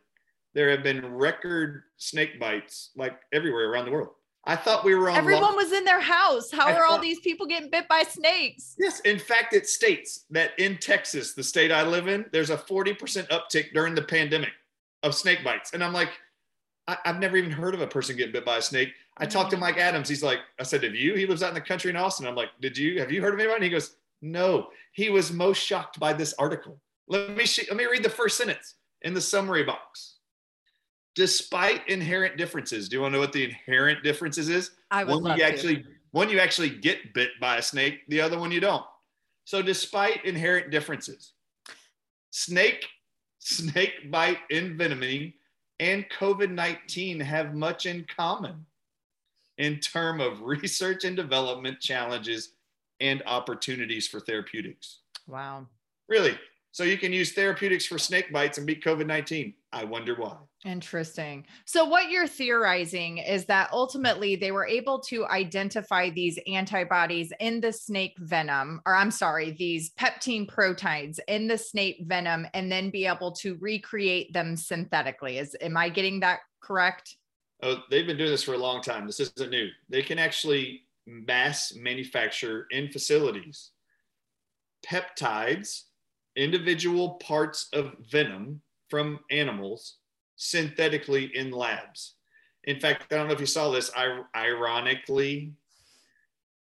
there 0.53 0.69
have 0.69 0.83
been 0.83 1.13
record 1.13 1.83
snake 1.97 2.39
bites 2.39 2.91
like 2.95 3.17
everywhere 3.31 3.71
around 3.71 3.85
the 3.85 3.91
world. 3.91 4.09
I 4.45 4.55
thought 4.55 4.83
we 4.83 4.95
were 4.95 5.09
on. 5.09 5.17
Everyone 5.17 5.55
was 5.55 5.71
in 5.71 5.85
their 5.85 6.01
house. 6.01 6.51
How 6.51 6.67
I 6.67 6.71
are 6.71 6.75
thought, 6.75 6.89
all 6.89 6.99
these 6.99 7.19
people 7.19 7.45
getting 7.45 7.69
bit 7.69 7.87
by 7.87 8.03
snakes? 8.03 8.75
Yes. 8.79 8.99
In 9.01 9.19
fact, 9.19 9.53
it 9.53 9.69
states 9.69 10.25
that 10.31 10.51
in 10.57 10.77
Texas, 10.77 11.33
the 11.33 11.43
state 11.43 11.71
I 11.71 11.83
live 11.83 12.07
in, 12.07 12.25
there's 12.31 12.49
a 12.49 12.57
40% 12.57 13.27
uptick 13.27 13.73
during 13.73 13.93
the 13.93 14.01
pandemic 14.01 14.49
of 15.03 15.13
snake 15.13 15.43
bites. 15.43 15.73
And 15.73 15.83
I'm 15.83 15.93
like, 15.93 16.09
I, 16.87 16.97
have 17.05 17.19
never 17.19 17.37
even 17.37 17.51
heard 17.51 17.75
of 17.75 17.81
a 17.81 17.87
person 17.87 18.17
getting 18.17 18.33
bit 18.33 18.43
by 18.43 18.57
a 18.57 18.61
snake. 18.61 18.93
I 19.17 19.25
mm-hmm. 19.25 19.31
talked 19.31 19.51
to 19.51 19.57
Mike 19.57 19.77
Adams. 19.77 20.09
He's 20.09 20.23
like, 20.23 20.39
I 20.59 20.63
said, 20.63 20.83
Have 20.83 20.95
you? 20.95 21.13
He 21.13 21.27
lives 21.27 21.43
out 21.43 21.49
in 21.49 21.55
the 21.55 21.61
country 21.61 21.91
in 21.91 21.95
Austin. 21.95 22.25
I'm 22.25 22.35
like, 22.35 22.49
Did 22.59 22.75
you? 22.75 22.99
Have 22.99 23.11
you 23.11 23.21
heard 23.21 23.35
of 23.35 23.39
anybody? 23.39 23.57
And 23.57 23.63
he 23.63 23.69
goes, 23.69 23.95
no, 24.21 24.67
he 24.93 25.09
was 25.09 25.31
most 25.31 25.57
shocked 25.57 25.99
by 25.99 26.13
this 26.13 26.33
article. 26.37 26.79
Let 27.07 27.35
me, 27.35 27.45
sh- 27.45 27.67
let 27.67 27.77
me 27.77 27.85
read 27.85 28.03
the 28.03 28.09
first 28.09 28.37
sentence 28.37 28.75
in 29.01 29.13
the 29.13 29.21
summary 29.21 29.63
box. 29.63 30.17
Despite 31.15 31.87
inherent 31.89 32.37
differences, 32.37 32.87
do 32.87 32.95
you 32.95 33.01
want 33.01 33.13
to 33.13 33.17
know 33.17 33.21
what 33.21 33.33
the 33.33 33.43
inherent 33.43 34.03
differences 34.03 34.47
is? 34.47 34.71
I 34.89 35.03
would 35.03 35.15
one 35.15 35.23
love 35.23 35.37
you 35.37 35.43
actually 35.43 35.77
to. 35.77 35.89
one 36.11 36.29
you 36.29 36.39
actually 36.39 36.69
get 36.69 37.13
bit 37.13 37.31
by 37.41 37.57
a 37.57 37.61
snake, 37.61 37.99
the 38.07 38.21
other 38.21 38.39
one 38.39 38.51
you 38.51 38.61
don't. 38.61 38.85
So 39.43 39.61
despite 39.61 40.23
inherent 40.23 40.71
differences, 40.71 41.33
snake 42.29 42.85
snake 43.39 44.11
bite 44.11 44.37
envenoming 44.51 45.33
and 45.79 46.05
COVID 46.09 46.51
19 46.51 47.19
have 47.19 47.55
much 47.55 47.87
in 47.87 48.05
common 48.15 48.65
in 49.57 49.79
term 49.79 50.21
of 50.21 50.41
research 50.43 51.03
and 51.03 51.15
development 51.15 51.79
challenges 51.79 52.53
and 53.01 53.21
opportunities 53.25 54.07
for 54.07 54.19
therapeutics. 54.19 54.99
Wow. 55.27 55.67
Really? 56.07 56.37
So 56.73 56.85
you 56.85 56.97
can 56.97 57.11
use 57.11 57.33
therapeutics 57.33 57.85
for 57.85 57.97
snake 57.97 58.31
bites 58.31 58.57
and 58.57 58.65
beat 58.65 58.83
COVID 58.83 59.05
19. 59.05 59.53
I 59.73 59.83
wonder 59.83 60.15
why. 60.15 60.37
Interesting. 60.65 61.45
So, 61.65 61.85
what 61.85 62.09
you're 62.09 62.27
theorizing 62.27 63.17
is 63.17 63.45
that 63.45 63.69
ultimately 63.73 64.35
they 64.35 64.51
were 64.51 64.65
able 64.65 64.99
to 65.01 65.25
identify 65.25 66.09
these 66.09 66.39
antibodies 66.47 67.33
in 67.39 67.61
the 67.61 67.73
snake 67.73 68.15
venom, 68.19 68.81
or 68.85 68.95
I'm 68.95 69.11
sorry, 69.11 69.51
these 69.51 69.91
peptide 69.91 70.47
proteins 70.47 71.19
in 71.27 71.47
the 71.47 71.57
snake 71.57 72.03
venom, 72.05 72.47
and 72.53 72.71
then 72.71 72.89
be 72.89 73.05
able 73.05 73.31
to 73.33 73.57
recreate 73.59 74.33
them 74.33 74.55
synthetically. 74.55 75.39
Is 75.39 75.55
am 75.61 75.75
I 75.75 75.89
getting 75.89 76.19
that 76.21 76.39
correct? 76.61 77.17
Oh, 77.63 77.77
they've 77.89 78.07
been 78.07 78.17
doing 78.17 78.31
this 78.31 78.43
for 78.43 78.53
a 78.53 78.57
long 78.57 78.81
time. 78.81 79.05
This 79.05 79.19
isn't 79.19 79.49
new. 79.49 79.69
They 79.89 80.01
can 80.01 80.19
actually 80.19 80.83
mass 81.11 81.73
manufacture 81.75 82.67
in 82.71 82.89
facilities 82.89 83.71
peptides 84.85 85.83
individual 86.35 87.11
parts 87.15 87.67
of 87.73 87.93
venom 88.09 88.61
from 88.89 89.19
animals 89.29 89.97
synthetically 90.37 91.35
in 91.35 91.51
labs. 91.51 92.15
In 92.63 92.79
fact, 92.79 93.11
I 93.11 93.17
don't 93.17 93.27
know 93.27 93.33
if 93.33 93.39
you 93.39 93.45
saw 93.45 93.69
this, 93.69 93.91
I, 93.95 94.21
ironically, 94.35 95.53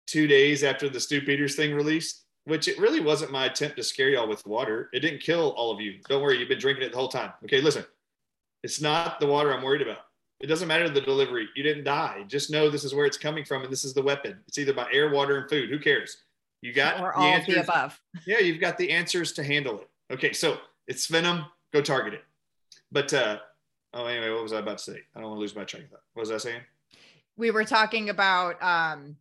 two 0.07 0.27
days 0.27 0.65
after 0.65 0.89
the 0.89 1.01
Stew 1.01 1.21
Peters 1.21 1.55
thing 1.55 1.75
released, 1.75 2.25
which 2.45 2.69
it 2.69 2.79
really 2.79 3.01
wasn't 3.01 3.33
my 3.33 3.47
attempt 3.47 3.77
to 3.77 3.83
scare 3.83 4.11
y'all 4.11 4.29
with 4.29 4.47
water. 4.47 4.91
It 4.93 5.01
didn't 5.01 5.21
kill 5.21 5.51
all 5.51 5.71
of 5.71 5.81
you. 5.81 6.01
Don't 6.09 6.23
worry, 6.23 6.39
you've 6.39 6.49
been 6.49 6.59
drinking 6.59 6.85
it 6.85 6.93
the 6.93 6.99
whole 6.99 7.09
time. 7.09 7.33
Okay, 7.45 7.61
listen, 7.61 7.85
it's 8.63 8.81
not 8.81 9.21
the 9.21 9.27
water 9.27 9.53
I'm 9.53 9.63
worried 9.63 9.83
about. 9.83 10.10
It 10.41 10.47
doesn't 10.47 10.69
matter 10.69 10.89
the 10.89 11.01
delivery. 11.01 11.49
You 11.55 11.63
didn't 11.63 11.85
die. 11.85 12.25
Just 12.27 12.51
know 12.51 12.71
this 12.71 12.85
is 12.85 12.95
where 12.95 13.05
it's 13.07 13.19
coming 13.19 13.45
from 13.45 13.63
and 13.63 13.71
this 13.71 13.85
is 13.85 13.93
the 13.93 14.03
weapon. 14.03 14.39
It's 14.49 14.59
either 14.59 14.73
by 14.73 14.87
air, 14.93 15.11
water, 15.11 15.37
and 15.39 15.51
food. 15.51 15.69
Who 15.69 15.79
cares? 15.79 16.17
You 16.63 16.73
got 16.73 17.01
or 17.01 17.15
all 17.15 17.25
answers. 17.25 17.55
the 17.55 17.61
above. 17.63 18.01
Yeah, 18.27 18.39
you've 18.39 18.61
got 18.61 18.79
the 18.79 18.91
answers 18.91 19.33
to 19.33 19.45
handle 19.45 19.81
it. 19.81 19.89
Okay, 20.13 20.33
so 20.33 20.59
it's 20.87 21.07
venom. 21.07 21.45
Go 21.73 21.81
target 21.83 22.15
it. 22.15 22.25
But 22.91 23.13
uh, 23.13 23.39
oh, 23.95 24.07
anyway, 24.07 24.31
what 24.31 24.43
was 24.43 24.53
I 24.53 24.59
about 24.59 24.79
to 24.79 24.85
say? 24.85 24.99
I 25.15 25.21
don't 25.21 25.29
want 25.29 25.37
to 25.37 25.41
lose 25.41 25.55
my 25.55 25.65
train 25.65 25.85
of 25.85 25.91
thought. 25.91 26.01
What 26.15 26.23
was 26.23 26.31
I 26.31 26.39
saying? 26.39 26.61
We 27.37 27.51
were 27.51 27.65
talking 27.65 28.11
about. 28.11 28.63
um 28.63 29.17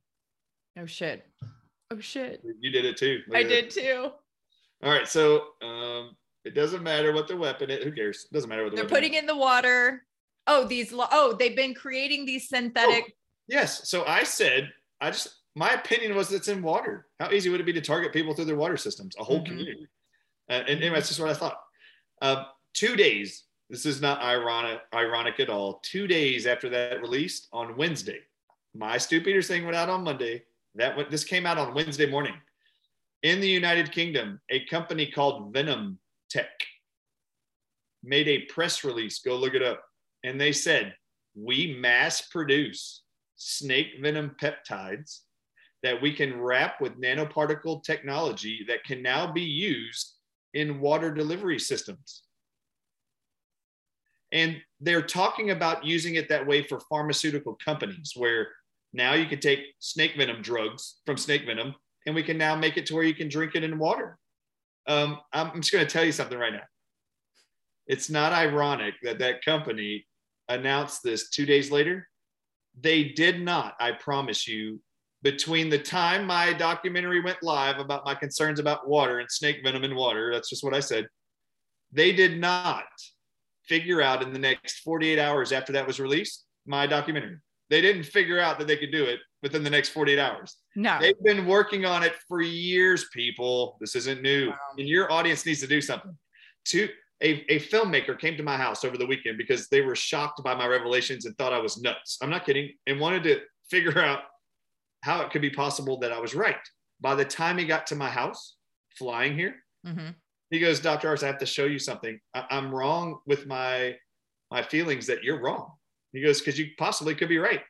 Oh 0.78 0.86
shit! 0.86 1.26
Oh 1.92 2.00
shit! 2.00 2.42
You 2.62 2.72
did 2.72 2.86
it 2.86 2.96
too. 2.96 3.22
Look 3.28 3.38
I 3.38 3.44
did 3.44 3.70
too. 3.70 4.12
All 4.82 4.90
right, 4.92 5.08
so 5.08 5.48
um, 5.62 6.16
it 6.46 6.56
doesn't 6.56 6.84
matter 6.84 7.12
what 7.12 7.28
the 7.28 7.36
weapon 7.36 7.70
is. 7.70 7.84
Who 7.84 7.92
cares? 7.92 8.28
It 8.32 8.34
doesn't 8.34 8.50
matter 8.50 8.64
what 8.64 8.72
the 8.72 8.78
They're 8.78 8.86
putting 8.86 9.14
is. 9.16 9.20
in 9.20 9.26
the 9.26 9.36
water. 9.36 10.04
Oh, 10.50 10.66
these. 10.66 10.94
Oh, 10.94 11.36
they've 11.38 11.56
been 11.56 11.74
creating 11.74 12.26
these 12.26 12.50
synthetic. 12.50 13.06
Oh, 13.08 13.12
yes. 13.48 13.88
So 13.88 14.04
I 14.06 14.24
said, 14.24 14.74
I 15.00 15.12
just 15.12 15.30
my 15.56 15.70
opinion 15.72 16.16
was 16.16 16.32
it's 16.32 16.48
in 16.48 16.62
water. 16.62 17.08
How 17.20 17.32
easy 17.32 17.50
would 17.50 17.62
it 17.62 17.66
be 17.66 17.74
to 17.74 17.82
target 17.82 18.12
people 18.12 18.34
through 18.34 18.46
their 18.46 18.56
water 18.56 18.78
systems? 18.78 19.16
A 19.20 19.24
whole 19.24 19.38
mm-hmm. 19.38 19.46
community. 19.46 19.88
Uh, 20.50 20.64
and 20.68 20.82
anyway, 20.82 20.96
that's 20.96 21.10
just 21.10 21.20
what 21.20 21.30
I 21.30 21.34
thought. 21.34 21.58
Uh, 22.22 22.44
two 22.74 22.96
days. 22.96 23.44
This 23.70 23.86
is 23.86 24.02
not 24.02 24.20
ironic, 24.24 24.80
ironic 24.96 25.40
at 25.40 25.50
all. 25.50 25.80
Two 25.84 26.08
days 26.08 26.48
after 26.48 26.70
that 26.70 27.02
released 27.02 27.50
on 27.54 27.78
Wednesday, 27.78 28.18
my 28.74 28.98
Stew 28.98 29.22
Peters 29.22 29.48
thing 29.48 29.64
went 29.64 29.76
out 29.78 29.90
on 29.90 30.04
Monday. 30.04 30.44
That 30.74 30.98
went, 30.98 31.12
this 31.12 31.24
came 31.24 31.46
out 31.46 31.60
on 31.60 31.76
Wednesday 31.76 32.10
morning. 32.10 32.34
In 33.22 33.40
the 33.40 33.48
United 33.48 33.92
Kingdom, 33.92 34.42
a 34.50 34.66
company 34.66 35.06
called 35.06 35.54
Venom 35.54 36.00
Tech 36.32 36.50
made 38.04 38.28
a 38.28 38.40
press 38.46 38.84
release. 38.84 39.20
Go 39.20 39.36
look 39.36 39.54
it 39.54 39.62
up. 39.62 39.84
And 40.24 40.40
they 40.40 40.52
said, 40.52 40.96
we 41.36 41.78
mass 41.80 42.22
produce 42.22 43.04
snake 43.36 43.94
venom 44.02 44.36
peptides 44.42 45.20
that 45.84 46.02
we 46.02 46.14
can 46.14 46.42
wrap 46.42 46.82
with 46.82 47.00
nanoparticle 47.00 47.84
technology 47.84 48.66
that 48.68 48.84
can 48.84 49.02
now 49.02 49.32
be 49.32 49.42
used 49.42 50.16
in 50.54 50.82
water 50.82 51.14
delivery 51.14 51.60
systems. 51.60 52.24
And 54.32 54.58
they're 54.80 55.02
talking 55.02 55.52
about 55.52 55.86
using 55.86 56.16
it 56.16 56.30
that 56.30 56.46
way 56.46 56.64
for 56.64 56.80
pharmaceutical 56.82 57.58
companies, 57.64 58.14
where 58.16 58.50
now 58.94 59.14
you 59.14 59.26
can 59.26 59.40
take 59.40 59.60
snake 59.80 60.16
venom 60.18 60.42
drugs 60.42 60.98
from 61.06 61.18
snake 61.18 61.46
venom 61.46 61.76
and 62.06 62.16
we 62.16 62.24
can 62.24 62.38
now 62.38 62.56
make 62.56 62.78
it 62.78 62.86
to 62.88 62.96
where 62.96 63.04
you 63.04 63.16
can 63.16 63.30
drink 63.30 63.56
it 63.56 63.64
in 63.64 63.80
water. 63.80 64.18
Um, 64.88 65.20
I'm 65.34 65.62
just 65.62 65.72
going 65.72 65.86
to 65.86 65.92
tell 65.92 66.04
you 66.04 66.12
something 66.12 66.38
right 66.38 66.54
now. 66.54 66.64
It's 67.88 68.10
not 68.10 68.34
ironic 68.34 68.96
that 69.04 69.20
that 69.20 69.44
company 69.44 70.06
announced 70.50 71.04
this 71.04 71.30
two 71.30 71.46
days 71.46 71.72
later. 71.72 72.08
They 72.80 73.06
did 73.06 73.42
not, 73.42 73.76
I 73.80 73.94
promise 73.94 74.48
you, 74.48 74.80
between 75.22 75.70
the 75.70 75.80
time 75.80 76.26
my 76.26 76.54
documentary 76.54 77.22
went 77.22 77.44
live 77.44 77.80
about 77.80 78.06
my 78.06 78.16
concerns 78.16 78.60
about 78.60 78.88
water 78.88 79.20
and 79.20 79.30
snake 79.30 79.62
venom 79.64 79.84
in 79.84 79.96
water, 79.96 80.32
that's 80.32 80.50
just 80.50 80.64
what 80.64 80.74
I 80.74 80.80
said, 80.80 81.08
they 81.92 82.12
did 82.14 82.40
not 82.40 82.86
figure 83.66 84.02
out 84.02 84.24
in 84.24 84.32
the 84.34 84.40
next 84.40 84.80
48 84.80 85.20
hours 85.20 85.52
after 85.52 85.74
that 85.74 85.86
was 85.86 86.00
released 86.00 86.46
my 86.66 86.88
documentary. 86.88 87.38
They 87.70 87.82
didn't 87.82 88.04
figure 88.04 88.40
out 88.40 88.58
that 88.60 88.68
they 88.68 88.78
could 88.78 88.92
do 88.92 89.04
it 89.06 89.20
within 89.44 89.64
the 89.64 89.70
next 89.70 89.90
48 89.90 90.20
hours. 90.20 90.56
No. 90.76 90.98
They've 91.00 91.22
been 91.24 91.46
working 91.46 91.86
on 91.86 92.04
it 92.04 92.16
for 92.28 92.42
years, 92.42 93.08
people. 93.14 93.78
This 93.80 93.96
isn't 93.96 94.22
new. 94.22 94.50
Wow. 94.50 94.56
And 94.78 94.88
your 94.88 95.12
audience 95.12 95.46
needs 95.46 95.60
to 95.62 95.68
do 95.68 95.82
something. 95.82 96.18
To 96.66 96.90
a, 97.22 97.54
a 97.54 97.60
filmmaker 97.60 98.18
came 98.18 98.38
to 98.38 98.44
my 98.44 98.56
house 98.56 98.86
over 98.86 98.98
the 98.98 99.06
weekend 99.06 99.38
because 99.38 99.68
they 99.68 99.82
were 99.82 99.96
shocked 99.96 100.42
by 100.44 100.56
my 100.56 100.66
revelations 100.68 101.26
and 101.26 101.38
thought 101.38 101.54
I 101.54 101.60
was 101.60 101.82
nuts. 101.82 102.18
I'm 102.22 102.30
not 102.30 102.46
kidding. 102.46 102.72
And 102.88 103.00
wanted 103.00 103.24
to 103.24 103.42
figure 103.70 104.00
out 104.00 104.22
how 105.04 105.22
it 105.22 105.32
could 105.32 105.42
be 105.42 105.50
possible 105.50 106.00
that 106.00 106.14
I 106.14 106.20
was 106.20 106.34
right. 106.34 106.56
By 107.02 107.16
the 107.16 107.26
time 107.26 107.58
he 107.58 107.66
got 107.66 107.88
to 107.88 107.96
my 107.96 108.10
house, 108.10 108.56
flying 108.98 109.36
here, 109.36 109.56
mm-hmm. 109.86 110.10
he 110.50 110.60
goes, 110.60 110.80
Dr. 110.80 111.10
Ardis, 111.10 111.24
I 111.24 111.28
have 111.28 111.40
to 111.40 111.46
show 111.46 111.66
you 111.66 111.80
something. 111.80 112.20
I- 112.34 112.48
I'm 112.50 112.74
wrong 112.74 113.20
with 113.26 113.48
my 113.48 113.96
my 114.52 114.64
feelings 114.64 115.06
that 115.06 115.24
you're 115.24 115.42
wrong. 115.42 115.74
He 116.12 116.22
goes, 116.22 116.40
because 116.40 116.58
you 116.58 116.70
possibly 116.80 117.14
could 117.14 117.30
be 117.30 117.38
right. 117.38 117.62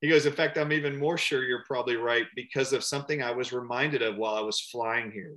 He 0.00 0.08
goes, 0.08 0.26
in 0.26 0.32
fact, 0.32 0.58
I'm 0.58 0.72
even 0.72 0.98
more 0.98 1.16
sure 1.16 1.44
you're 1.44 1.62
probably 1.64 1.94
right 1.94 2.26
because 2.34 2.72
of 2.72 2.82
something 2.82 3.22
I 3.22 3.30
was 3.30 3.52
reminded 3.52 4.02
of 4.02 4.16
while 4.16 4.34
I 4.34 4.40
was 4.40 4.60
flying 4.60 5.12
here. 5.12 5.36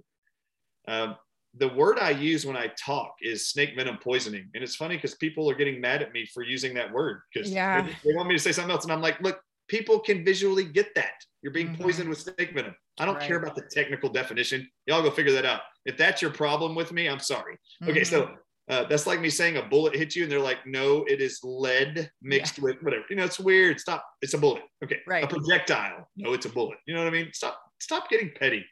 Um, 0.87 1.15
the 1.59 1.69
word 1.69 1.99
I 1.99 2.11
use 2.11 2.45
when 2.45 2.57
I 2.57 2.71
talk 2.79 3.15
is 3.21 3.49
snake 3.49 3.75
venom 3.75 3.97
poisoning. 3.97 4.49
And 4.53 4.63
it's 4.63 4.75
funny 4.75 4.95
because 4.95 5.15
people 5.15 5.49
are 5.49 5.55
getting 5.55 5.81
mad 5.81 6.01
at 6.01 6.13
me 6.13 6.25
for 6.33 6.43
using 6.43 6.73
that 6.75 6.91
word 6.91 7.21
because 7.33 7.51
yeah. 7.51 7.81
they, 7.81 7.91
they, 8.05 8.15
want 8.15 8.27
me 8.27 8.35
to 8.35 8.41
say 8.41 8.51
something 8.51 8.71
else. 8.71 8.83
And 8.83 8.93
I'm 8.93 9.01
like, 9.01 9.19
look, 9.21 9.39
people 9.67 9.99
can 9.99 10.23
visually 10.23 10.65
get 10.65 10.93
that. 10.95 11.13
You're 11.41 11.53
being 11.53 11.69
mm-hmm. 11.69 11.83
poisoned 11.83 12.09
with 12.09 12.19
snake 12.19 12.51
venom. 12.53 12.75
I 12.99 13.05
don't 13.05 13.15
right. 13.15 13.27
care 13.27 13.37
about 13.37 13.55
the 13.55 13.63
technical 13.71 14.09
definition. 14.09 14.67
Y'all 14.85 15.01
go 15.01 15.11
figure 15.11 15.33
that 15.33 15.45
out. 15.45 15.61
If 15.85 15.97
that's 15.97 16.21
your 16.21 16.31
problem 16.31 16.75
with 16.75 16.91
me, 16.91 17.07
I'm 17.07 17.19
sorry. 17.19 17.53
Mm-hmm. 17.81 17.91
Okay, 17.91 18.03
so 18.03 18.23
mm-hmm. 18.23 18.33
uh, 18.69 18.83
that's 18.89 19.07
like 19.07 19.21
me 19.21 19.29
saying 19.29 19.57
a 19.57 19.61
bullet 19.61 19.95
hit 19.95 20.15
you, 20.15 20.23
and 20.23 20.31
they're 20.31 20.39
like, 20.39 20.65
no, 20.65 21.05
it 21.05 21.21
is 21.21 21.39
lead 21.43 22.09
mixed 22.21 22.57
yeah. 22.57 22.63
with 22.65 22.81
whatever. 22.81 23.03
You 23.09 23.15
know, 23.17 23.23
it's 23.23 23.39
weird. 23.39 23.79
Stop. 23.79 24.03
It's 24.21 24.33
a 24.33 24.37
bullet. 24.37 24.63
Okay. 24.83 24.99
Right. 25.07 25.23
A 25.23 25.27
projectile. 25.27 26.09
No, 26.17 26.33
it's 26.33 26.45
a 26.45 26.49
bullet. 26.49 26.79
You 26.85 26.95
know 26.95 27.03
what 27.03 27.07
I 27.07 27.11
mean? 27.11 27.29
Stop. 27.33 27.59
Stop 27.79 28.09
getting 28.09 28.31
petty. 28.37 28.65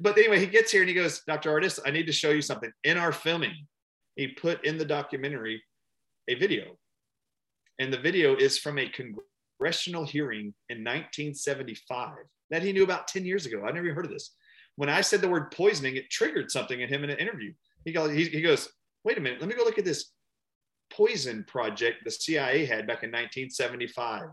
But 0.00 0.18
anyway, 0.18 0.40
he 0.40 0.46
gets 0.46 0.72
here 0.72 0.82
and 0.82 0.88
he 0.88 0.94
goes, 0.94 1.22
Dr. 1.26 1.50
Ardis, 1.50 1.78
I 1.84 1.90
need 1.90 2.06
to 2.06 2.12
show 2.12 2.30
you 2.30 2.42
something. 2.42 2.72
In 2.84 2.96
our 2.96 3.12
filming, 3.12 3.66
he 4.16 4.28
put 4.28 4.64
in 4.64 4.78
the 4.78 4.84
documentary 4.84 5.62
a 6.28 6.34
video. 6.34 6.76
And 7.78 7.92
the 7.92 7.98
video 7.98 8.34
is 8.36 8.58
from 8.58 8.78
a 8.78 8.88
congressional 8.88 10.04
hearing 10.04 10.54
in 10.68 10.78
1975 10.78 12.16
that 12.50 12.62
he 12.62 12.72
knew 12.72 12.84
about 12.84 13.08
10 13.08 13.24
years 13.24 13.46
ago. 13.46 13.64
I 13.64 13.72
never 13.72 13.92
heard 13.92 14.04
of 14.04 14.10
this. 14.10 14.34
When 14.76 14.88
I 14.88 15.00
said 15.00 15.20
the 15.20 15.28
word 15.28 15.50
poisoning, 15.50 15.96
it 15.96 16.10
triggered 16.10 16.50
something 16.50 16.80
in 16.80 16.88
him 16.88 17.04
in 17.04 17.10
an 17.10 17.18
interview. 17.18 17.52
He 17.84 17.92
goes, 17.92 18.12
he 18.12 18.40
goes, 18.40 18.68
wait 19.04 19.18
a 19.18 19.20
minute, 19.20 19.40
let 19.40 19.48
me 19.48 19.54
go 19.54 19.64
look 19.64 19.78
at 19.78 19.84
this 19.84 20.12
poison 20.92 21.44
project 21.46 22.04
the 22.04 22.10
CIA 22.10 22.64
had 22.64 22.86
back 22.86 23.02
in 23.02 23.10
1975. 23.10 24.28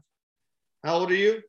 How 0.83 0.95
old 0.95 1.11
are 1.11 1.15
you? 1.15 1.41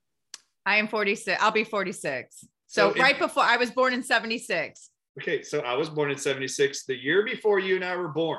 I 0.66 0.76
am 0.76 0.88
46. 0.88 1.40
I'll 1.42 1.50
be 1.50 1.64
46. 1.64 2.44
So, 2.71 2.95
so 2.95 3.01
right 3.01 3.18
before 3.18 3.43
I 3.43 3.57
was 3.57 3.73
born 3.73 3.93
in 3.93 4.01
76. 4.01 4.91
Okay, 5.21 5.43
so 5.43 5.59
I 5.59 5.75
was 5.75 5.91
born 5.91 6.12
in 6.12 6.16
76. 6.16 6.85
The 6.85 6.95
year 6.95 7.25
before 7.25 7.59
you 7.59 7.75
and 7.75 7.85
I 7.85 7.97
were 7.97 8.07
born, 8.07 8.39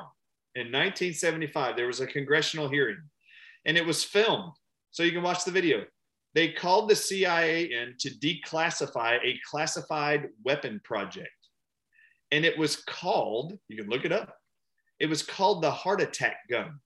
in 0.54 0.68
1975, 0.68 1.76
there 1.76 1.86
was 1.86 2.00
a 2.00 2.06
congressional 2.06 2.66
hearing 2.66 2.96
and 3.66 3.76
it 3.76 3.84
was 3.84 4.02
filmed 4.02 4.54
so 4.90 5.02
you 5.02 5.12
can 5.12 5.22
watch 5.22 5.44
the 5.44 5.50
video. 5.50 5.84
They 6.34 6.48
called 6.48 6.88
the 6.88 6.96
CIA 6.96 7.64
in 7.64 7.94
to 8.00 8.08
declassify 8.08 9.18
a 9.22 9.38
classified 9.50 10.30
weapon 10.42 10.80
project. 10.82 11.28
And 12.30 12.46
it 12.46 12.56
was 12.56 12.76
called, 12.76 13.52
you 13.68 13.76
can 13.76 13.90
look 13.90 14.06
it 14.06 14.12
up, 14.12 14.34
it 14.98 15.10
was 15.10 15.22
called 15.22 15.62
the 15.62 15.70
heart 15.70 16.00
attack 16.00 16.38
gun. 16.48 16.80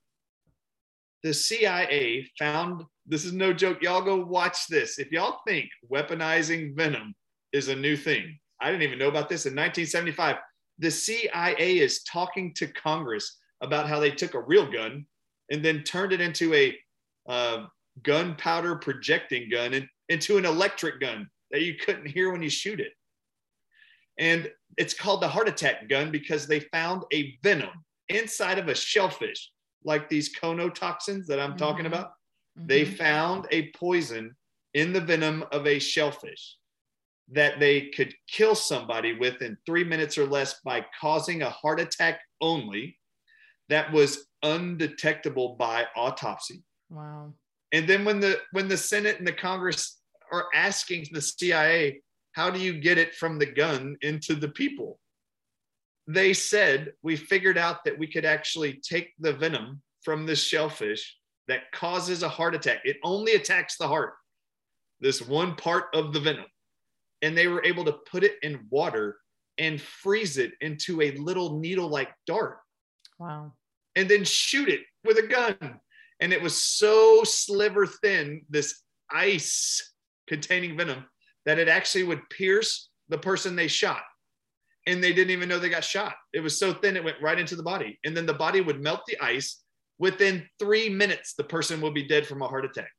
The 1.22 1.32
CIA 1.32 2.28
found, 2.40 2.82
this 3.06 3.24
is 3.24 3.32
no 3.32 3.52
joke, 3.52 3.82
y'all 3.82 4.02
go 4.02 4.16
watch 4.16 4.66
this. 4.66 4.98
If 4.98 5.12
y'all 5.12 5.38
think 5.46 5.68
weaponizing 5.88 6.74
venom 6.74 7.14
is 7.52 7.68
a 7.68 7.76
new 7.76 7.96
thing, 7.96 8.38
I 8.60 8.70
didn't 8.70 8.82
even 8.82 8.98
know 8.98 9.08
about 9.08 9.28
this 9.28 9.46
in 9.46 9.52
1975. 9.52 10.36
The 10.78 10.90
CIA 10.90 11.78
is 11.78 12.02
talking 12.04 12.52
to 12.54 12.66
Congress 12.66 13.38
about 13.60 13.88
how 13.88 14.00
they 14.00 14.10
took 14.10 14.34
a 14.34 14.42
real 14.42 14.70
gun 14.70 15.06
and 15.50 15.64
then 15.64 15.82
turned 15.82 16.12
it 16.12 16.20
into 16.20 16.52
a 16.54 16.76
uh, 17.28 17.66
gunpowder 18.02 18.76
projecting 18.76 19.48
gun 19.50 19.74
and 19.74 19.88
into 20.08 20.36
an 20.36 20.44
electric 20.44 21.00
gun 21.00 21.28
that 21.50 21.62
you 21.62 21.74
couldn't 21.74 22.06
hear 22.06 22.30
when 22.30 22.42
you 22.42 22.50
shoot 22.50 22.80
it. 22.80 22.92
And 24.18 24.50
it's 24.76 24.94
called 24.94 25.22
the 25.22 25.28
heart 25.28 25.48
attack 25.48 25.88
gun 25.88 26.10
because 26.10 26.46
they 26.46 26.60
found 26.60 27.04
a 27.12 27.36
venom 27.42 27.84
inside 28.08 28.58
of 28.58 28.68
a 28.68 28.74
shellfish, 28.74 29.50
like 29.84 30.08
these 30.08 30.34
conotoxins 30.34 31.26
that 31.26 31.40
I'm 31.40 31.50
mm-hmm. 31.50 31.58
talking 31.58 31.86
about. 31.86 32.12
Mm-hmm. 32.58 32.66
They 32.66 32.84
found 32.84 33.46
a 33.50 33.70
poison 33.72 34.34
in 34.74 34.92
the 34.92 35.00
venom 35.00 35.44
of 35.52 35.66
a 35.66 35.78
shellfish 35.78 36.56
that 37.32 37.58
they 37.58 37.88
could 37.88 38.14
kill 38.28 38.54
somebody 38.54 39.12
within 39.12 39.56
three 39.66 39.84
minutes 39.84 40.16
or 40.16 40.26
less 40.26 40.60
by 40.64 40.84
causing 41.00 41.42
a 41.42 41.50
heart 41.50 41.80
attack 41.80 42.20
only 42.40 42.98
that 43.68 43.92
was 43.92 44.26
undetectable 44.42 45.56
by 45.58 45.86
autopsy. 45.96 46.62
Wow. 46.88 47.34
And 47.72 47.88
then 47.88 48.04
when 48.04 48.20
the 48.20 48.40
when 48.52 48.68
the 48.68 48.76
Senate 48.76 49.18
and 49.18 49.26
the 49.26 49.32
Congress 49.32 50.00
are 50.32 50.46
asking 50.54 51.06
the 51.10 51.20
CIA, 51.20 52.00
how 52.32 52.50
do 52.50 52.60
you 52.60 52.78
get 52.80 52.98
it 52.98 53.14
from 53.14 53.38
the 53.38 53.46
gun 53.46 53.96
into 54.02 54.34
the 54.34 54.48
people? 54.48 55.00
They 56.06 56.32
said 56.32 56.92
we 57.02 57.16
figured 57.16 57.58
out 57.58 57.84
that 57.84 57.98
we 57.98 58.06
could 58.06 58.24
actually 58.24 58.80
take 58.88 59.12
the 59.18 59.32
venom 59.32 59.82
from 60.02 60.26
this 60.26 60.44
shellfish 60.44 61.16
that 61.48 61.72
causes 61.72 62.22
a 62.22 62.28
heart 62.28 62.54
attack. 62.54 62.78
It 62.84 62.98
only 63.02 63.32
attacks 63.32 63.76
the 63.76 63.88
heart, 63.88 64.14
this 65.00 65.20
one 65.20 65.56
part 65.56 65.86
of 65.92 66.12
the 66.12 66.20
venom. 66.20 66.46
And 67.26 67.36
they 67.36 67.48
were 67.48 67.64
able 67.64 67.84
to 67.86 67.98
put 68.08 68.22
it 68.22 68.36
in 68.42 68.68
water 68.70 69.16
and 69.58 69.80
freeze 69.80 70.38
it 70.38 70.52
into 70.60 71.02
a 71.02 71.10
little 71.16 71.58
needle 71.58 71.88
like 71.88 72.14
dart. 72.24 72.58
Wow. 73.18 73.54
And 73.96 74.08
then 74.08 74.22
shoot 74.22 74.68
it 74.68 74.82
with 75.04 75.18
a 75.18 75.26
gun. 75.26 75.80
And 76.20 76.32
it 76.32 76.40
was 76.40 76.54
so 76.54 77.24
sliver 77.24 77.84
thin, 77.84 78.42
this 78.48 78.82
ice 79.10 79.92
containing 80.28 80.76
venom, 80.76 81.04
that 81.46 81.58
it 81.58 81.66
actually 81.66 82.04
would 82.04 82.30
pierce 82.30 82.90
the 83.08 83.18
person 83.18 83.56
they 83.56 83.66
shot. 83.66 84.02
And 84.86 85.02
they 85.02 85.12
didn't 85.12 85.32
even 85.32 85.48
know 85.48 85.58
they 85.58 85.68
got 85.68 85.82
shot. 85.82 86.14
It 86.32 86.40
was 86.40 86.56
so 86.56 86.74
thin, 86.74 86.96
it 86.96 87.02
went 87.02 87.20
right 87.20 87.40
into 87.40 87.56
the 87.56 87.64
body. 87.64 87.98
And 88.04 88.16
then 88.16 88.24
the 88.24 88.34
body 88.34 88.60
would 88.60 88.80
melt 88.80 89.00
the 89.08 89.18
ice. 89.20 89.64
Within 89.98 90.48
three 90.60 90.88
minutes, 90.88 91.34
the 91.34 91.42
person 91.42 91.80
will 91.80 91.90
be 91.90 92.06
dead 92.06 92.24
from 92.24 92.40
a 92.42 92.46
heart 92.46 92.66
attack. 92.66 92.92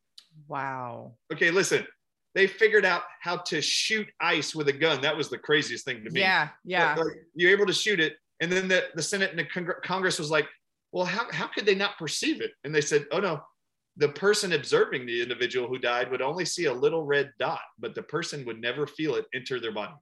Wow. 0.49 1.13
Okay, 1.31 1.49
listen. 1.49 1.87
They 2.37 2.45
figured 2.45 2.85
out 2.85 3.01
how 3.19 3.37
to 3.37 3.63
shoot 3.63 4.07
ice 4.19 4.53
with 4.53 4.67
a 4.67 4.71
gun. 4.71 5.01
That 5.01 5.17
was 5.17 5.27
the 5.27 5.39
craziest 5.39 5.85
thing 5.85 6.03
to 6.03 6.11
me. 6.11 6.19
Yeah, 6.19 6.49
yeah. 6.63 6.93
Like, 6.93 7.07
you're 7.33 7.49
able 7.49 7.65
to 7.65 7.73
shoot 7.73 7.99
it. 7.99 8.13
And 8.41 8.51
then 8.51 8.67
the, 8.67 8.83
the 8.93 9.01
Senate 9.01 9.31
and 9.31 9.39
the 9.39 9.73
Congress 9.83 10.19
was 10.19 10.29
like, 10.29 10.45
well, 10.91 11.03
how, 11.03 11.25
how 11.31 11.47
could 11.47 11.65
they 11.65 11.73
not 11.73 11.97
perceive 11.97 12.39
it? 12.41 12.51
And 12.63 12.75
they 12.75 12.81
said, 12.81 13.07
oh 13.11 13.17
no, 13.17 13.41
the 13.95 14.09
person 14.09 14.53
observing 14.53 15.07
the 15.07 15.19
individual 15.19 15.67
who 15.67 15.79
died 15.79 16.11
would 16.11 16.21
only 16.21 16.45
see 16.45 16.65
a 16.65 16.73
little 16.73 17.03
red 17.03 17.31
dot, 17.39 17.61
but 17.79 17.95
the 17.95 18.03
person 18.03 18.45
would 18.45 18.61
never 18.61 18.85
feel 18.85 19.15
it 19.15 19.25
enter 19.33 19.59
their 19.59 19.73
body. 19.73 19.95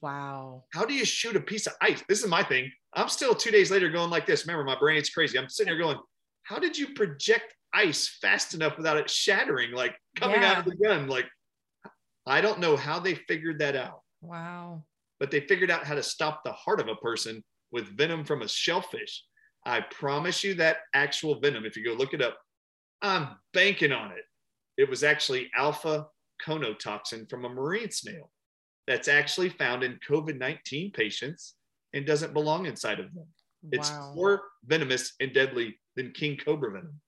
Wow. 0.00 0.64
How 0.72 0.86
do 0.86 0.94
you 0.94 1.04
shoot 1.04 1.36
a 1.36 1.40
piece 1.40 1.66
of 1.66 1.74
ice? 1.82 2.02
This 2.08 2.22
is 2.22 2.26
my 2.26 2.42
thing. 2.42 2.72
I'm 2.94 3.10
still 3.10 3.34
two 3.34 3.50
days 3.50 3.70
later 3.70 3.90
going 3.90 4.08
like 4.08 4.24
this. 4.24 4.46
Remember, 4.46 4.64
my 4.64 4.78
brain's 4.78 5.10
crazy. 5.10 5.38
I'm 5.38 5.50
sitting 5.50 5.74
here 5.74 5.82
going, 5.82 5.98
how 6.44 6.58
did 6.58 6.78
you 6.78 6.94
project 6.94 7.54
ice 7.74 8.16
fast 8.22 8.54
enough 8.54 8.78
without 8.78 8.96
it 8.96 9.10
shattering, 9.10 9.72
like 9.72 9.94
coming 10.16 10.40
yeah. 10.40 10.52
out 10.52 10.58
of 10.60 10.64
the 10.64 10.76
gun? 10.76 11.06
Like, 11.06 11.26
I 12.26 12.40
don't 12.40 12.60
know 12.60 12.76
how 12.76 12.98
they 12.98 13.14
figured 13.14 13.58
that 13.58 13.76
out. 13.76 14.02
Wow. 14.20 14.84
But 15.18 15.30
they 15.30 15.40
figured 15.40 15.70
out 15.70 15.84
how 15.84 15.94
to 15.94 16.02
stop 16.02 16.42
the 16.44 16.52
heart 16.52 16.80
of 16.80 16.88
a 16.88 16.96
person 16.96 17.42
with 17.70 17.96
venom 17.96 18.24
from 18.24 18.42
a 18.42 18.48
shellfish. 18.48 19.24
I 19.64 19.80
promise 19.80 20.42
you 20.42 20.54
that 20.54 20.78
actual 20.94 21.40
venom, 21.40 21.64
if 21.64 21.76
you 21.76 21.84
go 21.84 21.92
look 21.92 22.14
it 22.14 22.22
up, 22.22 22.38
I'm 23.00 23.28
banking 23.52 23.92
on 23.92 24.12
it. 24.12 24.24
It 24.76 24.88
was 24.88 25.04
actually 25.04 25.50
alpha 25.56 26.06
conotoxin 26.44 27.28
from 27.28 27.44
a 27.44 27.48
marine 27.48 27.90
snail 27.90 28.30
that's 28.86 29.08
actually 29.08 29.48
found 29.48 29.82
in 29.82 29.98
COVID 30.08 30.38
19 30.38 30.92
patients 30.92 31.54
and 31.92 32.06
doesn't 32.06 32.34
belong 32.34 32.66
inside 32.66 32.98
of 32.98 33.12
them. 33.14 33.26
Wow. 33.62 33.70
It's 33.72 33.92
more 34.14 34.42
venomous 34.64 35.14
and 35.20 35.32
deadly 35.32 35.78
than 35.94 36.10
king 36.12 36.36
cobra 36.36 36.72
venom. 36.72 37.00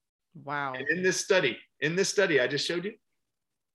Wow. 0.45 0.75
And 0.75 0.87
in 0.89 1.03
this 1.03 1.21
study, 1.21 1.59
in 1.81 1.97
this 1.97 2.09
study 2.09 2.41
I 2.41 2.47
just 2.47 2.67
showed 2.67 2.85
you 2.85 2.93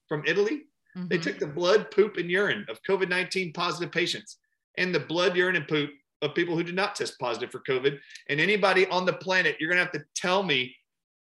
from 0.08 0.24
Italy, 0.26 0.64
mm-hmm. 1.00 1.08
they 1.08 1.18
took 1.18 1.40
the 1.40 1.48
blood, 1.48 1.92
poop, 1.92 2.18
and 2.18 2.30
urine 2.30 2.66
of 2.70 2.82
COVID 2.84 3.10
19 3.10 3.54
positive 3.54 3.92
patients 3.92 4.38
and 4.78 4.94
the 4.94 5.00
blood, 5.00 5.36
urine, 5.36 5.56
and 5.56 5.68
poop 5.68 5.92
of 6.22 6.36
people 6.36 6.56
who 6.56 6.64
did 6.64 6.76
not 6.76 6.96
test 6.96 7.20
positive 7.20 7.52
for 7.52 7.60
COVID. 7.60 7.98
And 8.30 8.40
anybody 8.40 8.88
on 8.88 9.06
the 9.06 9.14
planet, 9.14 9.56
you're 9.60 9.70
going 9.70 9.78
to 9.78 9.84
have 9.84 9.94
to 9.94 10.06
tell 10.16 10.44
me 10.44 10.76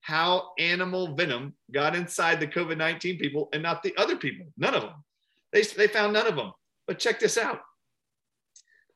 how 0.02 0.52
animal 0.60 1.16
venom 1.16 1.54
got 1.72 1.96
inside 1.96 2.40
the 2.40 2.48
COVID 2.48 2.78
19 2.78 3.18
people 3.18 3.50
and 3.54 3.64
not 3.64 3.84
the 3.84 3.96
other 3.98 4.16
people. 4.16 4.46
None 4.58 4.76
of 4.76 4.84
them. 4.84 5.04
They, 5.52 5.62
they 5.62 5.88
found 5.88 6.14
none 6.14 6.28
of 6.28 6.36
them. 6.36 6.52
But 6.88 7.00
check 7.00 7.20
this 7.20 7.38
out 7.38 7.62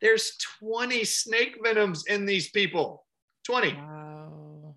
there's 0.02 0.38
20 0.60 1.04
snake 1.04 1.58
venoms 1.64 2.06
in 2.08 2.26
these 2.26 2.50
people. 2.50 3.06
20. 3.46 3.74
Wow. 3.74 4.76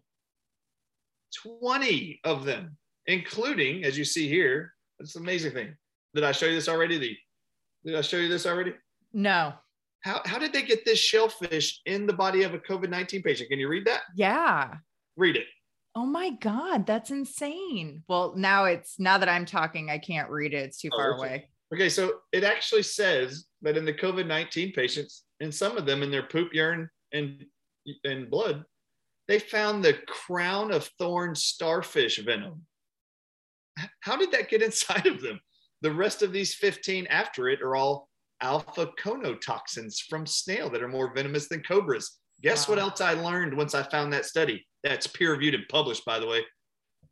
20 1.60 2.20
of 2.24 2.44
them, 2.44 2.76
including, 3.06 3.84
as 3.84 3.96
you 3.96 4.04
see 4.04 4.28
here, 4.28 4.74
it's 4.98 5.16
an 5.16 5.22
amazing 5.22 5.52
thing. 5.52 5.76
Did 6.14 6.24
I 6.24 6.32
show 6.32 6.46
you 6.46 6.54
this 6.54 6.68
already? 6.68 6.98
The, 6.98 7.16
did 7.84 7.96
I 7.96 8.00
show 8.02 8.18
you 8.18 8.28
this 8.28 8.46
already? 8.46 8.74
No. 9.12 9.54
How, 10.00 10.20
how 10.24 10.38
did 10.38 10.52
they 10.52 10.62
get 10.62 10.84
this 10.84 10.98
shellfish 10.98 11.80
in 11.86 12.06
the 12.06 12.12
body 12.12 12.42
of 12.42 12.54
a 12.54 12.58
COVID 12.58 12.90
19 12.90 13.22
patient? 13.22 13.50
Can 13.50 13.58
you 13.58 13.68
read 13.68 13.86
that? 13.86 14.02
Yeah. 14.14 14.74
Read 15.16 15.36
it. 15.36 15.46
Oh 15.94 16.06
my 16.06 16.30
God, 16.30 16.86
that's 16.86 17.10
insane. 17.10 18.02
Well, 18.08 18.34
now 18.36 18.64
it's 18.64 18.98
now 18.98 19.18
that 19.18 19.28
I'm 19.28 19.44
talking, 19.44 19.90
I 19.90 19.98
can't 19.98 20.30
read 20.30 20.54
it. 20.54 20.64
It's 20.64 20.78
too 20.78 20.88
oh, 20.92 20.96
far 20.96 21.14
okay. 21.14 21.18
away. 21.18 21.48
Okay, 21.74 21.88
so 21.88 22.14
it 22.32 22.44
actually 22.44 22.82
says 22.82 23.46
that 23.62 23.76
in 23.76 23.84
the 23.84 23.92
COVID 23.92 24.26
19 24.26 24.72
patients, 24.72 25.24
in 25.40 25.52
some 25.52 25.76
of 25.76 25.86
them 25.86 26.02
in 26.02 26.10
their 26.10 26.22
poop, 26.22 26.52
urine, 26.52 26.88
and, 27.12 27.44
and 28.04 28.30
blood, 28.30 28.64
they 29.28 29.38
found 29.38 29.84
the 29.84 29.94
crown 30.06 30.72
of 30.72 30.90
thorn 30.98 31.34
starfish 31.34 32.18
venom. 32.18 32.62
How 34.00 34.16
did 34.16 34.32
that 34.32 34.48
get 34.48 34.62
inside 34.68 35.06
of 35.06 35.20
them? 35.20 35.40
The 35.82 35.92
rest 35.92 36.22
of 36.22 36.32
these 36.32 36.54
15 36.54 37.06
after 37.08 37.48
it 37.48 37.60
are 37.60 37.76
all 37.76 38.08
alpha 38.40 38.90
conotoxins 39.00 40.00
from 40.08 40.26
snail 40.26 40.70
that 40.70 40.82
are 40.82 40.88
more 40.88 41.12
venomous 41.12 41.48
than 41.48 41.62
cobras. 41.62 42.18
Guess 42.40 42.66
wow. 42.66 42.74
what 42.74 42.82
else 42.82 43.00
I 43.00 43.12
learned 43.12 43.56
once 43.56 43.74
I 43.74 43.82
found 43.82 44.12
that 44.12 44.24
study? 44.24 44.66
That's 44.82 45.06
peer 45.06 45.32
reviewed 45.32 45.54
and 45.54 45.68
published, 45.68 46.04
by 46.04 46.18
the 46.18 46.26
way. 46.26 46.42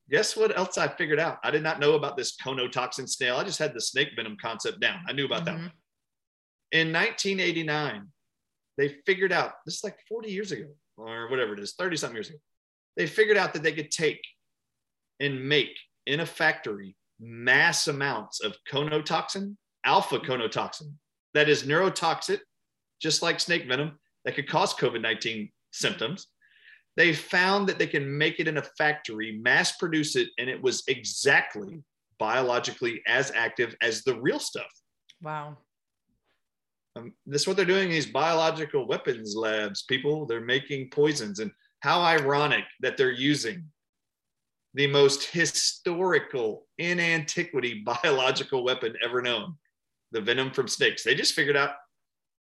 Guess 0.09 0.37
what 0.37 0.57
else 0.57 0.79
I 0.79 0.89
figured 0.89 1.21
out? 1.21 1.39
I 1.45 1.51
did 1.51 1.63
not 1.63 1.79
know 1.79 1.95
about 1.95 2.17
this 2.17 2.37
conotoxin 2.37 3.09
snail. 3.09 3.37
I 3.37 3.45
just 3.45 3.59
had 3.59 3.75
the 3.75 3.81
snake 3.81 4.11
venom 4.17 4.37
concept 4.41 4.81
down. 4.81 5.01
I 5.09 5.13
knew 5.13 5.27
about 5.27 5.45
mm-hmm. 5.45 5.57
that 5.57 5.63
one. 5.63 5.73
In 6.73 6.93
1989, 6.93 8.07
they 8.77 8.97
figured 9.05 9.33
out 9.33 9.53
this 9.65 9.77
is 9.77 9.85
like 9.85 9.99
40 10.09 10.31
years 10.31 10.53
ago 10.53 10.69
or 10.97 11.29
whatever 11.29 11.55
it 11.55 11.61
is, 11.61 11.75
30 11.75 11.97
something 11.97 12.17
years 12.17 12.31
ago. 12.31 12.39
They 12.97 13.07
figured 13.07 13.37
out 13.37 13.53
that 13.53 13.63
they 13.63 13.73
could 13.73 13.91
take 13.91 14.21
and 15.21 15.49
make 15.49 15.77
in 16.07 16.21
a 16.21 16.27
factory 16.27 16.97
mass 17.21 17.87
amounts 17.89 18.41
of 18.41 18.57
conotoxin, 18.71 19.57
alpha 19.85 20.19
conotoxin, 20.19 20.93
that 21.35 21.49
is 21.49 21.65
neurotoxic, 21.65 22.41
just 23.01 23.23
like 23.23 23.41
snake 23.41 23.67
venom, 23.69 23.99
that 24.25 24.35
could 24.35 24.49
cause 24.49 24.75
COVID 24.75 25.01
19 25.01 25.51
symptoms. 25.73 26.27
They 26.97 27.13
found 27.13 27.69
that 27.69 27.79
they 27.79 27.87
can 27.87 28.19
make 28.19 28.41
it 28.41 28.49
in 28.49 28.59
a 28.59 28.63
factory, 28.77 29.39
mass 29.43 29.77
produce 29.77 30.17
it, 30.17 30.29
and 30.39 30.51
it 30.51 30.61
was 30.61 30.83
exactly 30.89 31.83
biologically 32.19 33.01
as 33.07 33.31
active 33.31 33.75
as 33.81 34.03
the 34.03 34.21
real 34.21 34.39
stuff. 34.39 34.71
Wow. 35.23 35.59
Um, 36.97 37.15
this 37.25 37.43
is 37.43 37.49
what 37.49 37.57
they're 37.57 37.65
doing 37.65 37.85
in 37.85 37.91
these 37.91 38.07
biological 38.07 38.87
weapons 38.87 39.35
labs, 39.37 39.85
people. 39.85 40.27
They're 40.27 40.41
making 40.41 40.91
poisons. 40.91 41.39
And 41.39 41.53
how 41.81 42.03
ironic 42.03 42.65
that 42.81 42.97
they're 42.97 43.13
using 43.13 43.65
the 44.75 44.87
most 44.87 45.25
historical 45.25 46.67
in 46.79 47.01
antiquity 47.01 47.83
biological 48.03 48.65
weapon 48.65 48.95
ever 49.05 49.23
known 49.23 49.57
the 50.13 50.21
venom 50.21 50.51
from 50.51 50.69
snakes. 50.69 51.03
They 51.03 51.15
just 51.15 51.35
figured 51.35 51.57
out 51.57 51.71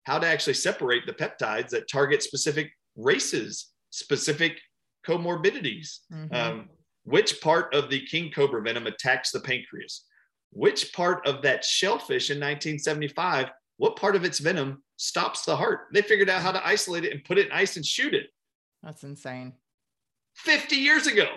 how 0.04 0.20
to 0.20 0.28
actually 0.28 0.56
separate 0.56 1.06
the 1.06 1.14
peptides 1.14 1.70
that 1.70 1.90
target 1.90 2.24
specific 2.24 2.72
races, 2.96 3.68
specific 3.92 4.60
comorbidities. 5.08 6.00
Mm-hmm. 6.12 6.34
Um, 6.34 6.70
which 7.04 7.42
part 7.42 7.74
of 7.74 7.90
the 7.90 8.06
king 8.06 8.32
cobra 8.32 8.62
venom 8.62 8.88
attacks 8.88 9.32
the 9.32 9.40
pancreas? 9.40 10.06
Which 10.52 10.94
part 10.94 11.26
of 11.28 11.44
that 11.44 11.64
shellfish 11.64 12.30
in 12.32 12.38
1975 12.38 13.50
what 13.80 13.96
part 13.96 14.18
of 14.18 14.26
its 14.26 14.40
venom 14.40 14.84
stops 14.98 15.46
the 15.46 15.56
heart? 15.56 15.88
They 15.94 16.02
figured 16.02 16.30
out 16.30 16.42
how 16.42 16.52
to 16.52 16.68
isolate 16.68 17.06
it 17.06 17.14
and 17.14 17.24
put 17.24 17.38
it 17.38 17.48
in 17.48 17.52
ice 17.54 17.78
and 17.78 17.86
shoot 17.86 18.14
it. 18.14 18.28
That's 18.84 19.04
insane. 19.04 19.54
50 20.36 20.76
years 20.76 21.08
ago. 21.08 21.28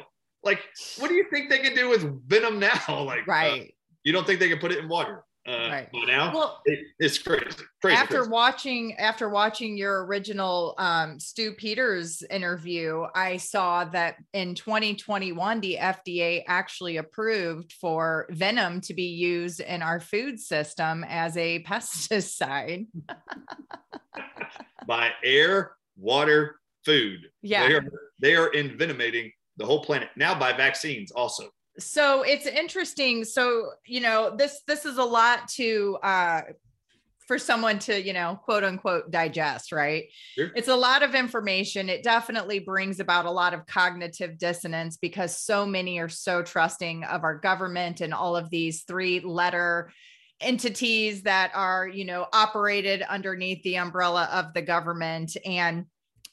Like, 0.45 0.61
what 0.99 1.09
do 1.09 1.15
you 1.15 1.27
think 1.31 1.51
they 1.51 1.59
could 1.61 1.75
do 1.75 1.89
with 1.89 2.03
venom 2.29 2.59
now? 2.59 2.81
Like, 3.05 3.21
uh, 3.21 3.25
right. 3.29 3.63
Uh, 3.63 3.65
you 4.05 4.13
don't 4.13 4.27
think 4.27 4.41
they 4.41 4.49
can 4.49 4.59
put 4.59 4.73
it 4.73 4.79
in 4.79 4.89
water? 4.89 5.25
Uh, 5.47 5.69
Right. 5.71 5.89
But 5.93 6.07
now 6.07 6.33
Well, 6.33 6.61
it, 6.65 6.79
it's 7.01 7.19
crazy. 7.19 7.45
crazy 7.81 7.97
after 7.97 8.19
crazy. 8.19 8.31
watching 8.31 8.95
after 8.97 9.29
watching 9.29 9.77
your 9.77 10.05
original 10.07 10.75
um, 10.79 11.19
Stew 11.19 11.53
Peters 11.55 12.23
interview, 12.31 13.05
I 13.15 13.39
saw 13.39 13.85
that 13.87 14.17
in 14.33 14.55
2021 14.55 15.61
the 15.61 15.79
FDA 15.81 16.45
actually 16.47 16.97
approved 16.99 17.73
for 17.73 18.27
venom 18.31 18.81
to 18.83 18.95
be 18.95 19.07
used 19.09 19.59
in 19.61 19.83
our 19.83 19.99
food 19.99 20.39
system 20.39 21.05
as 21.09 21.37
a 21.37 21.63
pesticide. 21.65 22.87
by 24.87 25.11
air, 25.25 25.73
water, 25.97 26.57
food. 26.85 27.31
Yeah. 27.43 27.67
They 27.69 27.75
are, 27.75 27.85
they 28.21 28.37
are 28.37 28.51
envenomating 28.51 29.33
the 29.57 29.67
whole 29.67 29.83
planet 29.85 30.09
now 30.17 30.39
by 30.39 30.53
vaccines 30.53 31.11
also. 31.13 31.45
so 31.79 32.23
it's 32.23 32.47
interesting 32.47 33.25
so 33.25 33.71
you 33.87 34.01
know 34.01 34.35
this 34.37 34.63
this 34.67 34.85
is 34.85 34.99
a 34.99 35.05
lot 35.05 35.49
to 35.49 35.97
uh 36.03 36.43
for 37.27 37.39
someone 37.39 37.79
to 37.79 38.03
you 38.03 38.13
know 38.13 38.39
quote 38.45 38.63
unquote 38.65 39.11
digest 39.11 39.73
right 39.73 40.05
Sure. 40.35 40.51
it's 40.55 40.69
a 40.69 40.77
lot 40.77 41.03
of 41.03 41.15
information 41.15 41.89
it 41.89 42.03
definitely 42.03 42.59
brings 42.59 43.01
about 43.01 43.25
a 43.25 43.31
lot 43.31 43.55
of 43.55 43.65
cognitive 43.67 44.37
dissonance 44.39 44.99
because 44.99 45.37
so 45.37 45.65
many 45.65 45.99
are 45.99 46.11
so 46.11 46.43
trusting 46.43 47.05
of 47.05 47.25
our 47.25 47.39
government 47.39 48.01
and 48.03 48.13
all 48.13 48.37
of 48.37 48.51
these 48.51 48.83
three 48.83 49.21
letter 49.21 49.91
entities 50.41 51.23
that 51.23 51.53
are 51.55 51.87
you 51.89 52.05
know 52.05 52.27
operated 52.33 53.01
underneath 53.03 53.63
the 53.63 53.77
umbrella 53.77 54.29
of 54.33 54.53
the 54.53 54.63
government 54.63 55.37
and 55.47 55.87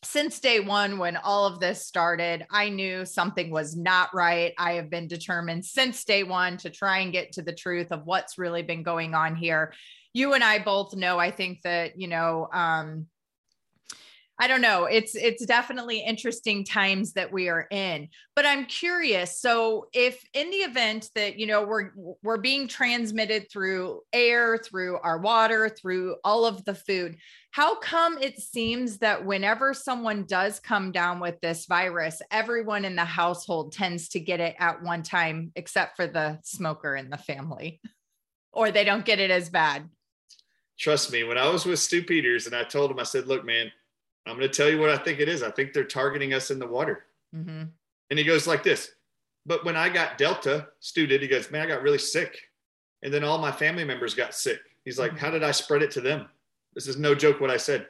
since 0.04 0.40
day 0.40 0.60
one, 0.60 0.98
when 0.98 1.18
all 1.18 1.46
of 1.46 1.60
this 1.60 1.86
started, 1.86 2.46
I 2.52 2.70
knew 2.70 3.06
something 3.06 3.52
was 3.52 3.76
not 3.76 4.14
right. 4.14 4.54
I 4.58 4.74
have 4.74 4.90
been 4.90 5.08
determined 5.08 5.66
since 5.66 6.06
day 6.06 6.24
one 6.24 6.58
to 6.58 6.70
try 6.70 7.00
and 7.00 7.12
get 7.12 7.34
to 7.34 7.42
the 7.42 7.54
truth 7.54 7.92
of 7.92 8.06
what's 8.06 8.38
really 8.38 8.64
been 8.64 8.84
going 8.84 9.14
on 9.14 9.36
here. 9.36 9.74
You 10.14 10.34
and 10.34 10.44
I 10.44 10.60
both 10.60 10.96
know, 10.96 11.20
I 11.20 11.32
think 11.32 11.62
that, 11.64 12.00
you 12.00 12.08
know, 12.08 12.48
um, 12.54 13.08
I 14.42 14.48
don't 14.48 14.62
know. 14.62 14.86
It's 14.86 15.16
it's 15.16 15.46
definitely 15.46 16.00
interesting 16.00 16.64
times 16.64 17.12
that 17.14 17.34
we 17.34 17.50
are 17.50 17.68
in. 17.70 18.08
But 18.38 18.46
I'm 18.46 18.66
curious. 18.66 19.38
So 19.38 19.90
if 19.92 20.24
in 20.34 20.50
the 20.50 20.58
event 20.58 21.10
that 21.16 21.38
you 21.38 21.46
know 21.46 21.66
we're 21.66 21.92
we're 22.24 22.38
being 22.38 22.70
transmitted 22.70 23.52
through 23.52 24.00
air, 24.14 24.58
through 24.58 24.98
our 25.00 25.20
water, 25.20 25.68
through 25.68 26.16
all 26.24 26.46
of 26.46 26.64
the 26.64 26.74
food, 26.74 27.18
how 27.52 27.76
come 27.80 28.18
it 28.18 28.40
seems 28.40 29.00
that 29.00 29.26
whenever 29.26 29.74
someone 29.74 30.24
does 30.24 30.62
come 30.62 30.94
down 30.94 31.20
with 31.20 31.42
this 31.42 31.66
virus, 31.66 32.22
everyone 32.32 32.86
in 32.86 32.96
the 32.96 33.04
household 33.04 33.74
tends 33.74 34.08
to 34.10 34.22
get 34.22 34.40
it 34.40 34.56
at 34.58 34.82
one 34.82 35.04
time, 35.04 35.52
except 35.58 35.98
for 35.98 36.08
the 36.08 36.40
smoker 36.44 36.96
in 36.96 37.10
the 37.10 37.18
family, 37.18 37.82
or 38.54 38.72
they 38.72 38.86
don't 38.86 39.04
get 39.04 39.20
it 39.20 39.32
as 39.32 39.50
bad? 39.50 39.90
Trust 40.78 41.12
me, 41.12 41.26
when 41.26 41.38
I 41.38 41.50
was 41.50 41.66
with 41.66 41.80
Stew 41.80 42.04
Peters 42.04 42.46
and 42.46 42.56
I 42.56 42.64
told 42.64 42.90
him, 42.90 43.00
I 43.00 43.04
said, 43.04 43.28
look, 43.28 43.44
man, 43.44 43.70
I'm 44.30 44.38
going 44.38 44.50
to 44.50 44.56
tell 44.56 44.70
you 44.70 44.80
what 44.80 44.90
I 44.90 44.98
think 44.98 45.20
it 45.20 45.30
is. 45.30 45.44
I 45.44 45.52
think 45.52 45.74
they're 45.74 45.84
targeting 45.84 46.34
us 46.34 46.52
in 46.52 46.60
the 46.60 46.68
water. 46.68 47.06
hmm 47.34 47.64
And 48.10 48.20
he 48.20 48.24
goes 48.26 48.48
like 48.48 48.64
this. 48.64 48.92
But 49.46 49.66
when 49.66 49.76
I 49.76 49.90
got 49.90 50.18
Delta, 50.18 50.68
Stew 50.80 51.08
did, 51.08 51.22
he 51.22 51.28
goes, 51.28 51.50
man, 51.52 51.62
I 51.62 51.68
got 51.68 51.82
really 51.82 51.98
sick. 51.98 52.38
And 53.02 53.14
then 53.14 53.24
all 53.24 53.38
my 53.38 53.52
family 53.52 53.84
members 53.86 54.14
got 54.14 54.36
sick. 54.36 54.60
He's 54.86 55.00
like, 55.00 55.14
Mhm. 55.14 55.18
how 55.20 55.32
did 55.32 55.44
I 55.44 55.52
spread 55.52 55.82
it 55.82 55.92
to 55.92 56.02
them? 56.02 56.28
This 56.76 56.88
is 56.88 56.98
no 56.98 57.16
joke 57.16 57.40
what 57.42 57.50
I 57.50 57.58
said. 57.58 57.88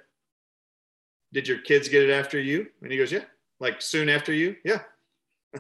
Did 1.34 1.48
your 1.48 1.60
kids 1.60 1.90
get 1.90 2.04
it 2.04 2.12
after 2.12 2.40
you? 2.40 2.68
And 2.82 2.92
he 2.92 2.98
goes, 2.98 3.12
yeah. 3.12 3.26
Like 3.60 3.82
soon 3.82 4.10
after 4.10 4.32
you? 4.34 4.56
Yeah. 4.64 4.82
do 5.54 5.60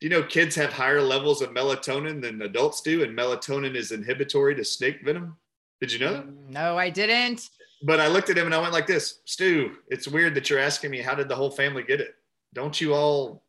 you 0.00 0.08
know 0.08 0.22
kids 0.22 0.54
have 0.56 0.72
higher 0.72 1.00
levels 1.02 1.42
of 1.42 1.50
melatonin 1.50 2.20
than 2.20 2.42
adults 2.42 2.80
do? 2.80 3.02
And 3.04 3.16
melatonin 3.16 3.74
is 3.76 3.92
inhibitory 3.92 4.54
to 4.56 4.64
snake 4.64 5.02
venom? 5.04 5.36
Did 5.80 5.92
you 5.92 5.98
know 5.98 6.12
that? 6.12 6.26
Mm, 6.26 6.50
no, 6.50 6.78
I 6.78 6.90
didn't. 6.90 7.48
But 7.82 8.00
I 8.00 8.08
looked 8.08 8.28
at 8.28 8.36
him 8.36 8.46
and 8.46 8.54
I 8.54 8.60
went 8.60 8.72
like 8.72 8.86
this, 8.86 9.20
Stew, 9.24 9.76
it's 9.88 10.06
weird 10.06 10.34
that 10.34 10.50
you're 10.50 10.58
asking 10.58 10.90
me 10.90 11.00
how 11.00 11.14
did 11.14 11.28
the 11.28 11.34
whole 11.34 11.50
family 11.50 11.82
get 11.82 12.00
it? 12.00 12.14
Don't 12.52 12.78
you 12.80 12.94
all 12.94 13.42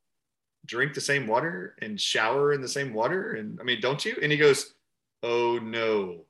drink 0.65 0.93
the 0.93 1.01
same 1.01 1.27
water 1.27 1.75
and 1.81 1.99
shower 1.99 2.53
in 2.53 2.61
the 2.61 2.67
same 2.67 2.93
water? 2.93 3.33
And 3.33 3.59
I 3.59 3.63
mean, 3.63 3.81
don't 3.81 4.03
you? 4.05 4.15
And 4.21 4.31
he 4.31 4.37
goes, 4.37 4.73
Oh 5.23 5.59
no. 5.61 6.21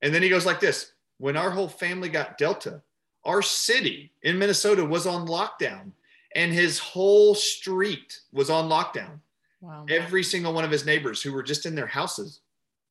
And 0.00 0.14
then 0.14 0.22
he 0.22 0.28
goes 0.28 0.46
like 0.46 0.60
this 0.60 0.92
when 1.18 1.36
our 1.36 1.50
whole 1.50 1.68
family 1.68 2.08
got 2.08 2.38
Delta, 2.38 2.82
our 3.24 3.42
city 3.42 4.12
in 4.22 4.38
Minnesota 4.38 4.84
was 4.84 5.06
on 5.06 5.26
lockdown 5.26 5.92
and 6.34 6.52
his 6.52 6.78
whole 6.78 7.34
street 7.34 8.20
was 8.32 8.50
on 8.50 8.68
lockdown. 8.68 9.20
Wow. 9.60 9.86
Every 9.88 10.22
single 10.22 10.52
one 10.52 10.64
of 10.64 10.70
his 10.70 10.84
neighbors 10.84 11.22
who 11.22 11.32
were 11.32 11.42
just 11.42 11.64
in 11.64 11.74
their 11.74 11.86
houses, 11.86 12.40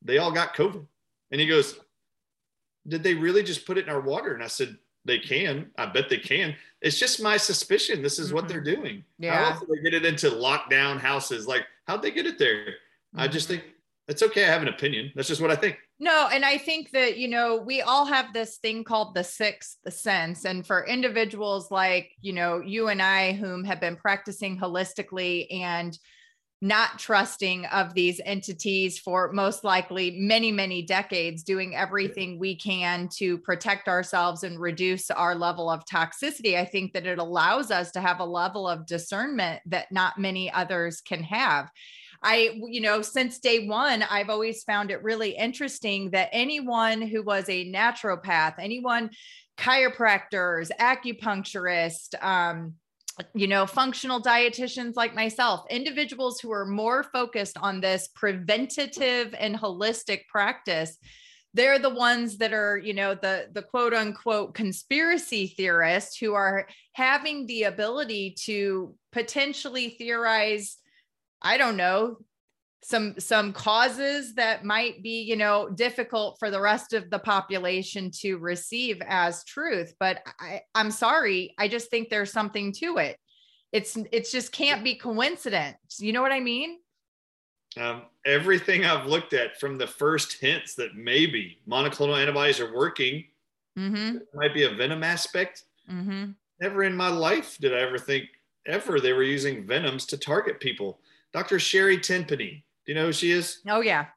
they 0.02 0.18
all 0.18 0.32
got 0.32 0.56
COVID. 0.56 0.86
And 1.32 1.42
he 1.42 1.48
goes, 1.48 1.80
Did 2.88 3.04
they 3.04 3.14
really 3.14 3.44
just 3.44 3.66
put 3.66 3.78
it 3.78 3.86
in 3.86 3.90
our 3.90 4.02
water? 4.02 4.34
And 4.34 4.44
I 4.44 4.48
said, 4.48 4.78
They 5.06 5.20
can. 5.20 5.70
I 5.78 5.86
bet 5.88 6.08
they 6.08 6.18
can. 6.18 6.56
It's 6.82 6.98
just 6.98 7.22
my 7.22 7.36
suspicion. 7.36 8.02
This 8.02 8.20
is 8.20 8.32
what 8.32 8.46
Mhm. 8.46 8.48
they're 8.48 8.62
doing. 8.62 9.04
Yeah. 9.20 9.36
How 9.36 9.52
else 9.52 9.60
do 9.60 9.68
they 9.76 9.82
get 9.82 9.94
it 9.94 10.06
into 10.06 10.30
lockdown 10.30 10.98
houses? 10.98 11.46
Like, 11.46 11.66
how'd 11.88 12.02
they 12.02 12.12
get 12.12 12.26
it 12.26 12.38
there? 12.40 12.76
I 13.14 13.28
just 13.28 13.48
Mhm. 13.48 13.50
think 13.50 13.64
it's 14.08 14.24
okay. 14.24 14.46
I 14.46 14.48
have 14.48 14.62
an 14.62 14.70
opinion. 14.70 15.12
That's 15.14 15.28
just 15.28 15.42
what 15.42 15.52
I 15.52 15.58
think. 15.58 15.78
No, 16.00 16.30
and 16.32 16.46
I 16.46 16.58
think 16.58 16.92
that, 16.92 17.18
you 17.18 17.28
know, 17.28 17.58
we 17.58 17.82
all 17.82 18.06
have 18.06 18.32
this 18.32 18.60
thing 18.60 18.86
called 18.86 19.14
the 19.14 19.26
sixth 19.26 19.78
sense. 19.94 20.46
And 20.46 20.66
for 20.66 20.86
individuals 20.86 21.70
like, 21.70 22.14
you 22.22 22.32
know, 22.32 22.62
you 22.62 22.88
and 22.88 23.02
I, 23.02 23.34
whom 23.34 23.66
have 23.66 23.82
been 23.82 23.98
practicing 23.98 24.58
holistically 24.58 25.48
and 25.54 26.00
not 26.64 26.98
trusting 26.98 27.66
of 27.66 27.94
these 27.94 28.22
entities 28.24 28.98
for 28.98 29.34
most 29.34 29.66
likely 29.66 30.12
many, 30.12 30.50
many 30.50 30.82
decades, 30.82 31.44
doing 31.44 31.76
everything 31.76 32.40
we 32.40 32.56
can 32.56 33.10
to 33.10 33.38
protect 33.40 33.90
ourselves 33.90 34.44
and 34.44 34.58
reduce 34.58 35.12
our 35.12 35.36
level 35.36 35.70
of 35.70 35.84
toxicity, 35.84 36.56
I 36.56 36.64
think 36.64 36.94
that 36.94 37.06
it 37.06 37.20
allows 37.20 37.70
us 37.70 37.92
to 37.92 38.00
have 38.00 38.22
a 38.22 38.26
level 38.26 38.66
of 38.66 38.86
discernment 38.86 39.62
that 39.66 39.92
not 39.92 40.18
many 40.18 40.50
others 40.50 41.02
can 41.02 41.22
have. 41.24 41.70
I, 42.24 42.58
you 42.70 42.80
know, 42.80 43.02
since 43.02 43.40
day 43.40 43.68
one, 43.68 44.02
I've 44.02 44.30
always 44.30 44.64
found 44.64 44.90
it 44.90 45.04
really 45.04 45.32
interesting 45.32 46.12
that 46.12 46.30
anyone 46.32 47.02
who 47.02 47.24
was 47.24 47.50
a 47.50 47.70
naturopath, 47.70 48.54
anyone, 48.58 49.10
chiropractors, 49.58 50.72
acupuncturists, 50.80 52.24
um, 52.24 52.76
you 53.34 53.48
know, 53.48 53.66
functional 53.66 54.22
dietitians 54.22 54.96
like 54.96 55.14
myself, 55.16 55.66
individuals 55.70 56.40
who 56.40 56.52
are 56.52 56.66
more 56.66 57.04
focused 57.04 57.58
on 57.58 57.82
this 57.82 58.08
preventative 58.10 59.36
and 59.38 59.56
holistic 59.56 60.28
practice, 60.28 60.98
they're 61.54 61.80
the 61.80 61.90
ones 61.90 62.38
that 62.38 62.54
are, 62.54 62.78
you 62.78 62.94
know, 62.94 63.14
the 63.14 63.48
the 63.52 63.62
quote 63.62 63.94
unquote 63.94 64.56
conspiracy 64.56 65.54
theorists 65.56 66.18
who 66.18 66.34
are 66.34 66.68
having 66.94 67.46
the 67.46 67.64
ability 67.64 68.36
to 68.46 68.96
potentially 69.12 69.90
theorize 69.90 70.78
I 71.44 71.58
don't 71.58 71.76
know, 71.76 72.18
some 72.84 73.16
some 73.20 73.54
causes 73.54 74.36
that 74.36 74.66
might 74.66 75.02
be, 75.02 75.22
you 75.22 75.36
know, 75.36 75.70
difficult 75.70 76.38
for 76.40 76.52
the 76.52 76.60
rest 76.60 76.94
of 76.94 77.10
the 77.10 77.20
population 77.20 78.12
to 78.22 78.38
receive 78.38 79.02
as 79.08 79.44
truth. 79.46 79.94
But 80.00 80.22
I, 80.40 80.62
I'm 80.76 80.92
sorry, 80.92 81.54
I 81.58 81.68
just 81.68 81.90
think 81.90 82.10
there's 82.10 82.32
something 82.32 82.74
to 82.74 82.98
it. 82.98 83.18
It's 83.72 83.98
it's 84.12 84.32
just 84.32 84.52
can't 84.52 84.84
be 84.84 84.96
coincidence. 84.96 86.00
You 86.00 86.14
know 86.14 86.22
what 86.22 86.32
I 86.32 86.40
mean? 86.40 86.80
Um, 87.80 88.04
everything 88.26 88.86
I've 88.86 89.08
looked 89.08 89.34
at 89.34 89.60
from 89.60 89.78
the 89.78 89.88
first 89.88 90.34
hints 90.34 90.76
that 90.76 90.96
maybe 90.96 91.58
monoclonal 91.68 92.20
antibodies 92.20 92.60
are 92.60 92.74
working, 92.74 93.26
Mm-hmm. 93.78 94.18
might 94.36 94.54
be 94.54 94.66
a 94.66 94.76
venom 94.76 95.04
aspect. 95.04 95.64
Mm-hmm. 95.92 96.32
Never 96.62 96.84
in 96.84 96.96
my 96.96 97.08
life 97.08 97.58
did 97.60 97.74
I 97.74 97.80
ever 97.80 97.98
think 97.98 98.26
ever 98.68 99.00
they 99.00 99.14
were 99.14 99.24
using 99.24 99.66
venoms 99.66 100.06
to 100.08 100.18
target 100.18 100.60
people. 100.60 101.00
Dr. 101.34 101.58
Sherri 101.58 101.98
Tenpenny, 101.98 102.64
do 102.86 102.92
you 102.92 102.96
know 102.96 103.08
who 103.08 103.14
she 103.14 103.32
is? 103.32 103.60
Oh 103.68 103.82
yeah. 103.82 104.08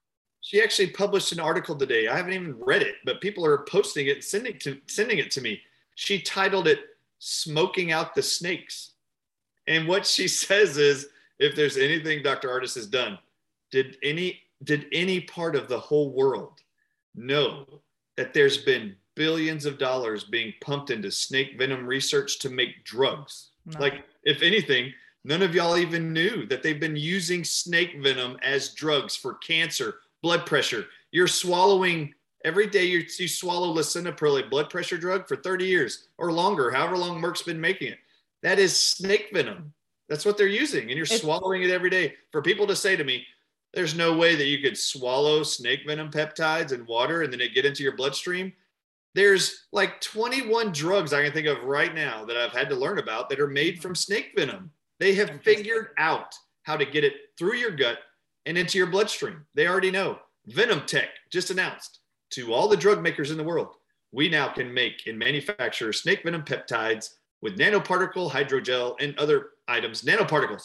She 0.41 0.63
actually 0.63 0.91
published 0.91 1.33
an 1.33 1.41
article 1.41 1.75
today. 1.75 2.09
I 2.09 2.17
haven't 2.17 2.33
even 2.33 2.59
read 2.59 2.83
it, 2.83 2.97
but 3.05 3.21
people 3.21 3.45
are 3.45 3.65
posting 3.69 4.07
it, 4.07 4.23
sending 4.23 4.59
to 4.61 4.79
sending 4.87 5.19
it 5.19 5.31
to 5.33 5.41
me. 5.41 5.61
She 5.95 6.21
titled 6.21 6.69
it 6.69 6.81
"Smoking 7.19 7.93
Out 7.93 8.15
the 8.15 8.23
Snakes," 8.23 8.93
and 9.67 9.89
what 9.89 10.07
she 10.07 10.29
says 10.47 10.77
is, 10.77 11.09
if 11.39 11.55
there's 11.55 11.77
anything 11.77 12.23
Dr. 12.23 12.49
Ardis 12.49 12.75
has 12.75 12.87
done, 12.87 13.19
did 13.71 13.97
any 14.03 14.43
did 14.63 14.87
any 14.93 15.21
part 15.21 15.55
of 15.55 15.69
the 15.69 15.79
whole 15.79 16.13
world 16.13 16.61
know 17.15 17.67
that 18.17 18.33
there's 18.33 18.59
been 18.59 18.97
billions 19.15 19.67
of 19.67 19.79
dollars 19.79 20.25
being 20.25 20.53
pumped 20.61 20.91
into 20.91 21.11
snake 21.11 21.59
venom 21.59 21.87
research 21.87 22.39
to 22.41 22.51
make 22.51 22.85
drugs? 22.85 23.51
No. 23.67 23.81
Like, 23.81 24.05
if 24.23 24.43
anything, 24.43 24.93
none 25.27 25.43
of 25.43 25.55
y'all 25.55 25.77
even 25.77 26.13
knew 26.13 26.47
that 26.47 26.63
they've 26.63 26.79
been 26.79 26.95
using 26.97 27.43
snake 27.43 27.97
venom 28.01 28.39
as 28.43 28.75
drugs 28.75 29.17
for 29.17 29.35
cancer, 29.35 29.97
blood 30.23 30.47
pressure. 30.47 30.87
You're 31.11 31.27
swallowing 31.27 32.15
every 32.45 32.69
day 32.69 32.85
you, 32.85 33.05
you 33.19 33.27
swallow 33.27 33.75
lisinopril, 33.75 34.41
a 34.41 34.49
blood 34.49 34.71
pressure 34.71 34.97
drug, 34.97 35.27
for 35.27 35.35
30 35.35 35.67
years 35.67 36.07
or 36.17 36.31
longer, 36.31 36.71
however 36.71 36.97
long 36.97 37.21
Merck's 37.21 37.43
been 37.43 37.61
making 37.61 37.89
it. 37.89 37.99
That 38.45 38.61
is 38.61 38.75
snake 38.77 39.31
venom. 39.33 39.73
That's 40.09 40.25
what 40.25 40.39
they're 40.39 40.47
using. 40.47 40.83
And 40.83 40.93
you're 40.93 41.03
It's- 41.03 41.21
swallowing 41.21 41.65
it 41.65 41.71
every 41.71 41.91
day. 41.91 42.15
For 42.31 42.41
people 42.41 42.69
to 42.69 42.77
say 42.77 42.95
to 42.95 43.03
me, 43.03 43.27
there's 43.75 43.97
no 43.97 44.17
way 44.17 44.37
that 44.37 44.47
you 44.47 44.63
could 44.63 44.79
swallow 44.79 45.43
snake 45.43 45.81
venom 45.87 46.11
peptides 46.13 46.71
and 46.71 46.87
water 46.87 47.23
and 47.23 47.33
then 47.33 47.41
it 47.41 47.53
get 47.53 47.67
into 47.67 47.83
your 47.83 47.97
bloodstream. 47.97 48.53
There's 49.15 49.67
like 49.73 50.01
21 50.01 50.71
drugs 50.71 51.13
I 51.13 51.25
can 51.25 51.33
think 51.33 51.49
of 51.49 51.65
right 51.65 51.93
now 51.93 52.25
that 52.27 52.37
I've 52.37 52.53
had 52.53 52.69
to 52.69 52.77
learn 52.77 52.99
about 52.99 53.29
that 53.31 53.41
are 53.41 53.49
made 53.49 53.83
from 53.83 53.97
snake 53.97 54.33
venom. 54.37 54.71
They 54.99 55.15
have 55.15 55.41
figured 55.43 55.89
out 55.99 56.35
how 56.63 56.77
to 56.77 56.85
get 56.85 57.05
it 57.05 57.15
through 57.39 57.57
your 57.57 57.71
gut 57.71 57.99
and 58.47 58.57
into 58.57 58.79
your 58.79 58.87
bloodstream. 58.87 59.45
They 59.55 59.69
already 59.69 59.91
know. 59.91 60.19
Venom 60.47 60.83
Tech 60.87 61.09
just 61.31 61.51
announced 61.51 62.01
to 62.31 62.53
all 62.53 62.69
the 62.69 62.77
drug 62.77 63.03
makers 63.03 63.31
in 63.31 63.37
the 63.37 63.45
world, 63.45 63.75
we 64.13 64.29
now 64.29 64.49
can 64.49 64.73
make 64.73 65.07
and 65.07 65.19
manufacture 65.19 65.93
snake 65.93 66.23
venom 66.25 66.43
peptides 66.43 67.15
with 67.43 67.59
nanoparticle 67.59 68.31
hydrogel 68.31 68.97
and 69.01 69.17
other 69.19 69.51
items, 69.69 70.03
nanoparticles 70.03 70.63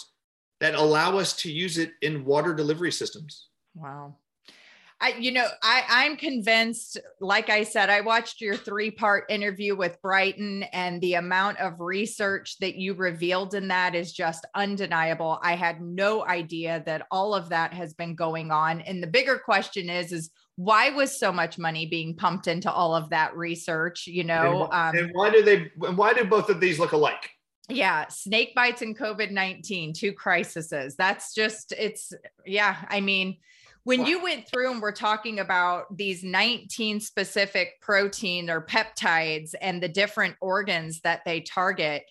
that 0.60 0.76
allow 0.76 1.18
us 1.18 1.34
to 1.34 1.52
use 1.52 1.78
it 1.78 1.92
in 2.02 2.24
water 2.24 2.54
delivery 2.54 2.92
systems. 2.92 3.48
Wow. 3.76 4.16
I, 5.02 5.16
you 5.18 5.32
know, 5.32 5.48
I, 5.64 5.84
I'm 5.90 6.16
convinced, 6.16 7.00
like 7.20 7.50
I 7.50 7.64
said, 7.64 7.90
I 7.90 8.02
watched 8.02 8.40
your 8.40 8.56
three 8.56 8.92
part 8.92 9.26
interview 9.30 9.76
with 9.76 10.00
Brighteon, 10.04 10.68
and 10.72 11.02
the 11.02 11.16
amount 11.16 11.58
of 11.58 11.80
research 11.80 12.60
that 12.60 12.76
you 12.76 12.94
revealed 12.94 13.56
in 13.56 13.68
that 13.70 13.96
is 13.96 14.14
just 14.14 14.46
undeniable. 14.54 15.40
I 15.42 15.56
had 15.56 15.82
no 15.82 16.24
idea 16.28 16.84
that 16.86 17.08
all 17.10 17.34
of 17.34 17.50
that 17.50 17.74
has 17.74 17.96
been 17.96 18.14
going 18.14 18.52
on. 18.52 18.82
And 18.82 19.02
the 19.02 19.08
bigger 19.08 19.40
question 19.40 19.90
is, 19.90 20.12
is 20.12 20.30
why 20.56 20.92
was 20.92 21.18
so 21.18 21.32
much 21.32 21.58
money 21.58 21.88
being 21.88 22.16
pumped 22.16 22.46
into 22.46 22.72
all 22.72 22.94
of 22.94 23.10
that 23.10 23.36
research? 23.36 24.06
You 24.06 24.24
know, 24.24 24.70
and, 24.72 24.98
um, 24.98 25.04
and 25.04 25.10
why 25.14 25.32
do 25.32 25.42
they, 25.42 25.72
why 25.78 26.14
do 26.14 26.26
both 26.26 26.50
of 26.50 26.60
these 26.60 26.78
look 26.78 26.92
alike? 26.92 27.32
yeah 27.70 28.06
snake 28.10 28.54
bites 28.54 28.82
and 28.82 28.98
covid-19 28.98 29.94
two 29.94 30.12
crises 30.12 30.96
that's 30.98 31.34
just 31.34 31.74
it's 31.78 32.12
yeah 32.46 32.76
i 32.90 33.00
mean 33.00 33.38
when 33.84 34.02
wow. 34.02 34.08
you 34.08 34.24
went 34.24 34.48
through 34.48 34.72
and 34.72 34.82
we're 34.82 34.92
talking 34.92 35.40
about 35.40 35.96
these 35.96 36.24
19 36.24 37.00
specific 37.00 37.82
protein 37.82 38.50
or 38.50 38.62
peptides 38.62 39.54
and 39.62 39.82
the 39.82 39.88
different 39.88 40.36
organs 40.42 41.02
that 41.02 41.22
they 41.26 41.42
target 41.42 42.04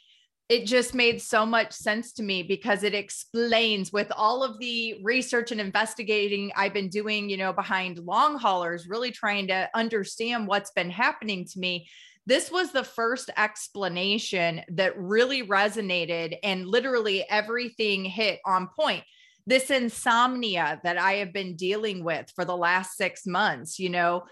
it 0.49 0.66
just 0.66 0.97
made 0.97 1.23
so 1.23 1.47
much 1.47 1.73
sense 1.73 2.12
to 2.12 2.25
me 2.25 2.43
because 2.43 2.83
it 2.83 2.93
explains 2.93 3.93
with 3.93 4.11
all 4.16 4.43
of 4.43 4.59
the 4.59 4.97
research 5.01 5.53
and 5.53 5.61
investigating 5.61 6.51
I've 6.57 6.75
been 6.75 6.89
doing, 6.89 7.31
you 7.31 7.37
know, 7.37 7.53
behind 7.53 8.01
long 8.01 8.37
haulers, 8.37 8.89
really 8.89 9.12
trying 9.12 9.47
to 9.47 9.71
understand 9.77 10.49
what's 10.49 10.73
been 10.73 10.91
happening 10.91 11.45
to 11.53 11.59
me 11.61 11.87
this 12.27 12.51
was 12.51 12.71
the 12.71 12.85
first 12.85 13.31
explanation 13.37 14.61
that 14.68 14.97
really 14.97 15.43
resonated 15.43 16.37
and 16.43 16.66
literally 16.66 17.29
everything 17.29 18.05
hit 18.05 18.41
on 18.45 18.68
point 18.79 19.03
this 19.47 19.70
insomnia 19.70 20.80
that 20.84 20.99
I 20.99 21.14
have 21.14 21.32
been 21.32 21.57
dealing 21.57 22.05
with 22.05 22.30
for 22.34 22.45
the 22.45 22.57
last 22.57 22.97
six 22.97 23.26
months, 23.26 23.78
you 23.78 23.88
know, 23.88 24.24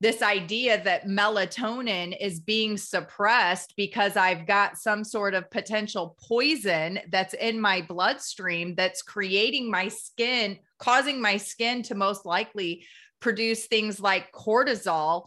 this 0.00 0.22
idea 0.22 0.82
that 0.84 1.06
melatonin 1.06 2.14
is 2.20 2.40
being 2.40 2.76
suppressed 2.76 3.72
because 3.76 4.16
I've 4.16 4.46
got 4.46 4.76
some 4.76 5.04
sort 5.04 5.34
of 5.34 5.50
potential 5.50 6.16
poison 6.28 6.98
that's 7.10 7.32
in 7.34 7.60
my 7.60 7.80
bloodstream 7.80 8.74
that's 8.74 9.02
creating 9.02 9.70
my 9.70 9.88
skin, 9.88 10.58
causing 10.78 11.22
my 11.22 11.36
skin 11.36 11.82
to 11.84 11.94
most 11.94 12.26
likely 12.26 12.84
produce 13.20 13.66
things 13.66 14.00
like 14.00 14.32
cortisol 14.32 15.26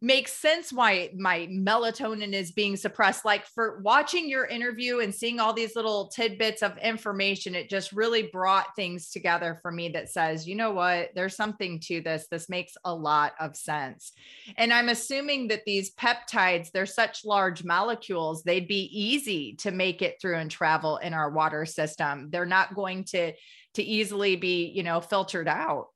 makes 0.00 0.32
sense 0.32 0.72
why 0.72 1.10
my 1.16 1.48
melatonin 1.50 2.32
is 2.32 2.52
being 2.52 2.76
suppressed. 2.76 3.24
Like 3.24 3.46
for 3.46 3.80
watching 3.82 4.28
your 4.28 4.46
interview 4.46 5.00
and 5.00 5.12
seeing 5.12 5.40
all 5.40 5.52
these 5.52 5.74
little 5.74 6.06
tidbits 6.08 6.62
of 6.62 6.78
information, 6.78 7.56
it 7.56 7.68
just 7.68 7.90
really 7.92 8.24
brought 8.32 8.76
things 8.76 9.10
together 9.10 9.58
for 9.60 9.72
me 9.72 9.88
that 9.90 10.08
says, 10.08 10.46
you 10.46 10.54
know 10.54 10.70
what, 10.70 11.10
there's 11.14 11.34
something 11.34 11.80
to 11.80 12.00
this. 12.00 12.26
This 12.30 12.48
makes 12.48 12.74
a 12.84 12.94
lot 12.94 13.32
of 13.40 13.56
sense. 13.56 14.12
And 14.56 14.72
I'm 14.72 14.88
assuming 14.88 15.48
that 15.48 15.64
these 15.64 15.94
peptides, 15.94 16.70
they're 16.70 16.86
such 16.86 17.24
large 17.24 17.64
molecules, 17.64 18.44
they'd 18.44 18.68
be 18.68 18.88
easy 18.92 19.54
to 19.56 19.72
make 19.72 20.00
it 20.00 20.20
through 20.20 20.36
and 20.36 20.50
travel 20.50 20.98
in 20.98 21.12
our 21.12 21.30
water 21.30 21.66
system. 21.66 22.28
They're 22.30 22.46
not 22.46 22.74
going 22.74 23.04
to 23.04 23.32
to 23.74 23.82
easily 23.82 24.34
be, 24.34 24.66
you 24.74 24.82
know, 24.82 25.00
filtered 25.00 25.46
out. 25.46 25.88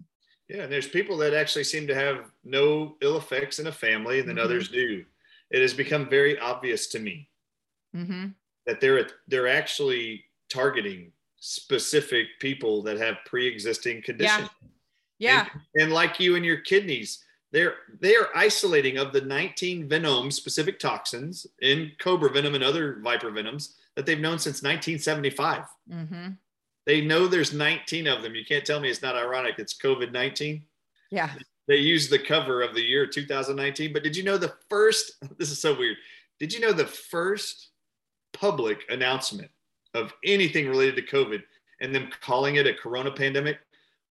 Yeah, 0.53 0.64
and 0.64 0.72
there's 0.72 0.88
people 0.88 1.16
that 1.18 1.32
actually 1.32 1.64
seem 1.64 1.86
to 1.86 1.94
have 1.94 2.30
no 2.44 2.96
ill 3.00 3.16
effects 3.16 3.59
in 3.59 3.68
a 3.68 3.72
family, 3.72 4.20
and 4.20 4.28
then 4.28 4.36
mm-hmm. 4.36 4.44
others 4.44 4.68
do. 4.68 5.03
It 5.50 5.62
has 5.62 5.72
become 5.72 6.11
very 6.11 6.38
obvious 6.38 6.88
to 6.88 6.98
me 6.98 7.30
mm-hmm. 7.96 8.26
that 8.66 8.80
they're 8.80 9.07
they're 9.28 9.48
actually 9.48 10.24
targeting 10.50 11.11
specific 11.38 12.26
people 12.38 12.82
that 12.82 12.98
have 12.98 13.16
pre-existing 13.24 14.03
conditions. 14.03 14.50
Yeah. 15.18 15.46
yeah. 15.46 15.48
And, 15.74 15.84
and 15.84 15.92
like 15.92 16.20
you 16.20 16.36
and 16.36 16.44
your 16.44 16.59
kidneys, 16.59 17.24
they're 17.50 17.76
they 18.00 18.14
are 18.14 18.28
isolating 18.34 18.98
of 18.98 19.14
the 19.14 19.22
19 19.22 19.88
venom 19.88 20.30
specific 20.30 20.78
toxins 20.78 21.46
in 21.62 21.92
cobra 21.98 22.30
venom 22.30 22.55
and 22.55 22.64
other 22.64 23.00
viper 23.03 23.30
venoms 23.30 23.76
that 23.96 24.05
they've 24.05 24.20
known 24.20 24.38
since 24.38 24.62
1975. 24.62 25.64
Mm-hmm. 25.90 26.28
They 26.87 27.01
know 27.01 27.26
there's 27.26 27.53
19 27.53 28.07
of 28.07 28.22
them. 28.22 28.35
You 28.35 28.45
can't 28.45 28.64
tell 28.64 28.80
me 28.80 28.91
it's 28.91 29.03
not 29.03 29.16
ironic. 29.16 29.55
It's 29.59 29.74
COVID 29.78 30.12
19. 30.12 30.62
Yeah. 31.11 31.30
They 31.68 31.76
used 31.76 32.11
the 32.11 32.18
cover 32.18 32.61
of 32.62 32.74
the 32.74 32.83
year 32.83 33.07
2019. 33.07 33.93
But 33.93 34.03
did 34.03 34.16
you 34.16 34.24
know 34.24 34.39
the 34.39 34.55
first? 34.68 35.12
This 35.39 35.51
is 35.51 35.61
so 35.61 35.76
weird. 35.76 35.97
Did 36.39 36.53
you 36.53 36.61
know 36.61 36.72
the 36.72 36.87
first 36.87 37.68
public 38.33 38.85
announcement 38.89 39.51
of 39.95 40.12
anything 40.24 40.68
related 40.68 40.97
to 40.97 41.03
COVID 41.03 41.43
and 41.80 41.95
them 41.95 42.09
calling 42.20 42.57
it 42.57 42.66
a 42.66 42.74
corona 42.74 43.11
pandemic 43.11 43.59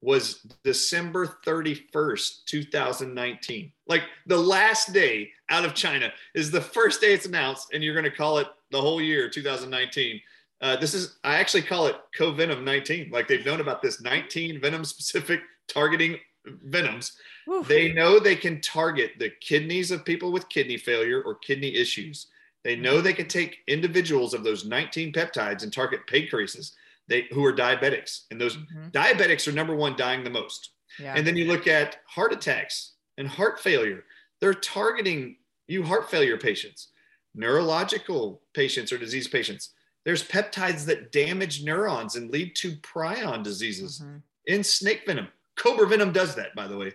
was 0.01 0.45
December 0.63 1.37
31st, 1.45 2.45
2019. 2.45 3.71
Like 3.87 4.03
the 4.25 4.37
last 4.37 4.93
day 4.93 5.31
out 5.49 5.63
of 5.63 5.75
China 5.75 6.11
is 6.33 6.49
the 6.49 6.61
first 6.61 7.01
day 7.01 7.13
it's 7.13 7.27
announced, 7.27 7.67
and 7.73 7.83
you're 7.83 7.93
going 7.93 8.09
to 8.09 8.15
call 8.15 8.39
it 8.39 8.47
the 8.71 8.81
whole 8.81 8.99
year 8.99 9.29
2019. 9.29 10.19
Uh, 10.61 10.75
this 10.75 10.93
is, 10.93 11.17
I 11.23 11.35
actually 11.35 11.63
call 11.63 11.87
it 11.87 11.95
co-venom 12.15 12.63
19. 12.63 13.09
Like 13.11 13.27
they've 13.27 13.45
known 13.45 13.61
about 13.61 13.81
this 13.81 14.01
19 14.01 14.61
venom 14.61 14.85
specific 14.85 15.41
targeting 15.67 16.17
venoms. 16.65 17.13
Oof. 17.49 17.67
They 17.67 17.91
know 17.91 18.19
they 18.19 18.35
can 18.35 18.61
target 18.61 19.13
the 19.17 19.31
kidneys 19.41 19.91
of 19.91 20.05
people 20.05 20.31
with 20.31 20.49
kidney 20.49 20.77
failure 20.77 21.21
or 21.23 21.35
kidney 21.35 21.75
issues. 21.75 22.27
They 22.63 22.75
know 22.75 23.01
they 23.01 23.13
can 23.13 23.27
take 23.27 23.57
individuals 23.67 24.35
of 24.35 24.43
those 24.43 24.65
19 24.65 25.13
peptides 25.13 25.63
and 25.63 25.73
target 25.73 26.01
pancreases 26.07 26.73
they, 27.07 27.27
who 27.31 27.43
are 27.43 27.53
diabetics. 27.53 28.25
And 28.29 28.39
those 28.39 28.57
mm-hmm. 28.57 28.89
diabetics 28.89 29.47
are 29.47 29.51
number 29.51 29.75
one 29.75 29.95
dying 29.95 30.23
the 30.23 30.29
most. 30.29 30.71
Yeah. 30.99 31.13
And 31.15 31.25
then 31.25 31.35
you 31.35 31.45
look 31.45 31.67
at 31.67 31.97
heart 32.05 32.33
attacks 32.33 32.93
and 33.17 33.27
heart 33.27 33.59
failure. 33.59 34.03
They're 34.39 34.53
targeting 34.53 35.37
you 35.67 35.83
heart 35.83 36.11
failure 36.11 36.37
patients, 36.37 36.89
neurological 37.33 38.41
patients 38.53 38.91
or 38.91 38.97
disease 38.97 39.27
patients 39.27 39.71
there's 40.05 40.27
peptides 40.27 40.85
that 40.85 41.11
damage 41.11 41.63
neurons 41.63 42.15
and 42.15 42.31
lead 42.31 42.55
to 42.57 42.71
prion 42.77 43.43
diseases 43.43 44.01
mm-hmm. 44.03 44.17
in 44.47 44.63
snake 44.63 45.03
venom. 45.05 45.27
Cobra 45.55 45.87
venom 45.87 46.11
does 46.11 46.35
that, 46.35 46.55
by 46.55 46.67
the 46.67 46.77
way. 46.77 46.93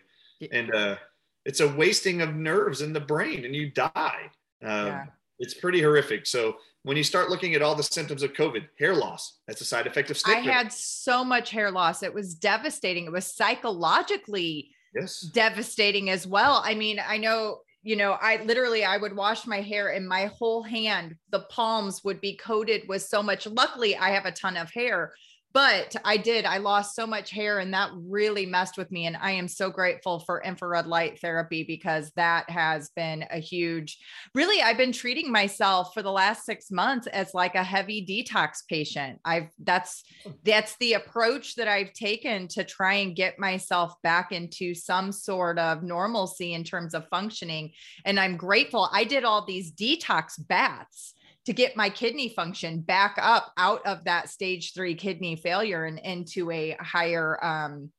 And 0.50 0.74
uh, 0.74 0.96
it's 1.44 1.60
a 1.60 1.68
wasting 1.68 2.20
of 2.20 2.34
nerves 2.34 2.82
in 2.82 2.92
the 2.92 3.00
brain 3.00 3.44
and 3.44 3.54
you 3.54 3.70
die. 3.70 4.30
Um, 4.62 4.86
yeah. 4.86 5.04
It's 5.38 5.54
pretty 5.54 5.80
horrific. 5.80 6.26
So 6.26 6.56
when 6.82 6.96
you 6.96 7.04
start 7.04 7.30
looking 7.30 7.54
at 7.54 7.62
all 7.62 7.74
the 7.74 7.82
symptoms 7.82 8.22
of 8.22 8.32
COVID, 8.32 8.66
hair 8.78 8.94
loss, 8.94 9.38
that's 9.46 9.60
a 9.60 9.64
side 9.64 9.86
effect 9.86 10.10
of 10.10 10.16
snake 10.16 10.36
I 10.36 10.40
venom. 10.40 10.54
had 10.54 10.72
so 10.72 11.24
much 11.24 11.50
hair 11.50 11.70
loss. 11.70 12.02
It 12.02 12.12
was 12.12 12.34
devastating. 12.34 13.04
It 13.06 13.12
was 13.12 13.26
psychologically 13.26 14.70
yes. 14.94 15.20
devastating 15.20 16.10
as 16.10 16.26
well. 16.26 16.62
I 16.64 16.74
mean, 16.74 17.00
I 17.06 17.18
know 17.18 17.60
you 17.86 17.94
know, 17.94 18.18
I 18.20 18.42
literally 18.42 18.84
I 18.84 18.96
would 18.96 19.14
wash 19.14 19.46
my 19.46 19.60
hair 19.60 19.90
and 19.90 20.08
my 20.08 20.26
whole 20.26 20.60
hand, 20.60 21.14
the 21.30 21.46
palms 21.50 22.02
would 22.02 22.20
be 22.20 22.34
coated 22.36 22.82
with 22.88 23.02
so 23.02 23.22
much. 23.22 23.46
Luckily, 23.46 23.96
I 23.96 24.10
have 24.10 24.26
a 24.26 24.32
ton 24.32 24.56
of 24.56 24.72
hair, 24.72 25.14
but 25.52 25.96
I 26.04 26.18
did. 26.18 26.44
I 26.44 26.58
lost 26.58 26.94
so 26.94 27.06
much 27.06 27.30
hair 27.30 27.60
and 27.60 27.72
that 27.72 27.90
really 27.94 28.44
messed 28.44 28.76
with 28.76 28.92
me. 28.92 29.06
And 29.06 29.16
I 29.16 29.30
am 29.32 29.48
so 29.48 29.70
grateful 29.70 30.20
for 30.20 30.42
infrared 30.42 30.86
light 30.86 31.18
therapy 31.20 31.64
because 31.64 32.12
that 32.16 32.48
has 32.50 32.90
been 32.90 33.24
a 33.30 33.38
huge, 33.38 33.98
really, 34.34 34.62
I've 34.62 34.76
been 34.76 34.92
treating 34.92 35.32
myself 35.32 35.94
for 35.94 36.02
the 36.02 36.12
last 36.12 36.44
six 36.44 36.70
months 36.70 37.06
as 37.06 37.32
like 37.32 37.54
a 37.54 37.64
heavy 37.64 38.04
detox 38.04 38.58
patient. 38.68 39.18
I've, 39.24 39.48
that's, 39.58 40.04
hmm. 40.24 40.32
that's 40.44 40.76
the 40.76 40.92
approach 40.92 41.54
that 41.54 41.68
I've 41.68 41.94
taken 41.94 42.48
to 42.48 42.62
try 42.62 42.94
and 42.94 43.16
get 43.16 43.38
myself 43.38 43.94
back 44.02 44.32
into 44.32 44.74
some 44.74 45.10
sort 45.10 45.58
of 45.58 45.82
normalcy 45.82 46.52
in 46.52 46.64
terms 46.64 46.92
of 46.92 47.08
functioning. 47.08 47.72
And 48.04 48.20
I'm 48.20 48.36
grateful. 48.36 48.90
I 48.92 49.04
did 49.04 49.24
all 49.24 49.46
these 49.46 49.72
detox 49.72 50.34
baths 50.38 51.14
to 51.46 51.52
get 51.52 51.76
my 51.76 51.88
kidney 51.88 52.28
function 52.28 52.80
back 52.80 53.16
up 53.20 53.52
out 53.56 53.86
of 53.86 54.04
that 54.04 54.28
stage 54.28 54.74
three 54.74 54.94
kidney 54.94 55.36
failure 55.36 55.84
and 55.84 55.98
into 56.00 56.50
a 56.50 56.76
higher, 56.80 57.42
um, 57.44 57.90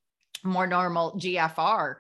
more 0.44 0.68
normal 0.68 1.18
GFR. 1.18 1.96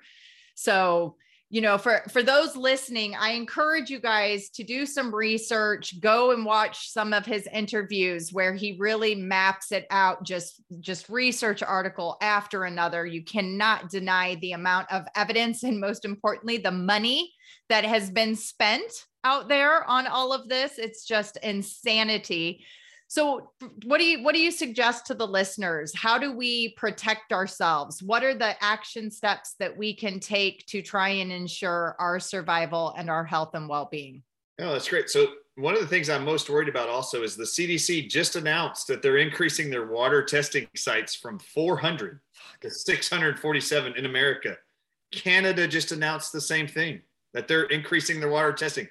So 0.56 1.16
you 1.50 1.62
know 1.62 1.78
for 1.78 2.04
for 2.10 2.22
those 2.22 2.56
listening 2.56 3.16
i 3.16 3.32
encourage 3.32 3.90
you 3.90 4.00
guys 4.00 4.50
to 4.50 4.64
do 4.64 4.86
some 4.86 5.14
research 5.16 6.00
go 6.02 6.32
and 6.32 6.46
watch 6.46 6.90
some 6.90 7.14
of 7.14 7.26
his 7.26 7.48
interviews 7.54 8.34
where 8.34 8.54
he 8.54 8.76
really 8.80 9.16
maps 9.16 9.72
it 9.72 9.88
out 9.90 10.24
just 10.24 10.62
just 10.80 11.10
research 11.10 11.64
article 11.64 12.18
after 12.22 12.64
another. 12.66 13.06
You 13.06 13.24
cannot 13.24 13.90
deny 13.90 14.36
the 14.36 14.54
amount 14.54 14.92
of 14.92 15.06
evidence 15.16 15.64
and 15.64 15.80
most 15.80 16.06
importantly 16.06 16.58
the 16.58 16.72
money 16.72 17.34
that 17.70 17.86
has 17.86 18.10
been 18.10 18.36
spent 18.36 18.92
out 19.24 19.48
there 19.48 19.84
on 19.90 20.08
all 20.08 20.34
of 20.34 20.48
this. 20.48 20.78
It's 20.78 21.06
just 21.06 21.38
insanity 21.38 22.66
so 23.08 23.52
what 23.86 24.00
do 24.00 24.04
you 24.04 24.22
what 24.22 24.36
do 24.36 24.42
you 24.42 24.52
suggest 24.52 25.06
to 25.08 25.14
the 25.14 25.28
listeners? 25.28 25.96
How 25.96 26.18
do 26.18 26.34
we 26.34 26.74
protect 26.74 27.32
ourselves? 27.32 28.04
What 28.04 28.24
are 28.24 28.34
the 28.34 28.62
action 28.62 29.10
steps 29.10 29.56
that 29.60 29.76
we 29.76 29.94
can 29.94 30.20
take 30.20 30.66
to 30.68 30.82
try 30.82 31.10
and 31.10 31.32
ensure 31.32 31.96
our 32.00 32.20
survival 32.20 32.94
and 32.98 33.10
our 33.10 33.24
health 33.24 33.52
and 33.54 33.70
well-being? 33.70 34.24
Oh, 34.60 34.74
that's 34.74 34.90
great. 34.90 35.10
So 35.10 35.28
one 35.56 35.74
of 35.74 35.80
the 35.80 35.88
things 35.88 36.10
I'm 36.10 36.26
most 36.26 36.50
worried 36.50 36.68
about 36.68 36.90
also 36.90 37.24
is 37.24 37.36
the 37.36 37.44
CDC 37.44 38.10
just 38.10 38.36
announced 38.36 38.88
that 38.88 39.02
they're 39.02 39.18
increasing 39.18 39.70
their 39.70 39.88
water 39.88 40.24
testing 40.24 40.68
sites 40.76 41.16
from 41.16 41.40
400 41.40 42.20
to 42.62 42.70
647 42.70 43.94
in 43.96 44.06
America. 44.06 44.58
Canada 45.12 45.68
just 45.68 45.94
announced 45.94 46.34
the 46.34 46.42
same 46.42 46.68
thing 46.68 47.02
that 47.34 47.48
they're 47.48 47.64
increasing 47.66 48.20
their 48.20 48.30
water 48.30 48.52
testing 48.52 48.88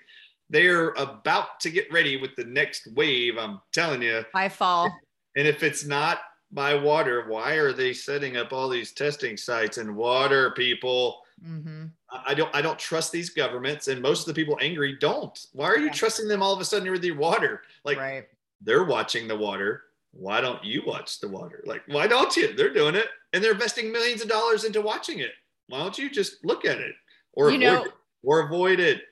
they're 0.50 0.90
about 0.90 1.60
to 1.60 1.70
get 1.70 1.92
ready 1.92 2.16
with 2.16 2.36
the 2.36 2.44
next 2.44 2.86
wave. 2.94 3.38
I'm 3.38 3.60
telling 3.72 4.02
you. 4.02 4.24
By 4.32 4.48
fall. 4.48 4.92
And 5.36 5.46
if 5.46 5.62
it's 5.62 5.84
not 5.84 6.20
by 6.52 6.74
water, 6.74 7.24
why 7.28 7.54
are 7.54 7.72
they 7.72 7.92
setting 7.92 8.36
up 8.36 8.52
all 8.52 8.68
these 8.68 8.92
testing 8.92 9.36
sites 9.36 9.78
and 9.78 9.96
water 9.96 10.52
people? 10.52 11.22
Mm-hmm. 11.44 11.86
I 12.10 12.34
don't. 12.34 12.54
I 12.54 12.62
don't 12.62 12.78
trust 12.78 13.12
these 13.12 13.30
governments, 13.30 13.88
and 13.88 14.00
most 14.00 14.20
of 14.20 14.34
the 14.34 14.40
people 14.40 14.56
angry 14.60 14.96
don't. 15.00 15.38
Why 15.52 15.66
are 15.66 15.78
you 15.78 15.86
yeah. 15.86 15.92
trusting 15.92 16.28
them 16.28 16.42
all 16.42 16.54
of 16.54 16.60
a 16.60 16.64
sudden 16.64 16.90
with 16.90 17.04
your 17.04 17.16
water? 17.16 17.62
Like 17.84 17.98
right. 17.98 18.24
they're 18.62 18.84
watching 18.84 19.28
the 19.28 19.36
water. 19.36 19.82
Why 20.12 20.40
don't 20.40 20.64
you 20.64 20.82
watch 20.86 21.20
the 21.20 21.28
water? 21.28 21.62
Like 21.66 21.82
why 21.88 22.06
don't 22.06 22.34
you? 22.36 22.54
They're 22.54 22.72
doing 22.72 22.94
it, 22.94 23.08
and 23.32 23.44
they're 23.44 23.52
investing 23.52 23.92
millions 23.92 24.22
of 24.22 24.28
dollars 24.28 24.64
into 24.64 24.80
watching 24.80 25.18
it. 25.18 25.32
Why 25.68 25.78
don't 25.78 25.98
you 25.98 26.08
just 26.08 26.42
look 26.44 26.64
at 26.64 26.78
it 26.78 26.94
or 27.32 27.50
you 27.50 27.56
avoid 27.56 27.64
know, 27.64 27.84
it 27.84 27.92
or 28.22 28.40
avoid 28.46 28.80
it? 28.80 29.02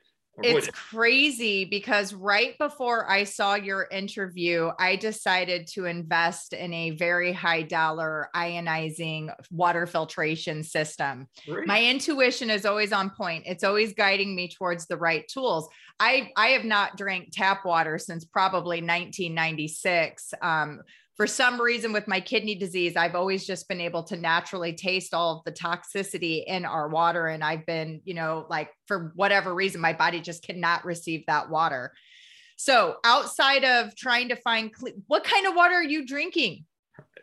It's 0.42 0.68
crazy 0.70 1.64
because 1.64 2.12
right 2.12 2.58
before 2.58 3.08
I 3.10 3.24
saw 3.24 3.54
your 3.54 3.86
interview, 3.90 4.70
I 4.78 4.96
decided 4.96 5.66
to 5.68 5.84
invest 5.84 6.52
in 6.52 6.72
a 6.72 6.90
very 6.90 7.32
high 7.32 7.62
dollar 7.62 8.28
ionizing 8.34 9.32
water 9.50 9.86
filtration 9.86 10.62
system. 10.62 11.28
Great. 11.46 11.66
My 11.66 11.82
intuition 11.82 12.50
is 12.50 12.66
always 12.66 12.92
on 12.92 13.10
point. 13.10 13.44
It's 13.46 13.64
always 13.64 13.94
guiding 13.94 14.34
me 14.34 14.48
towards 14.48 14.86
the 14.86 14.96
right 14.96 15.26
tools. 15.28 15.68
I 16.00 16.30
I 16.36 16.48
have 16.48 16.64
not 16.64 16.96
drank 16.96 17.28
tap 17.32 17.64
water 17.64 17.98
since 17.98 18.24
probably 18.24 18.78
1996. 18.78 20.34
Um, 20.42 20.82
for 21.16 21.26
some 21.26 21.60
reason 21.60 21.92
with 21.92 22.08
my 22.08 22.20
kidney 22.20 22.54
disease 22.54 22.96
i've 22.96 23.14
always 23.14 23.46
just 23.46 23.68
been 23.68 23.80
able 23.80 24.02
to 24.02 24.16
naturally 24.16 24.72
taste 24.72 25.14
all 25.14 25.38
of 25.38 25.44
the 25.44 25.52
toxicity 25.52 26.44
in 26.46 26.64
our 26.64 26.88
water. 26.88 27.26
And 27.28 27.42
i've 27.42 27.66
been 27.66 28.00
you 28.04 28.14
know 28.14 28.46
like 28.48 28.70
for 28.86 29.12
whatever 29.14 29.54
reason 29.54 29.80
my 29.80 29.92
body 29.92 30.20
just 30.20 30.44
cannot 30.44 30.84
receive 30.84 31.24
that 31.26 31.50
water. 31.50 31.92
So 32.56 32.96
outside 33.04 33.64
of 33.64 33.96
trying 33.96 34.28
to 34.28 34.36
find 34.36 34.70
what 35.08 35.24
kind 35.24 35.46
of 35.46 35.54
water 35.54 35.74
are 35.74 35.82
you 35.82 36.06
drinking? 36.06 36.64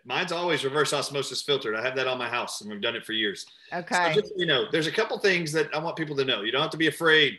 Mine's 0.03 0.31
always 0.31 0.63
reverse 0.63 0.93
osmosis 0.93 1.41
filtered. 1.43 1.75
I 1.75 1.83
have 1.83 1.95
that 1.95 2.07
on 2.07 2.17
my 2.17 2.27
house 2.27 2.61
and 2.61 2.69
we've 2.69 2.81
done 2.81 2.95
it 2.95 3.05
for 3.05 3.13
years. 3.13 3.45
Okay. 3.71 4.13
so 4.13 4.21
just, 4.21 4.33
you 4.35 4.45
know 4.45 4.65
there's 4.71 4.87
a 4.87 4.91
couple 4.91 5.17
things 5.19 5.51
that 5.51 5.73
i 5.73 5.79
want 5.79 5.95
people 5.95 6.15
to 6.17 6.25
know. 6.25 6.41
You 6.41 6.51
don't 6.51 6.61
have 6.61 6.71
to 6.71 6.77
be 6.77 6.87
afraid. 6.87 7.37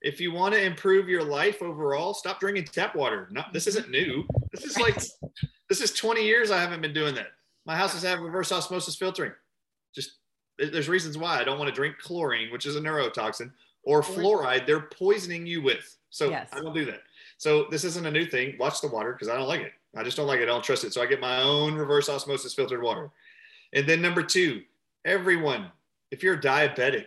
If 0.00 0.20
you 0.20 0.32
want 0.32 0.54
to 0.54 0.62
improve 0.62 1.08
your 1.08 1.24
life 1.24 1.60
overall 1.60 2.14
stop 2.14 2.40
drinking 2.40 2.64
tap 2.64 2.94
water. 2.94 3.28
Not 3.30 3.52
this 3.52 3.66
isn't 3.66 3.90
new. 3.90 4.24
This 4.52 4.64
is 4.64 4.78
like 4.78 5.00
this 5.68 5.80
is 5.80 5.92
20 5.92 6.24
years 6.24 6.50
I 6.50 6.60
haven't 6.60 6.80
been 6.80 6.94
doing 6.94 7.14
that. 7.14 7.28
My 7.66 7.76
house 7.76 7.92
has 7.92 8.02
had 8.02 8.20
reverse 8.20 8.50
osmosis 8.50 8.96
filtering. 8.96 9.32
Just 9.94 10.12
there's 10.58 10.88
reasons 10.88 11.18
why 11.18 11.38
I 11.38 11.44
don't 11.44 11.58
want 11.58 11.68
to 11.68 11.74
drink 11.74 11.98
chlorine, 11.98 12.50
which 12.50 12.66
is 12.66 12.76
a 12.76 12.80
neurotoxin, 12.80 13.52
or 13.82 14.02
fluoride. 14.02 14.66
They're 14.66 14.80
poisoning 14.80 15.46
you 15.46 15.62
with. 15.62 15.96
So 16.10 16.30
yes. 16.30 16.48
I 16.52 16.60
don't 16.60 16.74
do 16.74 16.84
that. 16.86 17.02
So 17.36 17.66
this 17.70 17.84
isn't 17.84 18.06
a 18.06 18.10
new 18.10 18.24
thing. 18.24 18.56
Watch 18.58 18.80
the 18.80 18.88
water 18.88 19.12
because 19.12 19.28
I 19.28 19.36
don't 19.36 19.46
like 19.46 19.60
it. 19.60 19.72
I 19.96 20.02
just 20.02 20.16
don't 20.16 20.26
like 20.26 20.40
it. 20.40 20.44
I 20.44 20.46
don't 20.46 20.64
trust 20.64 20.84
it. 20.84 20.92
So 20.92 21.02
I 21.02 21.06
get 21.06 21.20
my 21.20 21.42
own 21.42 21.74
reverse 21.74 22.08
osmosis 22.08 22.54
filtered 22.54 22.82
water. 22.82 23.10
And 23.72 23.86
then 23.86 24.02
number 24.02 24.22
two, 24.22 24.62
everyone, 25.04 25.70
if 26.10 26.22
you're 26.22 26.36
diabetic, 26.36 27.06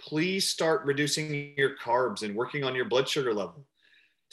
please 0.00 0.48
start 0.48 0.84
reducing 0.84 1.54
your 1.56 1.76
carbs 1.76 2.22
and 2.22 2.34
working 2.34 2.64
on 2.64 2.74
your 2.74 2.86
blood 2.86 3.08
sugar 3.08 3.34
level. 3.34 3.64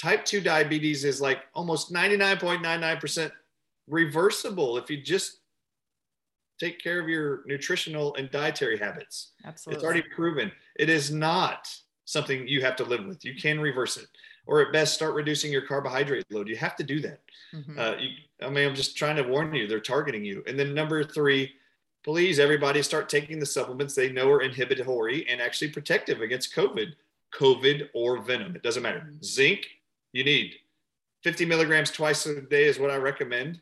Type 0.02 0.26
2 0.26 0.42
diabetes 0.42 1.06
is 1.06 1.22
like 1.22 1.40
almost 1.54 1.94
99.99% 1.94 3.32
reversible 3.88 4.78
if 4.78 4.90
you 4.90 5.02
just 5.02 5.40
take 6.60 6.80
care 6.80 7.00
of 7.00 7.10
your 7.10 7.44
nutritional 7.46 8.16
and 8.16 8.32
dietary 8.32 8.78
habits. 8.78 9.32
Absolutely. 9.46 9.78
It's 9.78 9.84
already 9.84 10.04
proven. 10.16 10.52
It 10.78 10.90
is 10.90 11.12
not 11.12 11.70
something 12.06 12.48
you 12.48 12.62
have 12.62 12.76
to 12.78 12.84
live 12.84 13.06
with. 13.06 13.26
You 13.26 13.36
can 13.36 13.60
reverse 13.60 13.98
it, 13.98 14.08
or 14.46 14.62
at 14.62 14.72
best, 14.72 14.94
start 14.94 15.16
reducing 15.16 15.52
your 15.52 15.64
carbohydrate 15.64 16.26
load. 16.32 16.48
You 16.48 16.56
have 16.58 16.76
to 16.78 16.84
do 16.84 17.00
that. 17.02 17.20
Mm-hmm. 17.54 17.80
Uh, 17.80 17.96
you, 18.00 18.10
I 18.42 18.50
mean, 18.50 18.68
I'm 18.68 18.76
just 18.76 18.98
trying 18.98 19.16
to 19.18 19.24
warn 19.24 19.54
you, 19.54 19.68
they're 19.68 19.80
targeting 19.80 20.24
you. 20.24 20.44
And 20.48 20.58
then 20.58 20.74
number 20.74 21.04
three, 21.04 21.52
please, 22.04 22.40
everybody 22.40 22.82
start 22.82 23.10
taking 23.10 23.40
the 23.40 23.46
supplements 23.46 23.96
they 23.96 24.12
know 24.12 24.30
are 24.30 24.42
inhibitory 24.42 25.28
and 25.28 25.42
actually 25.42 25.70
protective 25.70 26.22
against 26.22 26.56
COVID, 26.56 26.94
COVID 27.34 27.90
or 27.94 28.22
venom. 28.22 28.56
It 28.56 28.64
doesn't 28.64 28.84
matter. 28.84 29.00
Mm-hmm. 29.00 29.24
Zinc, 29.24 29.66
you 30.14 30.24
need 30.24 30.54
50 31.24 31.46
milligrams 31.46 31.90
twice 31.90 32.26
a 32.28 32.40
day 32.42 32.66
is 32.66 32.80
what 32.80 32.92
I 32.92 32.98
recommend. 32.98 33.60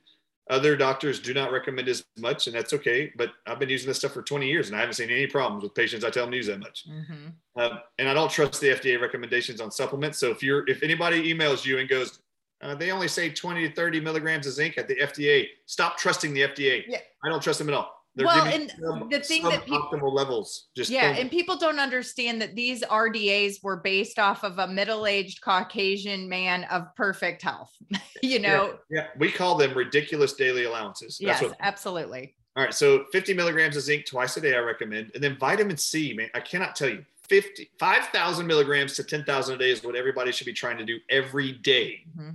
Other 0.50 0.76
doctors 0.76 1.22
do 1.22 1.34
not 1.34 1.54
recommend 1.54 1.88
as 1.88 2.04
much, 2.18 2.48
and 2.48 2.56
that's 2.56 2.74
okay. 2.74 3.14
But 3.16 3.32
I've 3.48 3.60
been 3.60 3.70
using 3.70 3.88
this 3.88 4.00
stuff 4.00 4.12
for 4.12 4.22
20 4.22 4.46
years, 4.46 4.68
and 4.68 4.76
I 4.76 4.80
haven't 4.82 4.96
seen 4.96 5.10
any 5.10 5.26
problems 5.26 5.64
with 5.64 5.74
patients. 5.74 6.04
I 6.04 6.10
tell 6.10 6.24
them 6.24 6.32
to 6.32 6.38
use 6.38 6.48
that 6.48 6.60
much, 6.60 6.86
mm-hmm. 6.88 7.62
Um, 7.62 7.80
and 8.00 8.10
I 8.10 8.14
don't 8.14 8.32
trust 8.32 8.60
the 8.60 8.70
FDA 8.70 9.00
recommendations 9.00 9.62
on 9.62 9.72
supplements. 9.72 10.20
So 10.20 10.32
if 10.32 10.44
you're 10.44 10.68
if 10.70 10.84
anybody 10.84 11.34
emails 11.34 11.66
you 11.66 11.80
and 11.80 11.88
goes, 11.88 12.20
uh, 12.62 12.76
they 12.76 12.92
only 12.92 13.08
say 13.08 13.30
20 13.30 13.70
to 13.70 13.76
30 13.76 14.02
milligrams 14.02 14.48
of 14.48 14.54
zinc 14.54 14.78
at 14.78 14.88
the 14.88 14.96
FDA, 14.96 15.48
stop 15.66 15.98
trusting 15.98 16.34
the 16.34 16.42
FDA. 16.42 16.84
Yeah. 16.88 17.00
I 17.24 17.30
don't 17.30 17.42
trust 17.42 17.60
them 17.60 17.70
at 17.70 17.76
all. 17.76 18.03
They're 18.16 18.28
well, 18.28 18.46
and 18.46 18.72
some, 18.80 19.10
the 19.10 19.22
thing 19.22 19.42
that 19.44 19.66
people, 19.66 19.90
optimal 19.92 20.14
levels 20.14 20.68
just 20.76 20.92
yeah, 20.92 21.16
and 21.16 21.32
people 21.32 21.58
don't 21.58 21.80
understand 21.80 22.40
that 22.44 22.56
these 22.56 22.84
RDAs 22.84 23.64
were 23.64 23.78
based 23.78 24.20
off 24.20 24.44
of 24.44 24.60
a 24.60 24.68
middle-aged 24.68 25.42
Caucasian 25.42 26.30
man 26.30 26.66
of 26.66 26.94
perfect 26.96 27.42
health. 27.42 27.72
you 28.24 28.38
know, 28.38 28.78
yeah, 28.92 29.02
yeah, 29.02 29.08
we 29.18 29.32
call 29.32 29.58
them 29.58 29.74
ridiculous 29.74 30.34
daily 30.34 30.66
allowances. 30.66 31.18
That's 31.20 31.42
yes, 31.42 31.50
what, 31.50 31.58
absolutely. 31.60 32.36
All 32.56 32.64
right, 32.64 32.74
so 32.74 33.06
50 33.12 33.34
milligrams 33.34 33.78
of 33.78 33.82
zinc 33.82 34.06
twice 34.06 34.38
a 34.38 34.42
day, 34.42 34.56
I 34.56 34.60
recommend, 34.60 35.10
and 35.16 35.24
then 35.24 35.36
vitamin 35.40 35.78
C, 35.78 36.14
man, 36.14 36.30
I 36.36 36.40
cannot 36.40 36.76
tell 36.76 36.90
you. 36.90 37.04
50, 37.30 37.72
5,000 37.80 38.46
milligrams 38.46 38.96
to 38.96 39.04
10,000 39.04 39.56
a 39.56 39.58
day 39.58 39.72
is 39.72 39.84
what 39.84 39.96
everybody 39.96 40.32
should 40.32 40.46
be 40.46 40.54
trying 40.54 40.78
to 40.78 40.86
do 40.86 41.00
every 41.10 41.54
day. 41.54 42.02
Mm-hmm. 42.16 42.32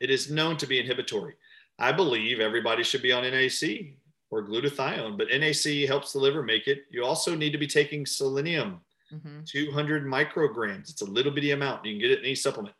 It 0.00 0.08
is 0.08 0.30
known 0.30 0.56
to 0.58 0.66
be 0.66 0.78
inhibitory. 0.78 1.34
I 1.78 1.92
believe 1.92 2.40
everybody 2.40 2.82
should 2.82 3.02
be 3.02 3.12
on 3.12 3.22
NAC 3.22 3.96
or 4.30 4.46
glutathione, 4.46 5.18
but 5.18 5.28
NAC 5.28 5.88
helps 5.88 6.12
the 6.12 6.18
liver 6.18 6.42
make 6.42 6.66
it. 6.66 6.84
You 6.90 7.04
also 7.04 7.34
need 7.34 7.50
to 7.50 7.58
be 7.58 7.66
taking 7.66 8.06
selenium, 8.06 8.80
mm-hmm. 9.12 9.40
200 9.44 10.06
micrograms. 10.06 10.90
It's 10.90 11.02
a 11.02 11.10
little 11.10 11.32
bitty 11.32 11.50
amount. 11.50 11.84
You 11.84 11.92
can 11.92 12.00
get 12.00 12.12
it 12.12 12.18
in 12.20 12.26
any 12.26 12.34
supplement. 12.34 12.74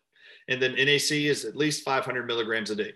And 0.48 0.62
then 0.62 0.74
NAC 0.74 1.12
is 1.12 1.44
at 1.44 1.57
least 1.57 1.84
500 1.84 2.26
milligrams 2.26 2.70
a 2.70 2.76
day. 2.76 2.92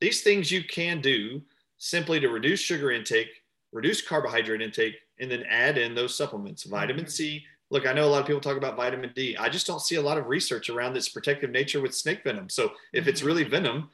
These 0.00 0.22
things 0.22 0.50
you 0.50 0.62
can 0.62 1.00
do 1.00 1.42
simply 1.78 2.20
to 2.20 2.28
reduce 2.28 2.60
sugar 2.60 2.90
intake, 2.92 3.28
reduce 3.72 4.06
carbohydrate 4.06 4.62
intake, 4.62 4.96
and 5.20 5.30
then 5.30 5.44
add 5.48 5.78
in 5.78 5.94
those 5.94 6.16
supplements. 6.16 6.64
Vitamin 6.64 7.04
mm-hmm. 7.04 7.10
C. 7.10 7.44
Look, 7.70 7.86
I 7.86 7.92
know 7.92 8.04
a 8.04 8.10
lot 8.10 8.20
of 8.20 8.26
people 8.26 8.40
talk 8.40 8.56
about 8.56 8.76
vitamin 8.76 9.10
D. 9.16 9.36
I 9.36 9.48
just 9.48 9.66
don't 9.66 9.80
see 9.80 9.96
a 9.96 10.02
lot 10.02 10.18
of 10.18 10.28
research 10.28 10.70
around 10.70 10.96
its 10.96 11.08
protective 11.08 11.50
nature 11.50 11.80
with 11.80 11.94
snake 11.94 12.22
venom. 12.22 12.48
So 12.48 12.70
if 12.92 13.00
mm-hmm. 13.00 13.08
it's 13.08 13.22
really 13.24 13.42
venom, 13.42 13.90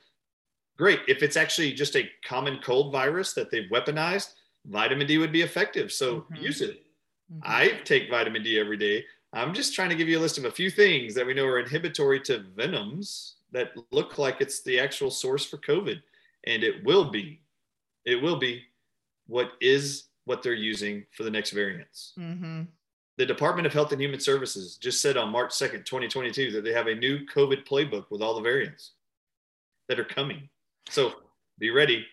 great. 0.76 1.00
If 1.08 1.22
it's 1.22 1.36
actually 1.36 1.72
just 1.72 1.96
a 1.96 2.08
common 2.24 2.58
cold 2.62 2.92
virus 2.92 3.32
that 3.34 3.50
they've 3.50 3.70
weaponized, 3.70 4.34
vitamin 4.66 5.06
D 5.06 5.18
would 5.18 5.32
be 5.32 5.42
effective. 5.42 5.92
So 5.92 6.20
mm-hmm. 6.20 6.36
use 6.36 6.60
it. 6.60 6.84
Mm-hmm. 7.32 7.40
I 7.44 7.80
take 7.84 8.10
vitamin 8.10 8.42
D 8.42 8.58
every 8.58 8.76
day. 8.76 9.04
I'm 9.32 9.54
just 9.54 9.74
trying 9.74 9.88
to 9.88 9.94
give 9.94 10.08
you 10.08 10.18
a 10.18 10.20
list 10.20 10.38
of 10.38 10.44
a 10.44 10.50
few 10.50 10.70
things 10.70 11.14
that 11.14 11.26
we 11.26 11.34
know 11.34 11.46
are 11.46 11.58
inhibitory 11.58 12.20
to 12.20 12.44
venoms 12.54 13.36
that 13.52 13.72
look 13.90 14.18
like 14.18 14.40
it's 14.40 14.62
the 14.62 14.78
actual 14.78 15.10
source 15.10 15.44
for 15.44 15.56
COVID. 15.58 16.00
And 16.44 16.62
it 16.62 16.84
will 16.84 17.10
be, 17.10 17.40
it 18.04 18.20
will 18.20 18.36
be 18.36 18.62
what 19.26 19.52
is 19.60 20.04
what 20.24 20.42
they're 20.42 20.54
using 20.54 21.04
for 21.12 21.22
the 21.22 21.30
next 21.30 21.52
variants. 21.52 22.12
Mm-hmm. 22.18 22.62
The 23.18 23.26
Department 23.26 23.66
of 23.66 23.72
Health 23.72 23.92
and 23.92 24.00
Human 24.00 24.20
Services 24.20 24.76
just 24.76 25.00
said 25.00 25.16
on 25.16 25.30
March 25.30 25.50
2nd, 25.50 25.84
2022, 25.84 26.50
that 26.52 26.64
they 26.64 26.72
have 26.72 26.86
a 26.86 26.94
new 26.94 27.26
COVID 27.26 27.66
playbook 27.66 28.06
with 28.10 28.22
all 28.22 28.34
the 28.34 28.40
variants 28.40 28.92
that 29.88 30.00
are 30.00 30.04
coming. 30.04 30.48
So 30.90 31.12
be 31.58 31.70
ready. 31.70 32.06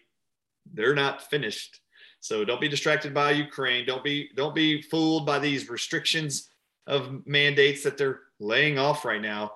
They're 0.74 0.96
not 0.96 1.30
finished. 1.30 1.80
So 2.20 2.44
don't 2.44 2.62
be 2.62 2.70
distracted 2.70 3.14
by 3.14 3.32
Ukraine. 3.32 3.86
Don't 3.86 4.04
be 4.04 4.30
don't 4.36 4.56
be 4.56 4.82
fooled 4.82 5.26
by 5.26 5.40
these 5.40 5.70
restrictions. 5.70 6.50
of 6.88 7.26
mandates 7.28 7.84
that 7.84 7.98
they're 7.98 8.22
laying 8.40 8.80
off 8.80 9.06
right 9.06 9.22
now. 9.22 9.52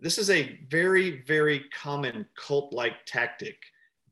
This 0.00 0.16
is 0.16 0.30
a 0.30 0.58
very, 0.70 1.22
very 1.26 1.64
common 1.74 2.26
cult 2.36 2.72
like 2.72 3.04
tactic. 3.06 3.56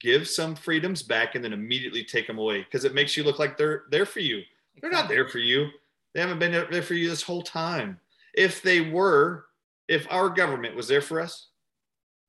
Give 0.00 0.28
some 0.28 0.54
freedoms 0.54 1.02
back 1.02 1.34
and 1.34 1.42
then 1.42 1.54
immediately 1.54 2.04
take 2.04 2.26
them 2.26 2.38
away 2.38 2.62
because 2.62 2.84
it 2.84 2.94
makes 2.94 3.16
you 3.16 3.24
look 3.24 3.38
like 3.38 3.56
they're 3.56 3.84
there 3.90 4.04
for 4.06 4.20
you. 4.20 4.42
They're 4.80 4.90
not 4.90 5.08
there 5.08 5.26
for 5.26 5.38
you. 5.38 5.68
They 6.14 6.20
haven't 6.20 6.38
been 6.38 6.52
there 6.52 6.82
for 6.82 6.94
you 6.94 7.08
this 7.08 7.22
whole 7.22 7.42
time. 7.42 7.98
If 8.34 8.62
they 8.62 8.80
were, 8.82 9.46
if 9.88 10.06
our 10.10 10.28
government 10.28 10.76
was 10.76 10.88
there 10.88 11.00
for 11.00 11.20
us, 11.20 11.48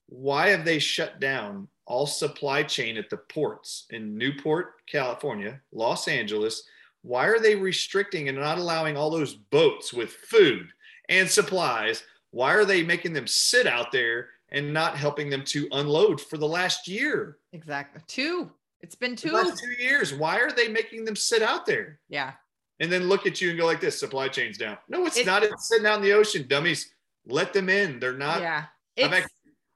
why 0.07 0.49
have 0.49 0.65
they 0.65 0.80
shut 0.80 1.20
down 1.20 1.67
all 1.89 2.05
supply 2.05 2.61
chain 2.63 2.95
at 2.95 3.09
the 3.09 3.17
ports 3.17 3.87
in 3.89 4.17
Newport, 4.17 4.85
California, 4.85 5.59
Los 5.73 6.07
Angeles? 6.07 6.63
Why 7.01 7.25
are 7.25 7.39
they 7.39 7.55
restricting 7.55 8.29
and 8.29 8.37
not 8.37 8.59
allowing 8.59 8.95
all 8.95 9.09
those 9.09 9.33
boats 9.33 9.91
with 9.91 10.11
food 10.11 10.69
and 11.09 11.27
supplies? 11.27 12.03
Why 12.31 12.53
are 12.53 12.63
they 12.63 12.83
making 12.83 13.13
them 13.13 13.25
sit 13.25 13.65
out 13.65 13.91
there 13.91 14.27
and 14.49 14.71
not 14.71 14.97
helping 14.97 15.29
them 15.29 15.43
to 15.45 15.67
unload 15.71 16.21
for 16.21 16.37
the 16.37 16.47
last 16.47 16.87
year? 16.87 17.39
Exactly. 17.53 18.01
Two. 18.07 18.51
It's 18.81 18.95
been 18.95 19.15
two. 19.15 19.31
two 19.31 19.83
years. 19.83 20.13
Why 20.13 20.39
are 20.39 20.51
they 20.51 20.67
making 20.67 21.05
them 21.05 21.15
sit 21.15 21.41
out 21.41 21.65
there? 21.65 21.99
Yeah. 22.07 22.33
And 22.79 22.91
then 22.91 23.09
look 23.09 23.25
at 23.25 23.41
you 23.41 23.49
and 23.49 23.59
go 23.59 23.65
like 23.65 23.81
this: 23.81 23.99
supply 23.99 24.29
chain's 24.29 24.57
down. 24.57 24.77
No, 24.87 25.05
it's, 25.05 25.25
not. 25.25 25.43
It's 25.43 25.67
sitting 25.67 25.85
out 25.85 25.97
in 25.97 26.01
the 26.01 26.13
ocean, 26.13 26.45
dummies. 26.47 26.93
Let 27.25 27.51
them 27.51 27.67
in. 27.67 27.99
They're 27.99 28.13
not. 28.13 28.39
Yeah. 28.39 28.65
It's, 28.95 29.27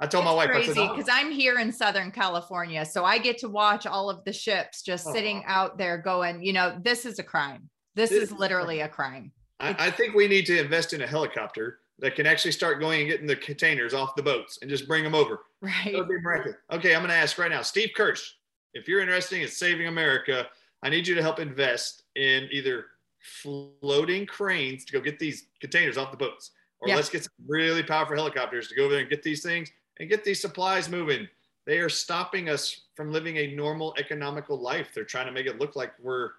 I 0.03 0.05
told 0.05 0.25
my 0.25 0.33
wife, 0.33 0.49
crazy 0.49 0.81
oh. 0.81 0.89
because 0.89 1.09
I'm 1.09 1.31
here 1.31 1.59
in 1.59 1.71
Southern 1.71 2.11
California, 2.11 2.83
so 2.83 3.05
I 3.05 3.19
get 3.19 3.37
to 3.37 3.47
watch 3.47 3.87
all 3.87 4.09
of 4.09 4.21
the 4.25 4.33
ships 4.33 4.81
just 4.81 5.07
oh. 5.07 5.13
sitting 5.13 5.45
out 5.45 5.77
there 5.77 5.97
going. 5.97 6.43
You 6.43 6.51
know, 6.51 6.77
this 6.83 7.05
is 7.05 7.19
a 7.19 7.23
crime. 7.23 7.69
This, 7.95 8.09
this 8.09 8.23
is 8.23 8.31
literally 8.33 8.81
a 8.81 8.89
crime. 8.89 9.31
I, 9.61 9.87
I 9.87 9.91
think 9.91 10.13
we 10.13 10.27
need 10.27 10.45
to 10.47 10.59
invest 10.59 10.91
in 10.91 11.03
a 11.03 11.07
helicopter 11.07 11.79
that 11.99 12.17
can 12.17 12.25
actually 12.25 12.51
start 12.51 12.81
going 12.81 12.99
and 12.99 13.09
getting 13.09 13.27
the 13.27 13.37
containers 13.37 13.93
off 13.93 14.13
the 14.17 14.23
boats 14.23 14.59
and 14.61 14.69
just 14.69 14.89
bring 14.89 15.05
them 15.05 15.15
over. 15.15 15.39
Right. 15.61 15.95
Okay, 15.95 16.95
I'm 16.95 17.01
going 17.01 17.07
to 17.07 17.15
ask 17.15 17.37
right 17.37 17.49
now, 17.49 17.61
Steve 17.61 17.91
Kirsch, 17.95 18.33
if 18.73 18.89
you're 18.89 18.99
interested 18.99 19.41
in 19.41 19.47
saving 19.47 19.87
America, 19.87 20.47
I 20.81 20.89
need 20.89 21.07
you 21.07 21.15
to 21.15 21.21
help 21.21 21.39
invest 21.39 22.03
in 22.17 22.49
either 22.51 22.87
floating 23.21 24.25
cranes 24.25 24.83
to 24.83 24.91
go 24.91 24.99
get 24.99 25.17
these 25.17 25.47
containers 25.61 25.97
off 25.97 26.11
the 26.11 26.17
boats, 26.17 26.51
or 26.81 26.89
let's 26.89 27.09
get 27.09 27.23
some 27.23 27.31
really 27.47 27.83
powerful 27.83 28.17
helicopters 28.17 28.67
to 28.67 28.75
go 28.75 28.83
over 28.83 28.91
there 28.91 29.01
and 29.01 29.09
get 29.09 29.23
these 29.23 29.41
things 29.41 29.71
and 29.99 30.09
get 30.09 30.23
these 30.23 30.41
supplies 30.41 30.89
moving. 30.89 31.27
They 31.65 31.79
are 31.79 31.89
stopping 31.89 32.49
us 32.49 32.81
from 32.95 33.11
living 33.11 33.37
a 33.37 33.55
normal 33.55 33.93
economical 33.97 34.59
life. 34.59 34.89
They're 34.93 35.05
trying 35.05 35.27
to 35.27 35.31
make 35.31 35.45
it 35.45 35.59
look 35.59 35.75
like 35.75 35.93
we're 36.01 36.31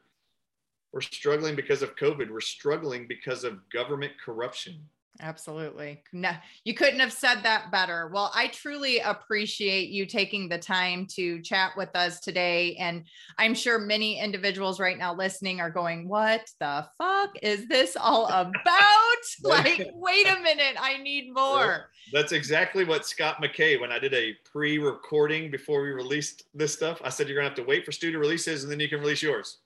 we're 0.93 1.01
struggling 1.01 1.57
because 1.57 1.83
of 1.83 1.97
COVID. 1.97 2.31
We're 2.31 2.41
struggling 2.41 3.09
because 3.09 3.43
of 3.43 3.69
government 3.71 4.13
corruption. 4.25 4.79
Absolutely. 5.21 6.03
No, 6.12 6.33
you 6.65 6.75
couldn't 6.75 6.99
have 6.99 7.12
said 7.12 7.43
that 7.43 7.71
better. 7.71 8.11
Well, 8.12 8.33
I 8.35 8.49
truly 8.49 8.99
appreciate 8.99 9.91
you 9.91 10.07
taking 10.07 10.49
the 10.49 10.59
time 10.59 11.07
to 11.12 11.41
chat 11.41 11.73
with 11.77 11.95
us 11.95 12.19
today. 12.19 12.75
And 12.77 13.05
I'm 13.39 13.55
sure 13.55 13.79
many 13.79 14.19
individuals 14.19 14.81
right 14.81 14.99
now 14.99 15.15
listening 15.15 15.61
are 15.61 15.71
going, 15.71 16.09
What 16.09 16.51
the 16.59 16.87
fuck 16.99 17.31
is 17.43 17.69
this 17.69 17.97
all 17.97 18.27
about? 18.27 18.53
like, 19.43 19.89
wait 19.95 20.27
a 20.27 20.41
minute, 20.41 20.77
I 20.81 20.99
need 20.99 21.33
more. 21.33 21.91
That's 22.12 22.33
exactly 22.33 22.85
what 22.85 23.07
Scott 23.07 23.37
McKay, 23.43 23.81
when 23.81 23.93
I 23.93 23.99
did 23.99 24.15
a 24.15 24.35
pre 24.45 24.79
recording 24.79 25.51
before 25.51 25.83
we 25.83 25.91
released 25.91 26.45
this 26.55 26.73
stuff, 26.73 27.01
I 27.05 27.09
said, 27.09 27.29
You're 27.29 27.37
going 27.37 27.45
to 27.45 27.51
have 27.51 27.65
to 27.65 27.69
wait 27.69 27.85
for 27.85 27.93
Stew 27.93 28.11
to 28.11 28.19
release 28.19 28.45
his 28.47 28.65
and 28.65 28.73
then 28.73 28.81
you 28.81 28.89
can 28.89 29.01
release 29.01 29.23
yours 29.23 29.59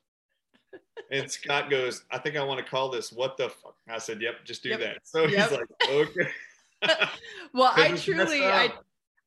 and 1.10 1.30
Scott 1.30 1.70
goes, 1.70 2.04
I 2.10 2.18
think 2.18 2.36
I 2.36 2.44
want 2.44 2.64
to 2.64 2.70
call 2.70 2.90
this 2.90 3.12
what 3.12 3.36
the 3.36 3.48
fuck. 3.48 3.76
I 3.88 3.98
said, 3.98 4.20
Yep, 4.20 4.44
just 4.44 4.62
do 4.62 4.70
yep. 4.70 4.80
that. 4.80 4.98
So 5.04 5.26
yep. 5.26 5.50
he's 5.50 5.58
like, 5.58 5.90
Okay. 5.90 6.28
well, 7.52 7.72
I 7.74 7.92
truly 7.92 8.44
I 8.44 8.72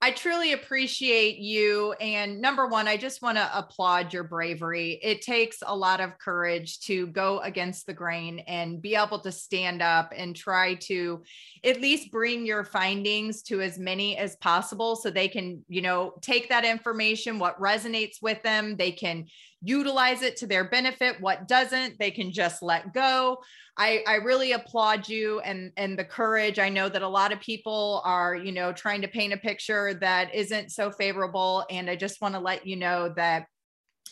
I 0.04 0.10
truly 0.10 0.54
appreciate 0.54 1.38
you. 1.38 1.94
And 2.02 2.42
number 2.42 2.66
one, 2.66 2.88
I 2.88 2.98
just 2.98 3.22
want 3.22 3.38
to 3.38 3.56
applaud 3.56 4.12
your 4.12 4.24
bravery. 4.24 5.00
It 5.04 5.22
takes 5.22 5.60
a 5.64 5.76
lot 5.76 6.02
of 6.02 6.18
courage 6.18 6.80
to 6.82 7.06
go 7.08 7.38
against 7.42 7.86
the 7.86 7.94
grain 7.94 8.40
and 8.48 8.82
be 8.82 8.96
able 8.96 9.20
to 9.20 9.32
stand 9.32 9.84
up 9.84 10.12
and 10.16 10.36
try 10.36 10.74
to 10.88 11.22
at 11.64 11.82
least 11.82 12.12
bring 12.12 12.48
your 12.48 12.64
findings 12.64 13.44
to 13.44 13.62
as 13.62 13.78
many 13.78 14.18
as 14.18 14.38
possible 14.38 14.96
so 14.96 15.12
they 15.12 15.28
can, 15.28 15.64
you 15.68 15.84
know, 15.84 16.16
take 16.22 16.50
that 16.50 16.66
information, 16.66 17.38
what 17.38 17.62
resonates 17.62 18.24
with 18.24 18.42
them, 18.42 18.76
they 18.78 18.92
can 18.92 19.28
utilize 19.62 20.24
it 20.24 20.36
to 20.38 20.48
their 20.48 20.64
benefit. 20.64 21.22
What 21.22 21.48
doesn't, 21.48 22.00
they 22.00 22.10
can 22.10 22.32
just 22.32 22.64
let 22.64 22.92
go. 22.92 23.38
I, 23.82 24.04
I 24.06 24.16
really 24.18 24.52
applaud 24.52 25.10
you 25.10 25.40
and 25.40 25.72
and 25.76 25.98
the 25.98 26.06
courage. 26.06 26.60
I 26.60 26.70
know 26.70 26.88
that 26.88 27.02
a 27.02 27.08
lot 27.08 27.34
of 27.34 27.40
people 27.40 28.04
are, 28.06 28.36
you 28.36 28.52
know, 28.52 28.72
trying 28.72 29.02
to 29.02 29.08
paint 29.08 29.34
a 29.34 29.38
picture 29.38 29.96
that 29.96 30.36
isn't 30.36 30.72
so 30.72 30.92
favorable. 30.92 31.66
And 31.72 31.90
I 31.90 31.96
just 31.96 32.22
want 32.22 32.36
to 32.36 32.40
let 32.40 32.68
you 32.68 32.76
know 32.76 33.12
that 33.16 33.48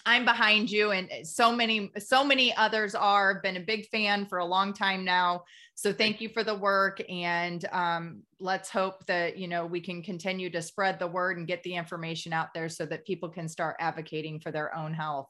I'm 0.07 0.26
behind 0.26 0.72
you 0.72 0.91
and 0.91 1.07
so 1.24 1.51
many, 1.55 1.91
so 1.99 2.24
many 2.24 2.55
others 2.55 2.95
are 2.95 3.41
been 3.41 3.57
a 3.57 3.59
big 3.59 3.88
fan 3.89 4.26
for 4.26 4.39
a 4.39 4.45
long 4.45 4.74
time 4.74 5.05
now. 5.05 5.43
So 5.76 5.93
thank 5.93 6.20
you 6.20 6.30
for 6.30 6.43
the 6.43 6.55
work. 6.55 6.99
And 7.07 7.63
um, 7.72 8.24
let's 8.39 8.70
hope 8.72 9.05
that, 9.05 9.38
you 9.38 9.47
know, 9.47 9.67
we 9.67 9.82
can 9.82 10.01
continue 10.01 10.49
to 10.49 10.63
spread 10.63 10.97
the 10.97 11.07
word 11.07 11.38
and 11.38 11.45
get 11.45 11.61
the 11.61 11.76
information 11.76 12.34
out 12.34 12.55
there 12.55 12.70
so 12.70 12.88
that 12.88 13.05
people 13.05 13.30
can 13.30 13.47
start 13.47 13.76
advocating 13.80 14.39
for 14.39 14.51
their 14.51 14.76
own 14.76 14.95
health. 14.95 15.30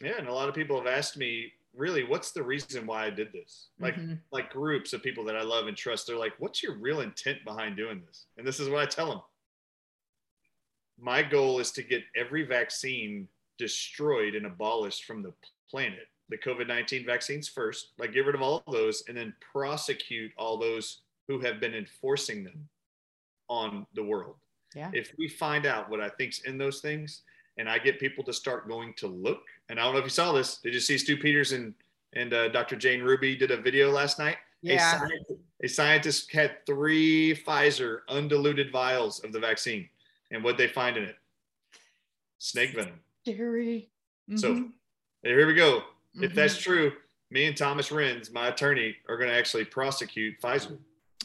Yeah, 0.00 0.18
and 0.18 0.28
a 0.28 0.32
lot 0.32 0.48
of 0.48 0.54
people 0.54 0.76
have 0.76 0.86
asked 0.86 1.16
me, 1.16 1.52
really, 1.74 2.04
what's 2.04 2.32
the 2.32 2.42
reason 2.42 2.86
why 2.86 3.06
I 3.06 3.10
did 3.10 3.32
this? 3.32 3.68
Like, 3.78 3.96
mm-hmm. 3.96 4.14
like 4.30 4.50
groups 4.50 4.92
of 4.92 5.02
people 5.02 5.24
that 5.24 5.36
I 5.36 5.42
love 5.42 5.66
and 5.66 5.76
trust. 5.76 6.06
They're 6.06 6.16
like, 6.16 6.34
what's 6.38 6.62
your 6.62 6.76
real 6.76 7.00
intent 7.00 7.38
behind 7.44 7.76
doing 7.76 8.02
this? 8.06 8.26
And 8.36 8.46
this 8.46 8.60
is 8.60 8.68
what 8.68 8.82
I 8.82 8.86
tell 8.86 9.08
them. 9.08 9.20
My 11.00 11.22
goal 11.22 11.58
is 11.58 11.72
to 11.72 11.82
get 11.82 12.02
every 12.16 12.44
vaccine 12.44 13.26
destroyed 13.58 14.34
and 14.34 14.46
abolished 14.46 15.04
from 15.04 15.22
the 15.22 15.32
planet. 15.70 16.08
The 16.28 16.38
COVID 16.38 16.68
19 16.68 17.04
vaccines 17.04 17.48
first, 17.48 17.92
like 17.98 18.12
get 18.12 18.24
rid 18.24 18.34
of 18.34 18.42
all 18.42 18.62
of 18.66 18.72
those, 18.72 19.02
and 19.08 19.16
then 19.16 19.34
prosecute 19.52 20.30
all 20.38 20.56
those 20.56 21.02
who 21.28 21.40
have 21.40 21.60
been 21.60 21.74
enforcing 21.74 22.44
them 22.44 22.68
on 23.48 23.86
the 23.94 24.02
world. 24.02 24.36
Yeah. 24.74 24.90
If 24.94 25.12
we 25.18 25.28
find 25.28 25.66
out 25.66 25.90
what 25.90 26.00
I 26.00 26.08
think's 26.08 26.40
in 26.40 26.56
those 26.56 26.80
things, 26.80 27.22
and 27.58 27.68
I 27.68 27.78
get 27.78 28.00
people 28.00 28.24
to 28.24 28.32
start 28.32 28.68
going 28.68 28.94
to 28.98 29.06
look. 29.06 29.42
And 29.68 29.78
I 29.78 29.84
don't 29.84 29.92
know 29.92 29.98
if 29.98 30.04
you 30.04 30.10
saw 30.10 30.32
this. 30.32 30.58
Did 30.58 30.74
you 30.74 30.80
see 30.80 30.98
Stew 30.98 31.16
Peters 31.16 31.52
and 31.52 31.74
and 32.14 32.34
uh, 32.34 32.48
Dr. 32.48 32.76
Jane 32.76 33.02
Ruby 33.02 33.34
did 33.36 33.50
a 33.50 33.56
video 33.56 33.90
last 33.90 34.18
night? 34.18 34.36
Yeah. 34.60 34.96
A 34.96 34.98
scientist, 34.98 35.40
a 35.62 35.68
scientist 35.68 36.32
had 36.32 36.66
three 36.66 37.34
Pfizer 37.34 38.00
undiluted 38.08 38.70
vials 38.70 39.24
of 39.24 39.32
the 39.32 39.40
vaccine, 39.40 39.88
and 40.30 40.44
what 40.44 40.58
they 40.58 40.68
find 40.68 40.96
in 40.96 41.04
it? 41.04 41.16
Snake 42.38 42.74
venom. 42.74 43.00
Scary. 43.26 43.88
Mm-hmm. 44.28 44.36
So 44.36 44.68
here 45.22 45.46
we 45.46 45.54
go. 45.54 45.78
Mm-hmm. 45.80 46.24
If 46.24 46.34
that's 46.34 46.58
true, 46.58 46.92
me 47.30 47.46
and 47.46 47.56
Thomas 47.56 47.88
Renz, 47.88 48.32
my 48.32 48.48
attorney, 48.48 48.96
are 49.08 49.16
going 49.16 49.30
to 49.30 49.36
actually 49.36 49.64
prosecute 49.64 50.40
Pfizer. 50.40 50.76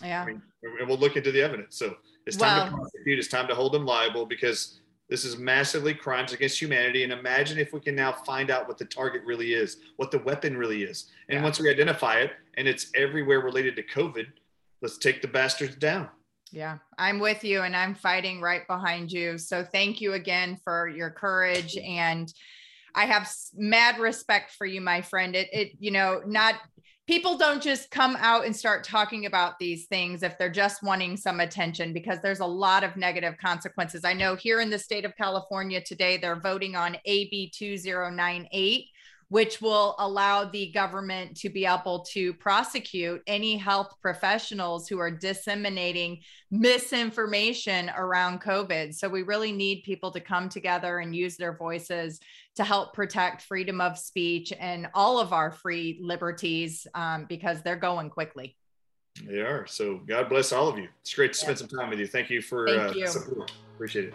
Yeah. 0.02 0.24
I 0.24 0.26
mean, 0.26 0.42
and 0.80 0.88
we'll 0.88 0.98
look 0.98 1.18
into 1.18 1.32
the 1.32 1.42
evidence. 1.42 1.78
So 1.78 1.98
it's 2.26 2.38
time 2.38 2.58
well, 2.58 2.66
to 2.66 2.78
prosecute. 2.78 3.20
It's 3.20 3.28
time 3.28 3.48
to 3.48 3.56
hold 3.56 3.74
them 3.74 3.86
liable 3.86 4.26
because 4.26 4.80
this 5.10 5.24
is 5.24 5.38
massively 5.38 5.94
crimes 5.94 6.34
against 6.34 6.62
humanity. 6.62 7.04
And 7.04 7.14
imagine 7.14 7.58
if 7.58 7.72
we 7.74 7.80
can 7.80 7.96
now 7.96 8.12
find 8.12 8.52
out 8.52 8.68
what 8.68 8.78
the 8.78 8.86
target 8.86 9.24
really 9.26 9.54
is, 9.54 9.78
what 9.96 10.12
the 10.12 10.20
weapon 10.20 10.58
really 10.58 10.84
is. 10.84 11.12
And 11.30 11.38
yeah. 11.38 11.44
once 11.44 11.60
we 11.60 11.70
identify 11.70 12.16
it 12.16 12.32
and 12.56 12.68
it's 12.68 12.92
everywhere 12.96 13.40
related 13.40 13.76
to 13.78 13.84
COVID, 13.84 14.28
let's 14.82 14.98
take 14.98 15.22
the 15.22 15.28
bastards 15.28 15.76
down. 15.76 16.10
Yeah, 16.52 16.78
I'm 16.98 17.20
with 17.20 17.44
you 17.44 17.62
and 17.64 17.76
I'm 17.76 17.96
fighting 17.96 18.42
right 18.42 18.66
behind 18.68 19.12
you. 19.12 19.38
So 19.38 19.64
thank 19.64 20.00
you 20.00 20.14
again 20.14 20.58
for 20.64 20.88
your 20.88 21.10
courage 21.10 21.78
and 21.78 22.32
I 22.96 23.06
have 23.06 23.32
mad 23.54 24.00
respect 24.00 24.52
for 24.52 24.66
you, 24.66 24.82
my 24.82 25.02
friend. 25.02 25.36
It, 25.36 25.50
it, 25.54 25.72
you 25.80 25.92
know, 25.92 26.22
not 26.26 26.56
people 27.08 27.38
don't 27.38 27.64
just 27.64 27.90
come 27.90 28.18
out 28.20 28.46
and 28.46 28.56
start 28.56 28.84
talking 28.84 29.26
about 29.26 29.58
these 29.60 29.86
things 29.86 30.24
if 30.24 30.38
they're 30.38 30.52
just 30.52 30.84
wanting 30.84 31.16
some 31.16 31.40
attention 31.40 31.94
because 31.94 32.20
there's 32.22 32.42
a 32.42 32.46
lot 32.46 32.84
of 32.84 32.98
negative 32.98 33.36
consequences. 33.42 34.04
I 34.04 34.14
know 34.14 34.36
here 34.36 34.60
in 34.60 34.70
the 34.70 34.78
state 34.78 35.06
of 35.06 35.16
California 35.16 35.82
today, 35.82 36.18
they're 36.18 36.40
voting 36.40 36.76
on 36.76 36.98
AB 37.06 37.52
2098 37.56 38.86
which 39.30 39.62
will 39.62 39.96
allow 40.00 40.46
the 40.46 40.72
government 40.72 41.36
to 41.36 41.50
be 41.50 41.66
able 41.66 42.00
to 42.00 42.34
prosecute 42.36 43.22
any 43.28 43.58
health 43.58 43.94
professionals 44.02 44.88
who 44.88 45.00
are 45.00 45.12
disseminating 45.12 46.20
misinformation 46.50 47.92
around 47.98 48.42
COVID. 48.42 48.96
So 48.96 49.10
we 49.10 49.24
really 49.24 49.52
need 49.52 49.84
people 49.84 50.12
to 50.12 50.22
come 50.22 50.48
together 50.48 51.00
and 51.00 51.16
use 51.16 51.36
their 51.36 51.58
voices 51.58 52.20
to 52.58 52.64
help 52.64 52.94
protect 52.94 53.42
freedom 53.44 53.82
of 53.82 53.98
speech 53.98 54.54
and 54.60 54.88
all 54.94 55.20
of 55.20 55.34
our 55.34 55.52
free 55.52 56.00
liberties 56.02 56.86
um, 56.94 57.26
because 57.28 57.62
they're 57.62 57.76
going 57.76 58.10
quickly. 58.10 58.56
They 59.26 59.42
are. 59.42 59.66
So 59.66 60.02
God 60.08 60.30
bless 60.30 60.52
all 60.52 60.68
of 60.68 60.78
you. 60.78 60.90
It's 61.02 61.14
great 61.14 61.34
to 61.34 61.40
spend 61.40 61.58
some 61.58 61.68
time 61.68 61.90
with 61.90 62.00
you. 62.00 62.08
Thank 62.08 62.30
you 62.30 62.42
for 62.42 62.68
Thank 62.68 62.92
uh, 62.92 63.00
you. 63.00 63.08
support. 63.08 63.52
Appreciate 63.76 64.06
it. 64.10 64.14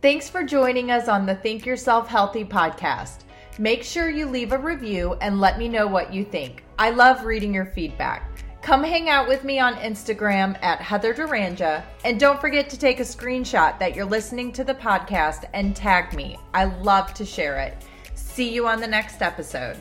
Thanks 0.00 0.28
for 0.28 0.42
joining 0.42 0.90
us 0.90 1.08
on 1.08 1.26
the 1.26 1.34
Think 1.34 1.64
Yourself 1.64 2.08
Healthy 2.08 2.44
podcast. 2.44 3.20
Make 3.58 3.82
sure 3.82 4.08
you 4.08 4.26
leave 4.26 4.52
a 4.52 4.58
review 4.58 5.14
and 5.20 5.40
let 5.40 5.58
me 5.58 5.68
know 5.68 5.86
what 5.86 6.12
you 6.12 6.24
think. 6.24 6.64
I 6.78 6.90
love 6.90 7.24
reading 7.24 7.54
your 7.54 7.66
feedback. 7.66 8.31
Come 8.62 8.84
hang 8.84 9.08
out 9.08 9.26
with 9.26 9.42
me 9.42 9.58
on 9.58 9.74
Instagram 9.74 10.56
at 10.62 10.80
Heather 10.80 11.12
Duranja, 11.12 11.82
and 12.04 12.20
don't 12.20 12.40
forget 12.40 12.70
to 12.70 12.78
take 12.78 13.00
a 13.00 13.02
screenshot 13.02 13.76
that 13.80 13.96
you're 13.96 14.04
listening 14.04 14.52
to 14.52 14.62
the 14.62 14.74
podcast 14.74 15.48
and 15.52 15.74
tag 15.74 16.14
me. 16.14 16.38
I 16.54 16.66
love 16.66 17.12
to 17.14 17.24
share 17.24 17.58
it. 17.58 17.84
See 18.14 18.54
you 18.54 18.68
on 18.68 18.80
the 18.80 18.86
next 18.86 19.20
episode. 19.20 19.78